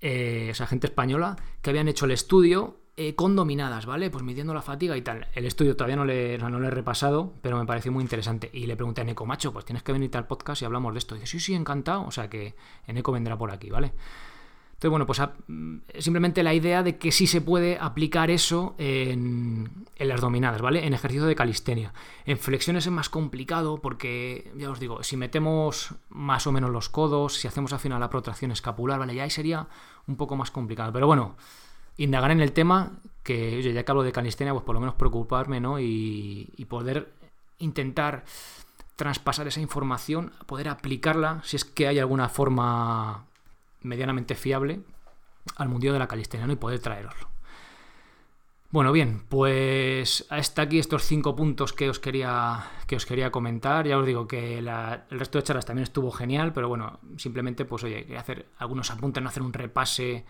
eh, 0.00 0.48
o 0.50 0.54
sea, 0.54 0.66
gente 0.66 0.86
española, 0.88 1.36
que 1.62 1.70
habían 1.70 1.88
hecho 1.88 2.06
el 2.06 2.10
estudio 2.10 2.78
eh, 2.96 3.14
con 3.14 3.34
dominadas, 3.36 3.86
¿vale? 3.86 4.10
Pues 4.10 4.22
midiendo 4.22 4.52
la 4.52 4.60
fatiga 4.60 4.96
y 4.96 5.02
tal. 5.02 5.28
El 5.34 5.46
estudio 5.46 5.76
todavía 5.76 5.96
no 5.96 6.04
le, 6.04 6.36
no 6.36 6.60
le 6.60 6.66
he 6.66 6.70
repasado, 6.70 7.32
pero 7.40 7.56
me 7.58 7.64
pareció 7.64 7.90
muy 7.90 8.02
interesante. 8.02 8.50
Y 8.52 8.66
le 8.66 8.76
pregunté 8.76 9.00
a 9.00 9.04
Neko, 9.04 9.24
macho, 9.24 9.52
pues 9.52 9.64
tienes 9.64 9.82
que 9.82 9.92
venir 9.92 10.14
al 10.14 10.26
podcast 10.26 10.60
y 10.60 10.64
hablamos 10.66 10.92
de 10.92 10.98
esto. 10.98 11.16
Y 11.16 11.20
dice, 11.20 11.30
sí, 11.30 11.40
sí, 11.40 11.54
encantado. 11.54 12.04
O 12.04 12.10
sea 12.10 12.28
que 12.28 12.54
Eneco 12.86 13.12
vendrá 13.12 13.38
por 13.38 13.50
aquí, 13.50 13.70
¿vale? 13.70 13.92
Entonces, 14.82 14.90
bueno, 14.90 15.06
pues 15.06 15.20
mm, 15.46 15.76
simplemente 16.00 16.42
la 16.42 16.54
idea 16.54 16.82
de 16.82 16.98
que 16.98 17.12
sí 17.12 17.28
se 17.28 17.40
puede 17.40 17.78
aplicar 17.80 18.32
eso 18.32 18.74
en, 18.78 19.86
las 19.96 20.20
dominadas, 20.20 20.60
¿vale? 20.60 20.84
En 20.84 20.92
ejercicio 20.92 21.24
de 21.26 21.36
calistenia. 21.36 21.94
En 22.26 22.36
flexiones 22.36 22.84
es 22.86 22.90
más 22.90 23.08
complicado 23.08 23.78
porque, 23.78 24.50
ya 24.56 24.70
os 24.70 24.80
digo, 24.80 25.04
si 25.04 25.16
metemos 25.16 25.94
más 26.08 26.48
o 26.48 26.52
menos 26.52 26.70
los 26.70 26.88
codos, 26.88 27.34
si 27.34 27.46
hacemos 27.46 27.72
al 27.72 27.78
final 27.78 28.00
la 28.00 28.10
protracción 28.10 28.50
escapular, 28.50 28.98
¿vale? 28.98 29.14
Ya 29.14 29.22
ahí 29.22 29.30
sería 29.30 29.68
un 30.08 30.16
poco 30.16 30.34
más 30.34 30.50
complicado. 30.50 30.92
Pero 30.92 31.06
bueno, 31.06 31.36
indagar 31.96 32.32
en 32.32 32.40
el 32.40 32.50
tema, 32.50 32.90
que 33.22 33.58
oye, 33.58 33.72
ya 33.72 33.84
que 33.84 33.92
hablo 33.92 34.02
de 34.02 34.10
calistenia, 34.10 34.52
pues 34.52 34.64
por 34.64 34.74
lo 34.74 34.80
menos 34.80 34.96
preocuparme, 34.96 35.60
¿no? 35.60 35.78
Y, 35.78 36.52
y 36.56 36.64
poder 36.64 37.12
intentar 37.58 38.24
traspasar 38.96 39.46
esa 39.46 39.60
información, 39.60 40.32
poder 40.46 40.68
aplicarla 40.68 41.40
si 41.44 41.54
es 41.54 41.64
que 41.64 41.86
hay 41.86 42.00
alguna 42.00 42.28
forma 42.28 43.26
medianamente 43.84 44.34
fiable 44.34 44.80
al 45.56 45.68
mundial 45.68 45.94
de 45.94 45.98
la 45.98 46.08
calistenia 46.08 46.50
y 46.50 46.56
poder 46.56 46.78
traeroslo. 46.80 47.32
Bueno, 48.72 48.90
bien, 48.90 49.24
pues 49.28 50.26
hasta 50.30 50.62
aquí 50.62 50.78
estos 50.78 51.02
cinco 51.02 51.36
puntos 51.36 51.74
que 51.74 51.90
os 51.90 51.98
quería, 51.98 52.70
que 52.86 52.96
os 52.96 53.04
quería 53.04 53.30
comentar. 53.30 53.86
Ya 53.86 53.98
os 53.98 54.06
digo 54.06 54.26
que 54.26 54.58
el 54.58 54.66
resto 55.10 55.36
de 55.36 55.44
charlas 55.44 55.66
también 55.66 55.82
estuvo 55.82 56.10
genial, 56.10 56.54
pero 56.54 56.68
bueno, 56.70 56.98
simplemente 57.18 57.66
pues 57.66 57.84
oye, 57.84 58.04
quería 58.04 58.20
hacer 58.20 58.46
algunos 58.56 58.90
apuntes, 58.90 59.22
no 59.22 59.28
hacer 59.28 59.42
un 59.42 59.52
repase, 59.52 60.24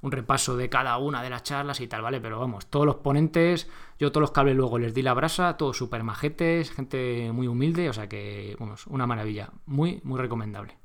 un 0.00 0.10
repaso 0.10 0.56
de 0.56 0.70
cada 0.70 0.96
una 0.96 1.22
de 1.22 1.28
las 1.28 1.42
charlas 1.42 1.82
y 1.82 1.86
tal, 1.86 2.00
¿vale? 2.00 2.18
Pero 2.18 2.40
vamos, 2.40 2.64
todos 2.70 2.86
los 2.86 2.96
ponentes, 2.96 3.68
yo 3.98 4.10
todos 4.10 4.22
los 4.22 4.30
cables 4.30 4.56
luego 4.56 4.78
les 4.78 4.94
di 4.94 5.02
la 5.02 5.12
brasa, 5.12 5.58
todos 5.58 5.76
súper 5.76 6.02
majetes, 6.02 6.70
gente 6.70 7.30
muy 7.30 7.46
humilde, 7.46 7.90
o 7.90 7.92
sea 7.92 8.08
que, 8.08 8.56
vamos, 8.58 8.86
una 8.86 9.06
maravilla, 9.06 9.50
muy, 9.66 10.00
muy 10.02 10.18
recomendable. 10.18 10.78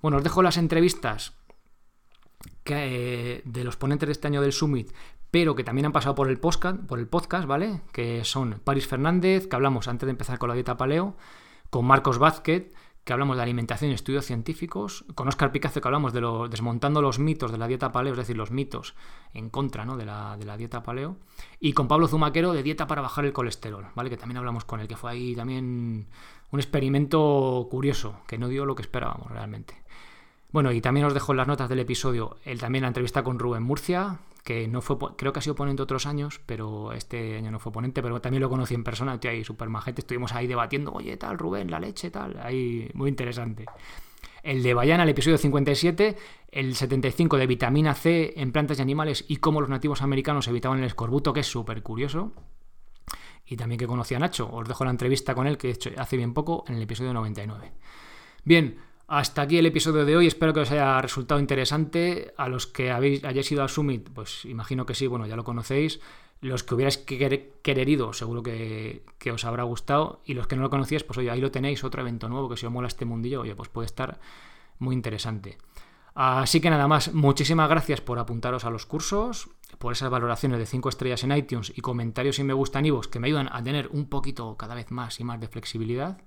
Bueno, 0.00 0.16
os 0.16 0.24
dejo 0.24 0.42
las 0.42 0.56
entrevistas 0.56 1.37
que, 2.64 3.42
de 3.44 3.64
los 3.64 3.76
ponentes 3.76 4.06
de 4.06 4.12
este 4.12 4.28
año 4.28 4.42
del 4.42 4.52
Summit, 4.52 4.92
pero 5.30 5.54
que 5.54 5.64
también 5.64 5.86
han 5.86 5.92
pasado 5.92 6.14
por 6.14 6.28
el 6.28 6.38
podcast, 6.38 6.80
por 6.80 6.98
el 6.98 7.06
podcast, 7.06 7.46
¿vale? 7.46 7.82
Que 7.92 8.24
son 8.24 8.60
Paris 8.64 8.86
Fernández, 8.86 9.46
que 9.48 9.56
hablamos 9.56 9.88
antes 9.88 10.06
de 10.06 10.10
empezar 10.10 10.38
con 10.38 10.48
la 10.48 10.54
dieta 10.54 10.76
paleo, 10.76 11.16
con 11.70 11.84
Marcos 11.84 12.18
Vázquez, 12.18 12.72
que 13.04 13.14
hablamos 13.14 13.38
de 13.38 13.42
alimentación 13.42 13.90
y 13.90 13.94
estudios 13.94 14.26
científicos, 14.26 15.06
con 15.14 15.28
Oscar 15.28 15.50
Picazo, 15.50 15.80
que 15.80 15.88
hablamos 15.88 16.12
de 16.12 16.20
desmontando 16.50 17.00
los 17.00 17.18
mitos 17.18 17.50
de 17.50 17.56
la 17.56 17.66
dieta 17.66 17.90
paleo, 17.90 18.12
es 18.12 18.18
decir, 18.18 18.36
los 18.36 18.50
mitos 18.50 18.94
en 19.32 19.48
contra 19.48 19.86
¿no? 19.86 19.96
de, 19.96 20.04
la, 20.04 20.36
de, 20.36 20.44
la, 20.44 20.58
dieta 20.58 20.82
paleo, 20.82 21.16
y 21.58 21.72
con 21.72 21.88
Pablo 21.88 22.06
Zumaquero 22.06 22.52
de 22.52 22.62
dieta 22.62 22.86
para 22.86 23.00
bajar 23.00 23.24
el 23.24 23.32
colesterol, 23.32 23.86
¿vale? 23.94 24.10
Que 24.10 24.18
también 24.18 24.36
hablamos 24.36 24.66
con 24.66 24.80
él, 24.80 24.88
que 24.88 24.96
fue 24.96 25.10
ahí 25.10 25.34
también 25.34 26.08
un 26.50 26.60
experimento 26.60 27.66
curioso, 27.70 28.20
que 28.26 28.36
no 28.36 28.48
dio 28.48 28.66
lo 28.66 28.74
que 28.74 28.82
esperábamos 28.82 29.30
realmente. 29.30 29.87
Bueno, 30.50 30.72
y 30.72 30.80
también 30.80 31.06
os 31.06 31.14
dejo 31.14 31.32
en 31.32 31.38
las 31.38 31.46
notas 31.46 31.68
del 31.68 31.80
episodio 31.80 32.38
el, 32.44 32.58
también 32.58 32.82
la 32.82 32.88
entrevista 32.88 33.22
con 33.22 33.38
Rubén 33.38 33.62
Murcia, 33.62 34.20
que 34.44 34.66
no 34.66 34.80
fue, 34.80 34.96
creo 35.16 35.32
que 35.32 35.40
ha 35.40 35.42
sido 35.42 35.54
ponente 35.54 35.82
otros 35.82 36.06
años, 36.06 36.40
pero 36.46 36.94
este 36.94 37.36
año 37.36 37.50
no 37.50 37.58
fue 37.58 37.70
ponente, 37.70 38.02
pero 38.02 38.18
también 38.22 38.40
lo 38.40 38.48
conocí 38.48 38.74
en 38.74 38.82
persona, 38.82 39.20
tío, 39.20 39.30
ahí 39.30 39.44
súper 39.44 39.68
majete, 39.68 40.00
estuvimos 40.00 40.32
ahí 40.32 40.46
debatiendo, 40.46 40.90
oye, 40.92 41.18
tal, 41.18 41.36
Rubén, 41.36 41.70
la 41.70 41.78
leche, 41.78 42.10
tal, 42.10 42.38
ahí 42.42 42.90
muy 42.94 43.10
interesante. 43.10 43.66
El 44.42 44.62
de 44.62 44.72
Bayana, 44.72 45.02
el 45.02 45.10
episodio 45.10 45.36
57, 45.36 46.16
el 46.50 46.74
75 46.74 47.36
de 47.36 47.46
vitamina 47.46 47.92
C 47.92 48.32
en 48.36 48.50
plantas 48.50 48.78
y 48.78 48.82
animales 48.82 49.26
y 49.28 49.36
cómo 49.36 49.60
los 49.60 49.68
nativos 49.68 50.00
americanos 50.00 50.48
evitaban 50.48 50.78
el 50.78 50.84
escorbuto, 50.84 51.34
que 51.34 51.40
es 51.40 51.46
súper 51.46 51.82
curioso. 51.82 52.32
Y 53.44 53.56
también 53.56 53.78
que 53.78 53.86
conocí 53.86 54.14
a 54.14 54.18
Nacho, 54.18 54.48
os 54.50 54.66
dejo 54.66 54.84
la 54.84 54.90
entrevista 54.90 55.34
con 55.34 55.46
él 55.46 55.58
que 55.58 55.68
he 55.68 55.72
hecho 55.72 55.90
hace 55.98 56.16
bien 56.16 56.32
poco 56.32 56.64
en 56.68 56.76
el 56.76 56.82
episodio 56.82 57.12
99. 57.12 57.72
Bien, 58.44 58.78
hasta 59.08 59.40
aquí 59.40 59.56
el 59.56 59.64
episodio 59.64 60.04
de 60.04 60.16
hoy, 60.18 60.26
espero 60.26 60.52
que 60.52 60.60
os 60.60 60.70
haya 60.70 61.00
resultado 61.00 61.40
interesante. 61.40 62.34
A 62.36 62.46
los 62.46 62.66
que 62.66 62.90
habéis, 62.90 63.24
hayáis 63.24 63.50
ido 63.50 63.62
al 63.62 63.70
Summit, 63.70 64.10
pues 64.10 64.44
imagino 64.44 64.84
que 64.84 64.94
sí, 64.94 65.06
bueno, 65.06 65.26
ya 65.26 65.34
lo 65.34 65.44
conocéis. 65.44 65.98
Los 66.42 66.62
que 66.62 66.74
hubierais 66.74 66.98
querido, 66.98 68.12
seguro 68.12 68.42
que, 68.42 69.06
que, 69.18 69.32
os 69.32 69.46
habrá 69.46 69.62
gustado. 69.62 70.20
Y 70.26 70.34
los 70.34 70.46
que 70.46 70.56
no 70.56 70.62
lo 70.62 70.68
conocíais, 70.68 71.04
pues 71.04 71.18
oye, 71.18 71.30
ahí 71.30 71.40
lo 71.40 71.50
tenéis, 71.50 71.84
otro 71.84 72.02
evento 72.02 72.28
nuevo 72.28 72.50
que 72.50 72.58
si 72.58 72.66
os 72.66 72.72
mola 72.72 72.86
este 72.86 73.06
mundillo, 73.06 73.40
oye, 73.40 73.56
pues 73.56 73.70
puede 73.70 73.86
estar 73.86 74.20
muy 74.78 74.94
interesante. 74.94 75.56
Así 76.14 76.60
que 76.60 76.68
nada 76.68 76.86
más, 76.86 77.14
muchísimas 77.14 77.70
gracias 77.70 78.02
por 78.02 78.18
apuntaros 78.18 78.66
a 78.66 78.70
los 78.70 78.84
cursos, 78.84 79.48
por 79.78 79.92
esas 79.92 80.10
valoraciones 80.10 80.58
de 80.58 80.66
5 80.66 80.88
estrellas 80.88 81.24
en 81.24 81.32
iTunes 81.32 81.72
y 81.74 81.80
comentarios 81.80 82.38
y 82.40 82.44
me 82.44 82.52
gustan 82.52 82.84
y 82.84 82.92
que 83.10 83.20
me 83.20 83.28
ayudan 83.28 83.48
a 83.52 83.62
tener 83.62 83.88
un 83.88 84.08
poquito 84.08 84.56
cada 84.56 84.74
vez 84.74 84.90
más 84.90 85.18
y 85.20 85.24
más 85.24 85.40
de 85.40 85.48
flexibilidad 85.48 86.18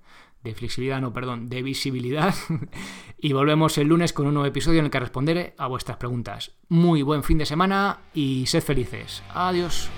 de 0.42 0.54
flexibilidad, 0.54 1.00
no, 1.00 1.12
perdón, 1.12 1.48
de 1.48 1.62
visibilidad. 1.62 2.34
y 3.18 3.32
volvemos 3.32 3.78
el 3.78 3.88
lunes 3.88 4.12
con 4.12 4.26
un 4.26 4.34
nuevo 4.34 4.46
episodio 4.46 4.80
en 4.80 4.86
el 4.86 4.90
que 4.90 5.00
responderé 5.00 5.54
a 5.58 5.66
vuestras 5.66 5.98
preguntas. 5.98 6.52
Muy 6.68 7.02
buen 7.02 7.22
fin 7.22 7.38
de 7.38 7.46
semana 7.46 8.00
y 8.14 8.46
sed 8.46 8.62
felices. 8.62 9.22
Adiós. 9.34 9.88